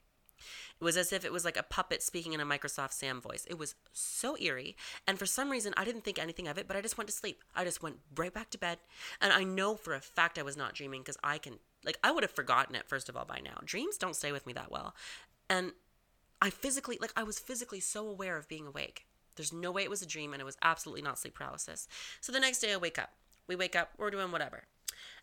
It 0.79 0.83
was 0.83 0.97
as 0.97 1.13
if 1.13 1.23
it 1.25 1.31
was 1.31 1.45
like 1.45 1.57
a 1.57 1.63
puppet 1.63 2.03
speaking 2.03 2.33
in 2.33 2.39
a 2.39 2.45
Microsoft 2.45 2.93
Sam 2.93 3.21
voice. 3.21 3.45
It 3.49 3.57
was 3.57 3.75
so 3.93 4.37
eerie. 4.37 4.75
And 5.07 5.17
for 5.17 5.25
some 5.25 5.49
reason, 5.49 5.73
I 5.77 5.85
didn't 5.85 6.03
think 6.03 6.19
anything 6.19 6.47
of 6.47 6.57
it, 6.57 6.67
but 6.67 6.77
I 6.77 6.81
just 6.81 6.97
went 6.97 7.09
to 7.09 7.15
sleep. 7.15 7.43
I 7.55 7.63
just 7.63 7.81
went 7.81 7.99
right 8.15 8.33
back 8.33 8.49
to 8.51 8.57
bed. 8.57 8.79
And 9.21 9.31
I 9.31 9.43
know 9.43 9.75
for 9.75 9.93
a 9.93 10.01
fact 10.01 10.37
I 10.37 10.43
was 10.43 10.57
not 10.57 10.73
dreaming 10.73 11.01
because 11.01 11.17
I 11.23 11.37
can 11.37 11.59
like 11.83 11.99
I 12.03 12.11
would 12.11 12.23
have 12.23 12.31
forgotten 12.31 12.75
it 12.75 12.87
first 12.87 13.09
of 13.09 13.15
all 13.15 13.25
by 13.25 13.39
now. 13.43 13.59
Dreams 13.63 13.97
don't 13.97 14.15
stay 14.15 14.31
with 14.31 14.45
me 14.45 14.53
that 14.53 14.71
well. 14.71 14.95
And 15.49 15.73
I 16.41 16.49
physically 16.49 16.97
like 16.99 17.13
I 17.15 17.23
was 17.23 17.39
physically 17.39 17.79
so 17.79 18.07
aware 18.07 18.37
of 18.37 18.47
being 18.47 18.67
awake. 18.67 19.05
There's 19.35 19.53
no 19.53 19.71
way 19.71 19.83
it 19.83 19.89
was 19.89 20.01
a 20.01 20.07
dream 20.07 20.33
and 20.33 20.41
it 20.41 20.45
was 20.45 20.57
absolutely 20.61 21.01
not 21.01 21.19
sleep 21.19 21.35
paralysis. 21.35 21.87
So 22.21 22.31
the 22.31 22.39
next 22.39 22.59
day 22.59 22.73
I 22.73 22.77
wake 22.77 22.99
up. 22.99 23.11
We 23.47 23.55
wake 23.55 23.75
up, 23.75 23.91
we're 23.97 24.11
doing 24.11 24.31
whatever. 24.31 24.63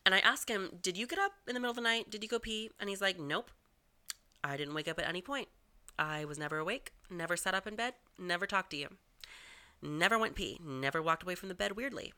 And 0.05 0.15
I 0.15 0.19
ask 0.21 0.49
him, 0.49 0.79
"Did 0.81 0.97
you 0.97 1.07
get 1.07 1.19
up 1.19 1.33
in 1.47 1.55
the 1.55 1.61
middle 1.61 1.71
of 1.71 1.77
the 1.77 1.83
night? 1.83 2.11
Did 2.11 2.23
you 2.23 2.29
go 2.29 2.39
pee?" 2.39 2.71
And 2.79 2.89
he's 2.89 3.01
like, 3.01 3.19
"Nope. 3.19 3.51
I 4.45 4.57
didn't 4.57 4.75
wake 4.75 4.89
up 4.89 4.99
at 4.99 5.09
any 5.09 5.23
point. 5.23 5.49
I 5.99 6.25
was 6.25 6.39
never 6.39 6.59
awake, 6.59 6.93
never 7.11 7.37
sat 7.37 7.55
up 7.55 7.67
in 7.67 7.77
bed, 7.77 7.95
never 8.19 8.47
talked 8.47 8.71
to 8.71 8.77
you. 8.77 8.89
Never 9.81 10.19
went 10.19 10.35
pee, 10.35 10.59
never 10.65 11.03
walked 11.03 11.23
away 11.23 11.35
from 11.35 11.49
the 11.49 11.55
bed 11.55 11.73
weirdly." 11.73 12.13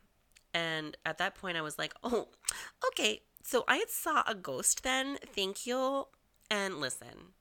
And 0.53 0.97
at 1.05 1.18
that 1.18 1.35
point 1.35 1.57
I 1.57 1.62
was 1.62 1.79
like, 1.79 1.95
"Oh, 2.03 2.29
okay. 2.89 3.22
So 3.43 3.64
I 3.66 3.85
saw 3.89 4.22
a 4.27 4.35
ghost 4.35 4.83
then. 4.83 5.18
Thank 5.35 5.66
you." 5.66 6.09
And 6.51 6.81
listen, 6.81 7.35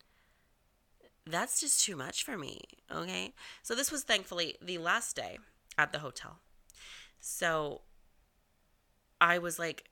that's 1.26 1.62
just 1.62 1.84
too 1.84 1.96
much 1.96 2.24
for 2.24 2.38
me. 2.38 2.62
Okay. 2.92 3.34
So 3.62 3.76
this 3.76 3.92
was 3.92 4.04
thankfully 4.04 4.58
the 4.62 4.78
last 4.78 5.16
day 5.16 5.40
at 5.78 5.92
the 5.92 6.00
hotel. 6.00 6.40
So 7.20 7.82
I 9.22 9.38
was 9.38 9.58
like, 9.58 9.90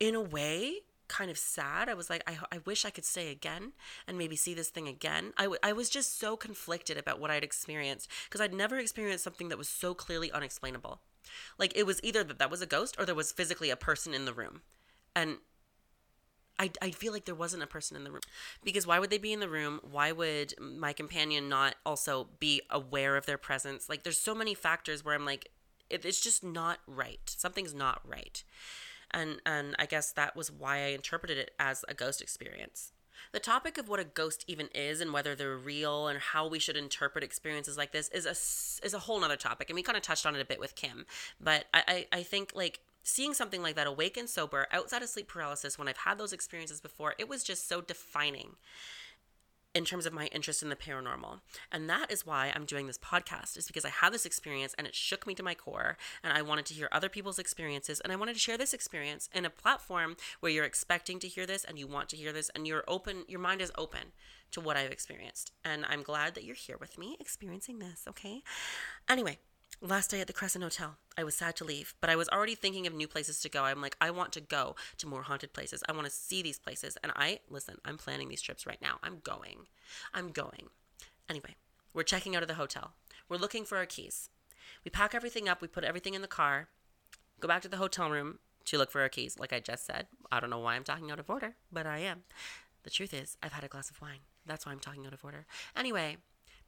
in 0.00 0.14
a 0.14 0.20
way, 0.20 0.80
kind 1.12 1.30
of 1.30 1.36
sad. 1.36 1.90
I 1.90 1.94
was 1.94 2.08
like, 2.08 2.22
I, 2.26 2.38
I 2.50 2.58
wish 2.64 2.84
I 2.84 2.90
could 2.90 3.04
stay 3.04 3.30
again 3.30 3.72
and 4.08 4.16
maybe 4.16 4.34
see 4.34 4.54
this 4.54 4.70
thing 4.70 4.88
again. 4.88 5.34
I, 5.36 5.42
w- 5.42 5.58
I 5.62 5.74
was 5.74 5.90
just 5.90 6.18
so 6.18 6.36
conflicted 6.36 6.96
about 6.96 7.20
what 7.20 7.30
I'd 7.30 7.44
experienced 7.44 8.08
because 8.24 8.40
I'd 8.40 8.54
never 8.54 8.78
experienced 8.78 9.22
something 9.22 9.50
that 9.50 9.58
was 9.58 9.68
so 9.68 9.92
clearly 9.92 10.32
unexplainable. 10.32 11.00
Like 11.58 11.76
it 11.76 11.84
was 11.84 12.00
either 12.02 12.24
that 12.24 12.38
that 12.38 12.50
was 12.50 12.62
a 12.62 12.66
ghost 12.66 12.96
or 12.98 13.04
there 13.04 13.14
was 13.14 13.30
physically 13.30 13.68
a 13.68 13.76
person 13.76 14.14
in 14.14 14.24
the 14.24 14.32
room. 14.32 14.62
And 15.14 15.36
I, 16.58 16.70
I 16.80 16.90
feel 16.92 17.12
like 17.12 17.26
there 17.26 17.34
wasn't 17.34 17.62
a 17.62 17.66
person 17.66 17.96
in 17.96 18.04
the 18.04 18.10
room 18.10 18.22
because 18.64 18.86
why 18.86 18.98
would 18.98 19.10
they 19.10 19.18
be 19.18 19.32
in 19.32 19.40
the 19.40 19.48
room 19.48 19.80
why 19.90 20.12
would 20.12 20.54
my 20.60 20.92
companion 20.92 21.48
not 21.48 21.74
also 21.84 22.28
be 22.38 22.60
aware 22.70 23.16
of 23.16 23.26
their 23.26 23.38
presence 23.38 23.88
like 23.88 24.02
there's 24.02 24.20
so 24.20 24.34
many 24.34 24.54
factors 24.54 25.02
where 25.02 25.14
i'm 25.14 25.24
like 25.24 25.48
it, 25.88 26.04
it's 26.04 26.20
just 26.20 26.44
not 26.44 26.78
right 26.86 27.20
something's 27.26 27.74
not 27.74 28.00
right 28.04 28.44
and 29.12 29.40
and 29.44 29.74
i 29.78 29.86
guess 29.86 30.12
that 30.12 30.36
was 30.36 30.50
why 30.50 30.78
i 30.78 30.88
interpreted 30.88 31.38
it 31.38 31.52
as 31.58 31.84
a 31.88 31.94
ghost 31.94 32.20
experience. 32.20 32.92
The 33.32 33.40
topic 33.40 33.78
of 33.78 33.88
what 33.88 34.00
a 34.00 34.04
ghost 34.04 34.44
even 34.46 34.68
is 34.74 35.00
and 35.00 35.12
whether 35.12 35.34
they're 35.34 35.56
real 35.56 36.06
and 36.06 36.18
how 36.18 36.46
we 36.46 36.58
should 36.58 36.76
interpret 36.76 37.24
experiences 37.24 37.78
like 37.78 37.92
this 37.92 38.08
is 38.10 38.26
a 38.26 38.84
is 38.84 38.94
a 38.94 38.98
whole 38.98 39.20
nother 39.20 39.36
topic 39.36 39.70
and 39.70 39.74
we 39.74 39.82
kind 39.82 39.96
of 39.96 40.02
touched 40.02 40.26
on 40.26 40.34
it 40.34 40.40
a 40.40 40.44
bit 40.44 40.60
with 40.60 40.74
kim. 40.74 41.06
But 41.40 41.64
i 41.72 41.82
i, 41.88 42.18
I 42.18 42.22
think 42.24 42.52
like 42.54 42.80
seeing 43.02 43.34
something 43.34 43.62
like 43.62 43.76
that 43.76 43.86
awake 43.86 44.16
and 44.16 44.28
sober 44.28 44.66
outside 44.70 45.02
of 45.02 45.08
sleep 45.08 45.28
paralysis 45.28 45.78
when 45.78 45.88
I've 45.88 45.96
had 45.98 46.18
those 46.18 46.32
experiences 46.32 46.80
before, 46.80 47.14
it 47.18 47.28
was 47.28 47.42
just 47.42 47.68
so 47.68 47.80
defining 47.80 48.56
in 49.74 49.84
terms 49.84 50.06
of 50.06 50.12
my 50.12 50.26
interest 50.26 50.62
in 50.62 50.68
the 50.68 50.76
paranormal. 50.76 51.40
And 51.70 51.88
that 51.88 52.10
is 52.10 52.26
why 52.26 52.52
I'm 52.54 52.64
doing 52.64 52.86
this 52.86 52.98
podcast 52.98 53.56
is 53.56 53.66
because 53.66 53.84
I 53.84 53.90
had 53.90 54.12
this 54.12 54.26
experience 54.26 54.74
and 54.76 54.86
it 54.86 54.94
shook 54.94 55.26
me 55.26 55.34
to 55.34 55.42
my 55.42 55.54
core 55.54 55.96
and 56.22 56.32
I 56.32 56.42
wanted 56.42 56.66
to 56.66 56.74
hear 56.74 56.88
other 56.92 57.08
people's 57.08 57.38
experiences 57.38 58.00
and 58.00 58.12
I 58.12 58.16
wanted 58.16 58.34
to 58.34 58.38
share 58.40 58.58
this 58.58 58.74
experience 58.74 59.28
in 59.34 59.44
a 59.44 59.50
platform 59.50 60.16
where 60.40 60.52
you're 60.52 60.64
expecting 60.64 61.18
to 61.20 61.28
hear 61.28 61.46
this 61.46 61.64
and 61.64 61.78
you 61.78 61.86
want 61.86 62.08
to 62.10 62.16
hear 62.16 62.32
this 62.32 62.50
and 62.54 62.66
you're 62.66 62.84
open 62.86 63.24
your 63.28 63.40
mind 63.40 63.62
is 63.62 63.72
open 63.78 64.12
to 64.50 64.60
what 64.60 64.76
I've 64.76 64.92
experienced. 64.92 65.52
And 65.64 65.84
I'm 65.88 66.02
glad 66.02 66.34
that 66.34 66.44
you're 66.44 66.54
here 66.54 66.76
with 66.78 66.98
me 66.98 67.16
experiencing 67.18 67.78
this, 67.78 68.04
okay? 68.08 68.42
Anyway, 69.08 69.38
Last 69.84 70.12
day 70.12 70.20
at 70.20 70.28
the 70.28 70.32
Crescent 70.32 70.62
Hotel. 70.62 70.94
I 71.18 71.24
was 71.24 71.34
sad 71.34 71.56
to 71.56 71.64
leave, 71.64 71.96
but 72.00 72.08
I 72.08 72.14
was 72.14 72.28
already 72.28 72.54
thinking 72.54 72.86
of 72.86 72.94
new 72.94 73.08
places 73.08 73.40
to 73.40 73.48
go. 73.48 73.64
I'm 73.64 73.80
like, 73.80 73.96
I 74.00 74.12
want 74.12 74.30
to 74.34 74.40
go 74.40 74.76
to 74.98 75.08
more 75.08 75.22
haunted 75.22 75.52
places. 75.52 75.82
I 75.88 75.92
want 75.92 76.04
to 76.04 76.12
see 76.12 76.40
these 76.40 76.60
places. 76.60 76.96
And 77.02 77.10
I, 77.16 77.40
listen, 77.50 77.78
I'm 77.84 77.98
planning 77.98 78.28
these 78.28 78.40
trips 78.40 78.64
right 78.64 78.80
now. 78.80 79.00
I'm 79.02 79.18
going. 79.24 79.66
I'm 80.14 80.30
going. 80.30 80.68
Anyway, 81.28 81.56
we're 81.92 82.04
checking 82.04 82.36
out 82.36 82.42
of 82.42 82.48
the 82.48 82.54
hotel. 82.54 82.92
We're 83.28 83.38
looking 83.38 83.64
for 83.64 83.76
our 83.76 83.84
keys. 83.84 84.28
We 84.84 84.90
pack 84.92 85.16
everything 85.16 85.48
up, 85.48 85.60
we 85.60 85.66
put 85.66 85.82
everything 85.82 86.14
in 86.14 86.22
the 86.22 86.28
car, 86.28 86.68
go 87.40 87.48
back 87.48 87.62
to 87.62 87.68
the 87.68 87.78
hotel 87.78 88.08
room 88.08 88.38
to 88.66 88.78
look 88.78 88.92
for 88.92 89.00
our 89.00 89.08
keys, 89.08 89.36
like 89.36 89.52
I 89.52 89.58
just 89.58 89.84
said. 89.84 90.06
I 90.30 90.38
don't 90.38 90.50
know 90.50 90.60
why 90.60 90.76
I'm 90.76 90.84
talking 90.84 91.10
out 91.10 91.18
of 91.18 91.28
order, 91.28 91.56
but 91.72 91.86
I 91.86 91.98
am. 91.98 92.22
The 92.84 92.90
truth 92.90 93.12
is, 93.12 93.36
I've 93.42 93.52
had 93.52 93.64
a 93.64 93.68
glass 93.68 93.90
of 93.90 94.00
wine. 94.00 94.20
That's 94.46 94.64
why 94.64 94.70
I'm 94.70 94.78
talking 94.78 95.06
out 95.06 95.12
of 95.12 95.24
order. 95.24 95.44
Anyway, 95.76 96.18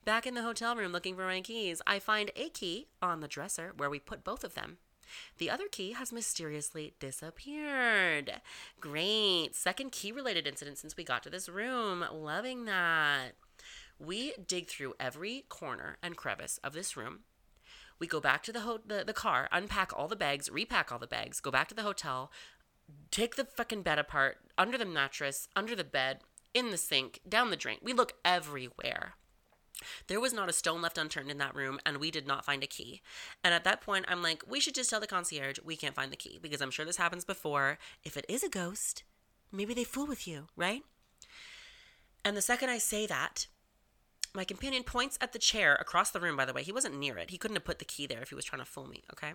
Back 0.04 0.26
in 0.26 0.34
the 0.34 0.42
hotel 0.42 0.76
room 0.76 0.92
looking 0.92 1.16
for 1.16 1.24
my 1.24 1.40
keys, 1.40 1.80
I 1.86 1.98
find 1.98 2.30
a 2.36 2.50
key 2.50 2.88
on 3.00 3.20
the 3.20 3.28
dresser 3.28 3.72
where 3.74 3.88
we 3.88 3.98
put 3.98 4.22
both 4.22 4.44
of 4.44 4.54
them. 4.54 4.76
The 5.38 5.48
other 5.48 5.66
key 5.66 5.92
has 5.92 6.12
mysteriously 6.12 6.92
disappeared. 7.00 8.42
Great. 8.80 9.54
Second 9.54 9.92
key 9.92 10.12
related 10.12 10.46
incident 10.46 10.76
since 10.76 10.94
we 10.94 11.04
got 11.04 11.22
to 11.22 11.30
this 11.30 11.48
room. 11.48 12.04
Loving 12.12 12.66
that. 12.66 13.32
We 13.98 14.34
dig 14.46 14.68
through 14.68 14.92
every 15.00 15.46
corner 15.48 15.96
and 16.02 16.18
crevice 16.18 16.58
of 16.62 16.74
this 16.74 16.98
room. 16.98 17.20
We 17.98 18.06
go 18.06 18.20
back 18.20 18.42
to 18.42 18.52
the, 18.52 18.60
ho- 18.60 18.80
the, 18.84 19.04
the 19.06 19.12
car, 19.14 19.48
unpack 19.52 19.96
all 19.96 20.08
the 20.08 20.16
bags, 20.16 20.50
repack 20.50 20.92
all 20.92 20.98
the 20.98 21.06
bags, 21.06 21.40
go 21.40 21.50
back 21.50 21.68
to 21.68 21.74
the 21.74 21.82
hotel, 21.82 22.30
take 23.10 23.36
the 23.36 23.44
fucking 23.44 23.82
bed 23.82 23.98
apart, 23.98 24.38
under 24.58 24.76
the 24.76 24.84
mattress, 24.84 25.48
under 25.56 25.74
the 25.74 25.84
bed, 25.84 26.18
in 26.52 26.70
the 26.70 26.76
sink, 26.76 27.20
down 27.26 27.50
the 27.50 27.56
drain. 27.56 27.78
We 27.82 27.94
look 27.94 28.14
everywhere. 28.24 29.14
There 30.06 30.20
was 30.20 30.32
not 30.32 30.48
a 30.48 30.52
stone 30.52 30.82
left 30.82 30.98
unturned 30.98 31.30
in 31.30 31.38
that 31.38 31.54
room, 31.54 31.78
and 31.84 31.98
we 31.98 32.10
did 32.10 32.26
not 32.26 32.44
find 32.44 32.62
a 32.62 32.68
key. 32.68 33.02
And 33.42 33.52
at 33.52 33.64
that 33.64 33.80
point, 33.80 34.06
I'm 34.08 34.22
like, 34.22 34.42
we 34.48 34.60
should 34.60 34.74
just 34.74 34.90
tell 34.90 35.00
the 35.00 35.06
concierge 35.06 35.58
we 35.64 35.76
can't 35.76 35.94
find 35.94 36.12
the 36.12 36.16
key 36.16 36.38
because 36.40 36.60
I'm 36.60 36.70
sure 36.70 36.84
this 36.84 36.96
happens 36.96 37.24
before. 37.24 37.78
If 38.04 38.16
it 38.16 38.24
is 38.28 38.42
a 38.42 38.48
ghost, 38.48 39.02
maybe 39.52 39.74
they 39.74 39.84
fool 39.84 40.06
with 40.06 40.26
you, 40.26 40.46
right? 40.56 40.82
And 42.24 42.36
the 42.36 42.42
second 42.42 42.70
I 42.70 42.78
say 42.78 43.06
that, 43.06 43.46
my 44.34 44.44
companion 44.44 44.82
points 44.82 45.18
at 45.20 45.32
the 45.32 45.38
chair 45.38 45.76
across 45.76 46.10
the 46.10 46.20
room, 46.20 46.36
by 46.36 46.44
the 46.44 46.52
way. 46.52 46.62
He 46.62 46.72
wasn't 46.72 46.98
near 46.98 47.16
it. 47.18 47.30
He 47.30 47.38
couldn't 47.38 47.56
have 47.56 47.64
put 47.64 47.78
the 47.78 47.84
key 47.84 48.06
there 48.06 48.22
if 48.22 48.30
he 48.30 48.34
was 48.34 48.44
trying 48.44 48.62
to 48.62 48.66
fool 48.66 48.88
me, 48.88 49.04
okay? 49.12 49.34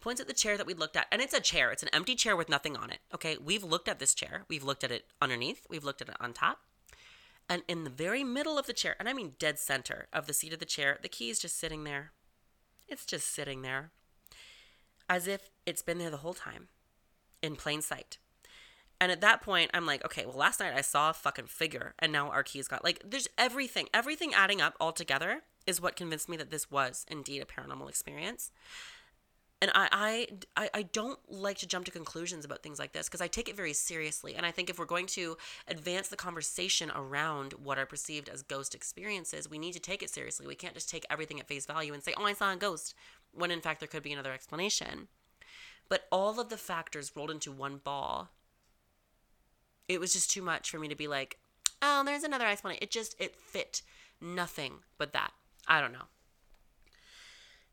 Points 0.00 0.20
at 0.20 0.28
the 0.28 0.34
chair 0.34 0.56
that 0.56 0.66
we 0.66 0.74
looked 0.74 0.96
at, 0.96 1.08
and 1.10 1.20
it's 1.20 1.34
a 1.34 1.40
chair. 1.40 1.72
It's 1.72 1.82
an 1.82 1.88
empty 1.92 2.14
chair 2.14 2.36
with 2.36 2.48
nothing 2.48 2.76
on 2.76 2.90
it, 2.90 3.00
okay? 3.12 3.36
We've 3.36 3.64
looked 3.64 3.88
at 3.88 3.98
this 3.98 4.14
chair. 4.14 4.44
We've 4.48 4.62
looked 4.62 4.84
at 4.84 4.92
it 4.92 5.06
underneath. 5.20 5.66
We've 5.68 5.82
looked 5.82 6.02
at 6.02 6.08
it 6.08 6.16
on 6.20 6.32
top. 6.32 6.60
And 7.48 7.62
in 7.66 7.84
the 7.84 7.90
very 7.90 8.22
middle 8.24 8.58
of 8.58 8.66
the 8.66 8.72
chair, 8.72 8.94
and 8.98 9.08
I 9.08 9.12
mean 9.12 9.32
dead 9.38 9.58
center 9.58 10.06
of 10.12 10.26
the 10.26 10.34
seat 10.34 10.52
of 10.52 10.58
the 10.58 10.66
chair, 10.66 10.98
the 11.00 11.08
key 11.08 11.30
is 11.30 11.38
just 11.38 11.58
sitting 11.58 11.84
there. 11.84 12.12
It's 12.86 13.06
just 13.06 13.32
sitting 13.32 13.62
there. 13.62 13.90
As 15.08 15.26
if 15.26 15.50
it's 15.64 15.82
been 15.82 15.98
there 15.98 16.10
the 16.10 16.18
whole 16.18 16.34
time, 16.34 16.68
in 17.42 17.56
plain 17.56 17.80
sight. 17.80 18.18
And 19.00 19.12
at 19.12 19.20
that 19.20 19.42
point, 19.42 19.70
I'm 19.72 19.86
like, 19.86 20.04
okay, 20.04 20.26
well, 20.26 20.36
last 20.36 20.60
night 20.60 20.74
I 20.74 20.80
saw 20.80 21.10
a 21.10 21.14
fucking 21.14 21.46
figure, 21.46 21.94
and 21.98 22.12
now 22.12 22.30
our 22.30 22.42
key's 22.42 22.68
got 22.68 22.84
like, 22.84 23.02
there's 23.04 23.28
everything, 23.38 23.88
everything 23.94 24.34
adding 24.34 24.60
up 24.60 24.74
all 24.80 24.92
together 24.92 25.42
is 25.66 25.80
what 25.80 25.96
convinced 25.96 26.28
me 26.28 26.36
that 26.36 26.50
this 26.50 26.70
was 26.70 27.06
indeed 27.08 27.40
a 27.40 27.44
paranormal 27.44 27.88
experience 27.88 28.50
and 29.60 29.70
I, 29.74 30.28
I 30.56 30.70
i 30.74 30.82
don't 30.82 31.18
like 31.28 31.58
to 31.58 31.66
jump 31.66 31.84
to 31.86 31.90
conclusions 31.90 32.44
about 32.44 32.62
things 32.62 32.78
like 32.78 32.92
this 32.92 33.08
because 33.08 33.20
i 33.20 33.26
take 33.26 33.48
it 33.48 33.56
very 33.56 33.72
seriously. 33.72 34.34
And 34.34 34.46
i 34.46 34.50
think 34.50 34.70
if 34.70 34.78
we're 34.78 34.84
going 34.84 35.06
to 35.06 35.36
advance 35.66 36.08
the 36.08 36.16
conversation 36.16 36.92
around 36.94 37.54
what 37.54 37.78
are 37.78 37.86
perceived 37.86 38.28
as 38.28 38.42
ghost 38.42 38.74
experiences 38.74 39.50
we 39.50 39.58
need 39.58 39.72
to 39.72 39.80
take 39.80 40.02
it 40.02 40.10
seriously. 40.10 40.46
We 40.46 40.54
can't 40.54 40.74
just 40.74 40.88
take 40.88 41.06
everything 41.10 41.40
at 41.40 41.48
face 41.48 41.66
value 41.66 41.92
and 41.92 42.02
say 42.02 42.14
oh 42.16 42.24
i 42.24 42.32
saw 42.32 42.52
a 42.52 42.56
ghost 42.56 42.94
when 43.32 43.50
in 43.50 43.60
fact 43.60 43.80
there 43.80 43.88
could 43.88 44.02
be 44.02 44.12
another 44.12 44.32
explanation. 44.32 45.08
But 45.88 46.06
all 46.12 46.38
of 46.38 46.50
the 46.50 46.58
factors 46.58 47.12
rolled 47.16 47.30
into 47.30 47.50
one 47.50 47.78
ball. 47.82 48.28
It 49.88 50.00
was 50.00 50.12
just 50.12 50.30
too 50.30 50.42
much 50.42 50.70
for 50.70 50.78
me 50.78 50.88
to 50.88 50.94
be 50.94 51.08
like 51.08 51.38
oh 51.82 52.02
there's 52.04 52.24
another 52.24 52.46
explanation. 52.46 52.82
It 52.82 52.90
just 52.90 53.16
it 53.18 53.34
fit 53.36 53.82
nothing 54.20 54.74
but 54.98 55.12
that. 55.12 55.32
I 55.66 55.80
don't 55.80 55.92
know. 55.92 56.08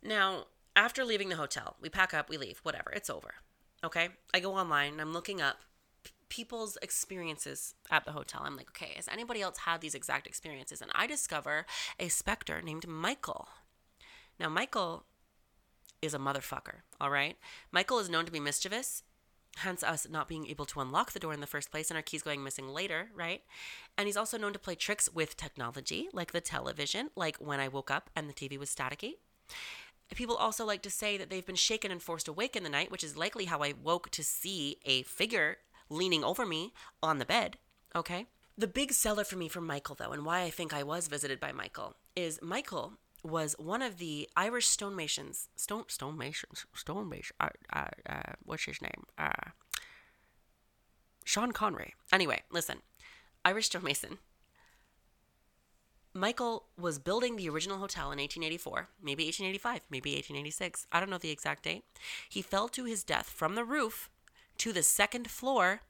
Now 0.03 0.45
after 0.75 1.03
leaving 1.03 1.29
the 1.29 1.35
hotel, 1.35 1.75
we 1.81 1.89
pack 1.89 2.13
up, 2.13 2.29
we 2.29 2.37
leave, 2.37 2.59
whatever, 2.63 2.91
it's 2.91 3.09
over. 3.09 3.35
Okay? 3.83 4.09
I 4.33 4.39
go 4.39 4.53
online 4.53 4.93
and 4.93 5.01
I'm 5.01 5.13
looking 5.13 5.41
up 5.41 5.57
people's 6.29 6.77
experiences 6.81 7.75
at 7.91 8.05
the 8.05 8.11
hotel. 8.11 8.41
I'm 8.43 8.57
like, 8.57 8.69
okay, 8.69 8.93
has 8.95 9.07
anybody 9.07 9.41
else 9.41 9.59
had 9.59 9.81
these 9.81 9.95
exact 9.95 10.27
experiences? 10.27 10.81
And 10.81 10.91
I 10.93 11.07
discover 11.07 11.65
a 11.99 12.09
specter 12.09 12.61
named 12.61 12.87
Michael. 12.87 13.47
Now, 14.39 14.49
Michael 14.49 15.05
is 16.01 16.13
a 16.13 16.19
motherfucker, 16.19 16.81
all 16.99 17.09
right? 17.09 17.37
Michael 17.71 17.99
is 17.99 18.09
known 18.09 18.25
to 18.25 18.31
be 18.31 18.39
mischievous, 18.39 19.03
hence 19.57 19.83
us 19.83 20.07
not 20.09 20.27
being 20.27 20.47
able 20.47 20.65
to 20.65 20.81
unlock 20.81 21.13
the 21.13 21.19
door 21.19 21.33
in 21.33 21.39
the 21.39 21.47
first 21.47 21.71
place 21.71 21.89
and 21.89 21.95
our 21.95 22.03
keys 22.03 22.21
going 22.21 22.43
missing 22.43 22.67
later, 22.67 23.09
right? 23.15 23.41
And 23.97 24.07
he's 24.07 24.17
also 24.17 24.37
known 24.37 24.53
to 24.53 24.59
play 24.59 24.75
tricks 24.75 25.09
with 25.13 25.37
technology, 25.37 26.09
like 26.11 26.31
the 26.31 26.41
television, 26.41 27.11
like 27.15 27.37
when 27.37 27.59
I 27.59 27.67
woke 27.67 27.91
up 27.91 28.09
and 28.15 28.27
the 28.29 28.33
TV 28.33 28.57
was 28.57 28.73
staticky. 28.73 29.13
People 30.13 30.35
also 30.35 30.65
like 30.65 30.81
to 30.83 30.89
say 30.89 31.17
that 31.17 31.29
they've 31.29 31.45
been 31.45 31.55
shaken 31.55 31.91
and 31.91 32.01
forced 32.01 32.27
awake 32.27 32.55
in 32.55 32.63
the 32.63 32.69
night, 32.69 32.91
which 32.91 33.03
is 33.03 33.17
likely 33.17 33.45
how 33.45 33.59
I 33.61 33.73
woke 33.81 34.09
to 34.11 34.23
see 34.23 34.77
a 34.85 35.03
figure 35.03 35.57
leaning 35.89 36.23
over 36.23 36.45
me 36.45 36.73
on 37.01 37.17
the 37.17 37.25
bed. 37.25 37.57
Okay? 37.95 38.27
The 38.57 38.67
big 38.67 38.93
seller 38.93 39.23
for 39.23 39.35
me 39.35 39.49
from 39.49 39.67
Michael, 39.67 39.95
though, 39.95 40.11
and 40.11 40.25
why 40.25 40.41
I 40.41 40.49
think 40.49 40.73
I 40.73 40.83
was 40.83 41.07
visited 41.07 41.39
by 41.39 41.51
Michael, 41.51 41.95
is 42.15 42.39
Michael 42.41 42.93
was 43.23 43.55
one 43.57 43.81
of 43.81 43.97
the 43.97 44.29
Irish 44.37 44.67
stonemasons. 44.67 45.49
Stone 45.55 45.85
stonemasons. 45.87 46.65
Stonemason. 46.73 47.35
Uh, 47.39 47.49
uh, 47.73 47.87
uh, 48.07 48.33
what's 48.43 48.65
his 48.65 48.81
name? 48.81 49.05
Uh, 49.17 49.49
Sean 51.25 51.51
Connery. 51.51 51.95
Anyway, 52.13 52.43
listen, 52.51 52.77
Irish 53.43 53.65
stonemason. 53.65 54.19
Michael 56.15 56.63
was 56.79 56.97
building 56.97 57.35
the 57.35 57.49
original 57.49 57.77
hotel 57.77 58.05
in 58.05 58.19
1884, 58.19 58.87
maybe 59.03 59.25
1885, 59.25 59.81
maybe 59.89 60.11
1886. 60.11 60.87
I 60.89 61.01
don't 61.01 61.09
know 61.09 61.17
the 61.17 61.29
exact 61.29 61.63
date. 61.63 61.83
He 62.29 62.41
fell 62.41 62.69
to 62.69 62.85
his 62.85 63.03
death 63.03 63.29
from 63.29 63.55
the 63.55 63.65
roof 63.65 64.09
to 64.59 64.71
the 64.71 64.81
second 64.81 65.29
floor 65.29 65.81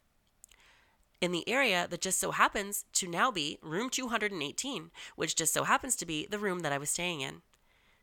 in 1.21 1.31
the 1.31 1.47
area 1.47 1.85
that 1.87 2.01
just 2.01 2.19
so 2.19 2.31
happens 2.31 2.85
to 2.93 3.07
now 3.07 3.29
be 3.29 3.59
room 3.61 3.91
218, 3.91 4.89
which 5.15 5.35
just 5.35 5.53
so 5.53 5.63
happens 5.63 5.95
to 5.97 6.07
be 6.07 6.25
the 6.25 6.39
room 6.39 6.61
that 6.61 6.73
I 6.73 6.79
was 6.79 6.89
staying 6.89 7.21
in. 7.21 7.43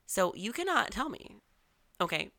So 0.06 0.32
you 0.36 0.52
cannot 0.52 0.92
tell 0.92 1.08
me, 1.08 1.38
okay, 2.00 2.30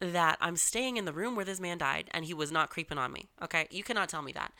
that 0.00 0.36
I'm 0.40 0.56
staying 0.56 0.96
in 0.96 1.04
the 1.04 1.12
room 1.12 1.36
where 1.36 1.44
this 1.44 1.60
man 1.60 1.78
died 1.78 2.10
and 2.10 2.24
he 2.24 2.34
was 2.34 2.50
not 2.50 2.70
creeping 2.70 2.98
on 2.98 3.12
me. 3.12 3.28
Okay, 3.40 3.68
you 3.70 3.84
cannot 3.84 4.08
tell 4.08 4.22
me 4.22 4.32
that. 4.32 4.52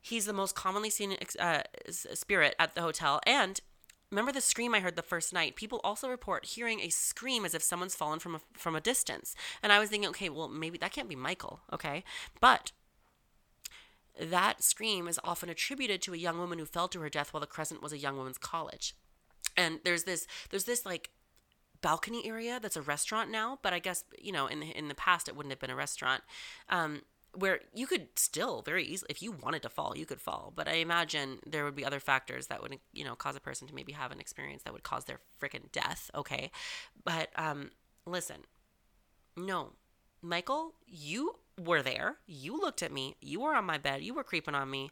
He's 0.00 0.26
the 0.26 0.32
most 0.32 0.56
commonly 0.56 0.90
seen 0.90 1.16
uh, 1.38 1.62
spirit 1.88 2.56
at 2.58 2.74
the 2.74 2.82
hotel, 2.82 3.20
and 3.24 3.60
Remember 4.12 4.30
the 4.30 4.42
scream 4.42 4.74
I 4.74 4.80
heard 4.80 4.94
the 4.94 5.02
first 5.02 5.32
night? 5.32 5.56
People 5.56 5.80
also 5.82 6.06
report 6.06 6.44
hearing 6.44 6.80
a 6.80 6.90
scream 6.90 7.46
as 7.46 7.54
if 7.54 7.62
someone's 7.62 7.94
fallen 7.94 8.18
from 8.18 8.34
a, 8.34 8.40
from 8.52 8.76
a 8.76 8.80
distance. 8.80 9.34
And 9.62 9.72
I 9.72 9.78
was 9.78 9.88
thinking, 9.88 10.10
okay, 10.10 10.28
well, 10.28 10.48
maybe 10.48 10.76
that 10.78 10.92
can't 10.92 11.08
be 11.08 11.16
Michael, 11.16 11.60
okay? 11.72 12.04
But 12.38 12.72
that 14.20 14.62
scream 14.62 15.08
is 15.08 15.18
often 15.24 15.48
attributed 15.48 16.02
to 16.02 16.12
a 16.12 16.18
young 16.18 16.38
woman 16.38 16.58
who 16.58 16.66
fell 16.66 16.88
to 16.88 17.00
her 17.00 17.08
death 17.08 17.32
while 17.32 17.40
the 17.40 17.46
Crescent 17.46 17.82
was 17.82 17.94
a 17.94 17.98
young 17.98 18.18
woman's 18.18 18.36
college. 18.36 18.94
And 19.56 19.80
there's 19.82 20.04
this 20.04 20.26
there's 20.50 20.64
this 20.64 20.84
like 20.84 21.10
balcony 21.80 22.26
area 22.26 22.60
that's 22.60 22.76
a 22.76 22.82
restaurant 22.82 23.30
now, 23.30 23.58
but 23.62 23.72
I 23.72 23.78
guess 23.78 24.04
you 24.18 24.30
know 24.30 24.46
in 24.46 24.60
the, 24.60 24.66
in 24.66 24.88
the 24.88 24.94
past 24.94 25.26
it 25.26 25.34
wouldn't 25.34 25.52
have 25.52 25.58
been 25.58 25.70
a 25.70 25.76
restaurant. 25.76 26.22
Um, 26.68 27.00
where 27.34 27.60
you 27.74 27.86
could 27.86 28.08
still 28.16 28.62
very 28.62 28.84
easily 28.84 29.08
if 29.10 29.22
you 29.22 29.32
wanted 29.32 29.62
to 29.62 29.68
fall 29.68 29.96
you 29.96 30.06
could 30.06 30.20
fall. 30.20 30.52
But 30.54 30.68
i 30.68 30.74
imagine 30.74 31.38
there 31.46 31.64
would 31.64 31.74
be 31.74 31.84
other 31.84 32.00
factors 32.00 32.48
that 32.48 32.62
would 32.62 32.78
you 32.92 33.04
know 33.04 33.14
cause 33.14 33.36
a 33.36 33.40
person 33.40 33.66
to 33.68 33.74
maybe 33.74 33.92
have 33.92 34.12
an 34.12 34.20
experience 34.20 34.62
that 34.62 34.72
would 34.72 34.82
cause 34.82 35.04
their 35.04 35.20
freaking 35.40 35.70
death 35.72 36.10
okay? 36.14 36.50
But 37.04 37.30
um 37.36 37.70
listen 38.06 38.42
no. 39.36 39.72
Michael 40.20 40.74
you 40.86 41.36
were 41.60 41.82
there. 41.82 42.16
You 42.26 42.56
looked 42.58 42.82
at 42.82 42.92
me. 42.92 43.16
You 43.20 43.40
were 43.40 43.54
on 43.54 43.64
my 43.64 43.76
bed. 43.76 44.02
You 44.02 44.14
were 44.14 44.24
creeping 44.24 44.54
on 44.54 44.70
me. 44.70 44.90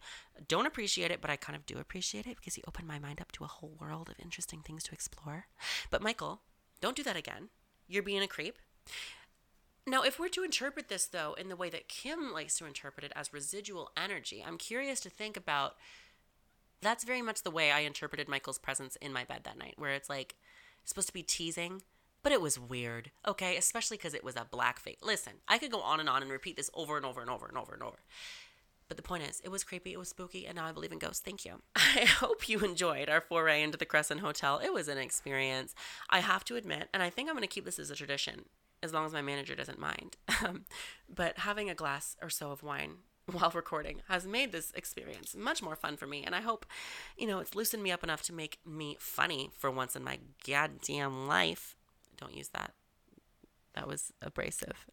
Don't 0.49 0.67
appreciate 0.67 1.11
it 1.11 1.21
but 1.21 1.31
i 1.31 1.37
kind 1.37 1.57
of 1.57 1.67
do 1.67 1.79
appreciate 1.79 2.27
it 2.27 2.37
because 2.37 2.57
you 2.57 2.65
opened 2.67 2.89
my 2.89 2.99
mind 2.99 3.21
up 3.21 3.33
to 3.33 3.45
a 3.45 3.49
whole 3.49 3.77
world 3.81 4.09
of 4.09 4.17
interesting 4.19 4.61
things 4.61 4.83
to 4.85 4.93
explore. 4.93 5.47
But 5.91 6.03
michael 6.03 6.41
don't 6.81 6.97
do 6.97 7.03
that 7.03 7.17
again. 7.17 7.51
You're 7.87 8.03
being 8.03 8.23
a 8.23 8.27
creep 8.29 8.59
now, 9.87 10.03
if 10.03 10.19
we're 10.19 10.29
to 10.29 10.45
interpret 10.45 10.89
this, 10.89 11.07
though, 11.07 11.35
in 11.35 11.49
the 11.49 11.57
way 11.57 11.71
that 11.71 11.89
Kim 11.89 12.33
likes 12.33 12.59
to 12.59 12.67
interpret 12.67 13.05
it 13.05 13.13
as 13.17 13.33
residual 13.33 13.91
energy, 13.97 14.45
I'm 14.47 14.59
curious 14.59 15.01
to 15.01 15.11
think 15.11 15.37
about 15.37 15.77
that's 16.83 17.05
very 17.05 17.23
much 17.23 17.43
the 17.43 17.51
way 17.51 17.71
I 17.71 17.81
interpreted 17.81 18.29
Michael's 18.29 18.59
presence 18.59 18.97
in 18.97 19.13
my 19.13 19.25
bed 19.25 19.41
that 19.45 19.59
night, 19.59 19.75
where 19.77 19.93
it's 19.93 20.09
like 20.09 20.35
supposed 20.85 21.09
to 21.09 21.15
be 21.15 21.23
teasing, 21.23 21.83
but 22.23 22.33
it 22.33 22.41
was 22.41 22.59
weird, 22.59 23.11
okay? 23.27 23.57
Especially 23.57 23.97
because 23.97 24.15
it 24.15 24.25
was 24.25 24.37
a 24.37 24.47
black 24.51 24.79
face. 24.79 24.99
Listen, 25.03 25.35
I 25.49 25.59
could 25.59 25.71
go 25.71 25.81
on 25.81 26.01
and 26.01 26.09
on 26.09 26.23
and 26.23 26.31
repeat 26.31 26.57
this 26.57 26.71
over 26.75 26.97
and 26.97 27.07
over 27.07 27.21
and 27.21 27.31
over 27.31 27.47
and 27.47 27.57
over 27.57 27.75
and 27.75 27.83
over. 27.83 27.99
But 28.89 28.97
the 28.97 29.03
point 29.03 29.23
is, 29.29 29.41
it 29.45 29.51
was 29.51 29.63
creepy, 29.63 29.93
it 29.93 29.99
was 29.99 30.09
spooky, 30.09 30.47
and 30.47 30.57
now 30.57 30.67
I 30.67 30.73
believe 30.73 30.91
in 30.91 30.99
ghosts. 30.99 31.23
Thank 31.23 31.45
you. 31.45 31.63
I 31.77 32.07
hope 32.07 32.49
you 32.49 32.59
enjoyed 32.61 33.09
our 33.09 33.21
foray 33.21 33.63
into 33.63 33.79
the 33.79 33.87
Crescent 33.87 34.21
Hotel. 34.21 34.61
It 34.63 34.73
was 34.73 34.89
an 34.89 34.99
experience. 34.99 35.75
I 36.11 36.21
have 36.21 36.45
to 36.47 36.57
admit, 36.57 36.89
and 36.93 37.03
I 37.03 37.09
think 37.09 37.29
I'm 37.29 37.37
going 37.37 37.43
to 37.43 37.49
keep 37.49 37.65
this 37.65 37.79
as 37.79 37.91
a 37.91 37.95
tradition 37.95 38.47
as 38.83 38.93
long 38.93 39.07
as 39.07 39.13
my 39.13 39.23
manager 39.23 39.55
doesn't 39.55 39.79
mind. 39.79 40.17
Um, 40.43 40.65
but 41.07 41.41
having 41.41 41.69
a 41.69 41.75
glass 41.75 42.17
or 42.23 42.31
so 42.31 42.51
of 42.51 42.63
wine 42.63 42.93
while 43.27 43.51
recording 43.55 44.01
has 44.09 44.27
made 44.27 44.53
this 44.53 44.73
experience 44.75 45.37
much 45.37 45.61
more 45.61 45.77
fun 45.77 45.99
for 45.99 46.07
me. 46.07 46.23
And 46.25 46.35
I 46.35 46.41
hope, 46.41 46.65
you 47.19 47.27
know, 47.27 47.41
it's 47.41 47.55
loosened 47.55 47.83
me 47.83 47.91
up 47.91 48.03
enough 48.03 48.23
to 48.23 48.33
make 48.33 48.59
me 48.65 48.97
funny 48.99 49.51
for 49.59 49.71
once 49.71 49.97
in 49.97 50.03
my 50.03 50.19
goddamn 50.47 51.27
life. 51.27 51.77
Don't 52.17 52.35
use 52.35 52.49
that. 52.55 52.73
That 53.75 53.87
was 53.87 54.15
abrasive. 54.23 54.87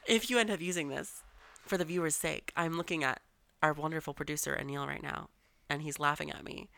if 0.06 0.28
you 0.28 0.38
end 0.38 0.50
up 0.50 0.60
using 0.60 0.88
this, 0.88 1.22
for 1.66 1.78
the 1.78 1.84
viewer's 1.84 2.16
sake, 2.16 2.52
I'm 2.56 2.76
looking 2.76 3.04
at 3.04 3.20
our 3.62 3.72
wonderful 3.72 4.14
producer, 4.14 4.58
Anil, 4.60 4.86
right 4.86 5.02
now, 5.02 5.28
and 5.68 5.82
he's 5.82 6.00
laughing 6.00 6.30
at 6.30 6.44
me. 6.44 6.68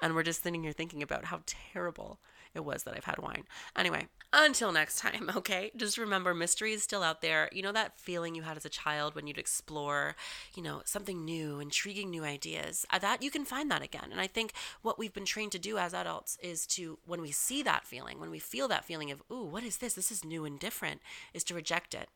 And 0.00 0.14
we're 0.14 0.22
just 0.22 0.42
sitting 0.42 0.62
here 0.62 0.72
thinking 0.72 1.02
about 1.02 1.26
how 1.26 1.40
terrible 1.46 2.20
it 2.56 2.64
was 2.64 2.82
that 2.82 2.96
I've 2.96 3.04
had 3.04 3.18
wine. 3.18 3.44
Anyway, 3.76 4.08
until 4.32 4.72
next 4.72 4.98
time, 4.98 5.30
okay? 5.36 5.70
Just 5.76 5.98
remember 5.98 6.34
mystery 6.34 6.72
is 6.72 6.82
still 6.82 7.02
out 7.02 7.20
there. 7.20 7.48
You 7.52 7.62
know 7.62 7.72
that 7.72 8.00
feeling 8.00 8.34
you 8.34 8.42
had 8.42 8.56
as 8.56 8.64
a 8.64 8.70
child 8.70 9.14
when 9.14 9.26
you'd 9.26 9.38
explore, 9.38 10.16
you 10.54 10.62
know, 10.62 10.82
something 10.84 11.24
new, 11.24 11.60
intriguing 11.60 12.10
new 12.10 12.24
ideas. 12.24 12.84
Uh, 12.90 12.98
that 12.98 13.22
you 13.22 13.30
can 13.30 13.44
find 13.44 13.70
that 13.70 13.82
again. 13.82 14.08
And 14.10 14.20
I 14.20 14.26
think 14.26 14.52
what 14.82 14.98
we've 14.98 15.14
been 15.14 15.24
trained 15.24 15.52
to 15.52 15.58
do 15.58 15.78
as 15.78 15.94
adults 15.94 16.38
is 16.42 16.66
to 16.68 16.98
when 17.06 17.20
we 17.20 17.30
see 17.30 17.62
that 17.62 17.86
feeling, 17.86 18.18
when 18.18 18.30
we 18.30 18.38
feel 18.38 18.68
that 18.68 18.84
feeling 18.84 19.10
of, 19.10 19.22
"Ooh, 19.30 19.44
what 19.44 19.62
is 19.62 19.76
this? 19.78 19.94
This 19.94 20.10
is 20.10 20.24
new 20.24 20.44
and 20.44 20.58
different," 20.58 21.00
is 21.32 21.44
to 21.44 21.54
reject 21.54 21.94
it. 21.94 22.08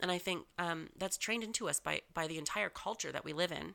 And 0.00 0.10
I 0.10 0.18
think 0.18 0.46
um, 0.58 0.88
that's 0.96 1.16
trained 1.16 1.44
into 1.44 1.68
us 1.68 1.78
by 1.78 2.02
by 2.14 2.26
the 2.26 2.38
entire 2.38 2.70
culture 2.70 3.12
that 3.12 3.24
we 3.24 3.32
live 3.32 3.52
in 3.52 3.74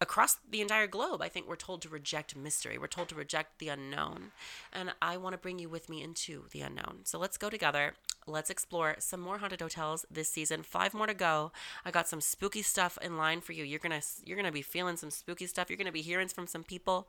across 0.00 0.38
the 0.48 0.60
entire 0.60 0.86
globe, 0.86 1.20
I 1.20 1.28
think 1.28 1.46
we're 1.46 1.56
told 1.56 1.82
to 1.82 1.88
reject 1.88 2.36
mystery. 2.36 2.78
We're 2.78 2.86
told 2.86 3.08
to 3.10 3.14
reject 3.14 3.58
the 3.58 3.68
unknown. 3.68 4.32
And 4.72 4.92
I 5.02 5.16
want 5.16 5.34
to 5.34 5.38
bring 5.38 5.58
you 5.58 5.68
with 5.68 5.88
me 5.88 6.02
into 6.02 6.44
the 6.52 6.62
unknown. 6.62 7.00
So 7.04 7.18
let's 7.18 7.36
go 7.36 7.50
together. 7.50 7.94
Let's 8.26 8.50
explore 8.50 8.96
some 8.98 9.20
more 9.20 9.38
haunted 9.38 9.60
hotels 9.60 10.06
this 10.10 10.28
season. 10.28 10.62
Five 10.62 10.94
more 10.94 11.06
to 11.06 11.14
go. 11.14 11.52
I 11.84 11.90
got 11.90 12.08
some 12.08 12.20
spooky 12.20 12.62
stuff 12.62 12.98
in 13.02 13.16
line 13.16 13.40
for 13.40 13.52
you. 13.52 13.64
You're 13.64 13.78
going 13.78 13.98
to 13.98 14.06
you're 14.24 14.36
going 14.36 14.46
to 14.46 14.52
be 14.52 14.62
feeling 14.62 14.96
some 14.96 15.10
spooky 15.10 15.46
stuff. 15.46 15.68
You're 15.68 15.76
going 15.76 15.86
to 15.86 15.92
be 15.92 16.02
hearing 16.02 16.28
from 16.28 16.46
some 16.46 16.64
people. 16.64 17.08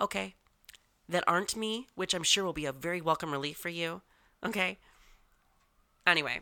Okay. 0.00 0.34
That 1.08 1.24
aren't 1.26 1.56
me, 1.56 1.88
which 1.96 2.14
I'm 2.14 2.22
sure 2.22 2.44
will 2.44 2.52
be 2.52 2.66
a 2.66 2.72
very 2.72 3.00
welcome 3.00 3.32
relief 3.32 3.56
for 3.56 3.68
you. 3.68 4.02
Okay? 4.44 4.78
Anyway, 6.06 6.40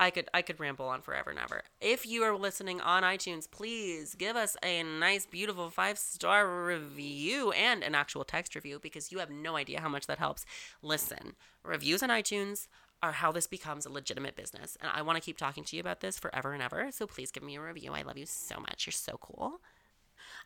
I 0.00 0.10
could 0.10 0.28
I 0.32 0.42
could 0.42 0.60
ramble 0.60 0.86
on 0.86 1.02
forever 1.02 1.30
and 1.30 1.38
ever. 1.38 1.62
If 1.80 2.06
you 2.06 2.22
are 2.22 2.36
listening 2.36 2.80
on 2.80 3.02
iTunes, 3.02 3.50
please 3.50 4.14
give 4.14 4.36
us 4.36 4.56
a 4.62 4.82
nice, 4.82 5.26
beautiful 5.26 5.70
five 5.70 5.98
star 5.98 6.64
review 6.64 7.50
and 7.52 7.82
an 7.82 7.94
actual 7.94 8.24
text 8.24 8.54
review 8.54 8.78
because 8.80 9.10
you 9.10 9.18
have 9.18 9.30
no 9.30 9.56
idea 9.56 9.80
how 9.80 9.88
much 9.88 10.06
that 10.06 10.18
helps. 10.18 10.44
Listen, 10.82 11.34
reviews 11.64 12.02
on 12.02 12.10
iTunes 12.10 12.68
are 13.02 13.12
how 13.12 13.32
this 13.32 13.46
becomes 13.46 13.86
a 13.86 13.92
legitimate 13.92 14.36
business, 14.36 14.76
and 14.80 14.90
I 14.92 15.02
want 15.02 15.16
to 15.16 15.24
keep 15.24 15.38
talking 15.38 15.64
to 15.64 15.76
you 15.76 15.80
about 15.80 16.00
this 16.00 16.18
forever 16.18 16.52
and 16.52 16.62
ever. 16.62 16.90
So 16.90 17.06
please 17.06 17.30
give 17.30 17.42
me 17.42 17.56
a 17.56 17.60
review. 17.60 17.92
I 17.92 18.02
love 18.02 18.18
you 18.18 18.26
so 18.26 18.58
much. 18.60 18.86
You're 18.86 18.92
so 18.92 19.18
cool. 19.20 19.60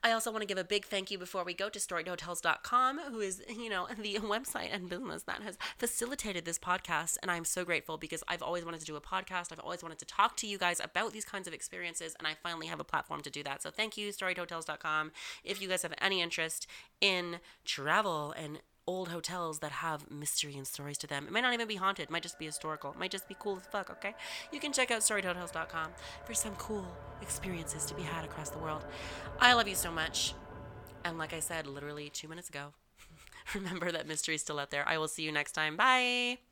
I 0.05 0.13
also 0.13 0.33
want 0.33 0.43
to 0.43 0.47
give 0.47 0.59
a 0.59 0.65
big 0.65 0.85
thank 0.85 1.11
you 1.11 1.19
before 1.19 1.45
we 1.45 1.55
go 1.55 1.69
to 1.69 1.79
storiedhotels.com, 1.79 3.01
who 3.11 3.21
is, 3.21 3.43
you 3.49 3.71
know, 3.71 3.87
the 4.01 4.15
website 4.17 4.69
and 4.73 4.89
business 4.89 5.23
that 5.25 5.43
has 5.43 5.57
facilitated 5.79 6.45
this 6.45 6.59
podcast. 6.59 7.19
And 7.23 7.31
I'm 7.31 7.45
so 7.45 7.65
grateful 7.65 7.99
because 7.99 8.25
I've 8.27 8.43
always 8.43 8.65
wanted 8.65 8.81
to 8.81 8.87
do 8.87 8.97
a 8.97 9.01
podcast. 9.01 9.53
I've 9.53 9.61
always 9.61 9.83
wanted 9.83 9.99
to 10.01 10.05
talk 10.05 10.37
to 10.39 10.47
you 10.47 10.59
guys 10.59 10.81
about 10.83 11.13
these 11.13 11.25
kinds 11.25 11.47
of 11.47 11.55
experiences. 11.55 12.17
And 12.19 12.27
I 12.27 12.35
finally 12.43 12.67
have 12.67 12.81
a 12.81 12.85
platform 12.85 13.21
to 13.23 13.31
do 13.31 13.43
that. 13.45 13.63
So 13.63 13.71
thank 13.71 13.97
you, 13.97 14.09
storiedhotels.com. 14.09 15.13
If 15.45 15.63
you 15.63 15.69
guys 15.69 15.83
have 15.83 15.95
any 16.01 16.21
interest 16.21 16.67
in 17.01 17.39
travel 17.65 18.33
and 18.37 18.59
old 18.87 19.09
hotels 19.09 19.61
that 19.61 19.73
have 19.73 20.11
mystery 20.11 20.57
and 20.57 20.67
stories 20.67 20.99
to 20.99 21.07
them. 21.07 21.27
It 21.27 21.33
might 21.33 21.43
not 21.43 21.55
even 21.55 21.69
be 21.69 21.77
haunted, 21.77 22.05
it 22.05 22.11
might 22.11 22.23
just 22.23 22.39
be 22.39 22.47
historical, 22.47 22.93
it 22.93 22.99
might 22.99 23.11
just 23.11 23.29
be 23.29 23.37
cool 23.39 23.57
as 23.57 23.67
fuck, 23.71 23.91
okay? 23.91 24.15
You 24.53 24.61
can 24.61 24.73
check 24.73 24.91
out 24.91 25.01
storiedhotels.com 25.01 25.91
for 26.25 26.35
some 26.35 26.55
cool 26.57 26.87
experiences 27.21 27.85
to 27.87 27.95
be 27.95 28.03
had 28.03 28.25
across 28.25 28.51
the 28.51 28.59
world. 28.59 28.85
I 29.41 29.53
love 29.55 29.69
you 29.69 29.75
so 29.75 29.91
much. 29.91 30.35
And 31.05 31.19
like 31.19 31.33
I 31.33 31.41
said 31.41 31.67
literally 31.67 32.11
two 32.11 32.29
minutes 32.29 32.49
ago, 32.49 32.73
remember 33.55 33.91
that 33.93 34.07
mystery 34.07 34.37
is 34.37 34.41
still 34.41 34.59
out 34.59 34.71
there. 34.71 34.89
I 34.89 34.99
will 34.99 35.09
see 35.09 35.23
you 35.23 35.33
next 35.33 35.53
time. 35.53 35.77
Bye. 35.77 36.52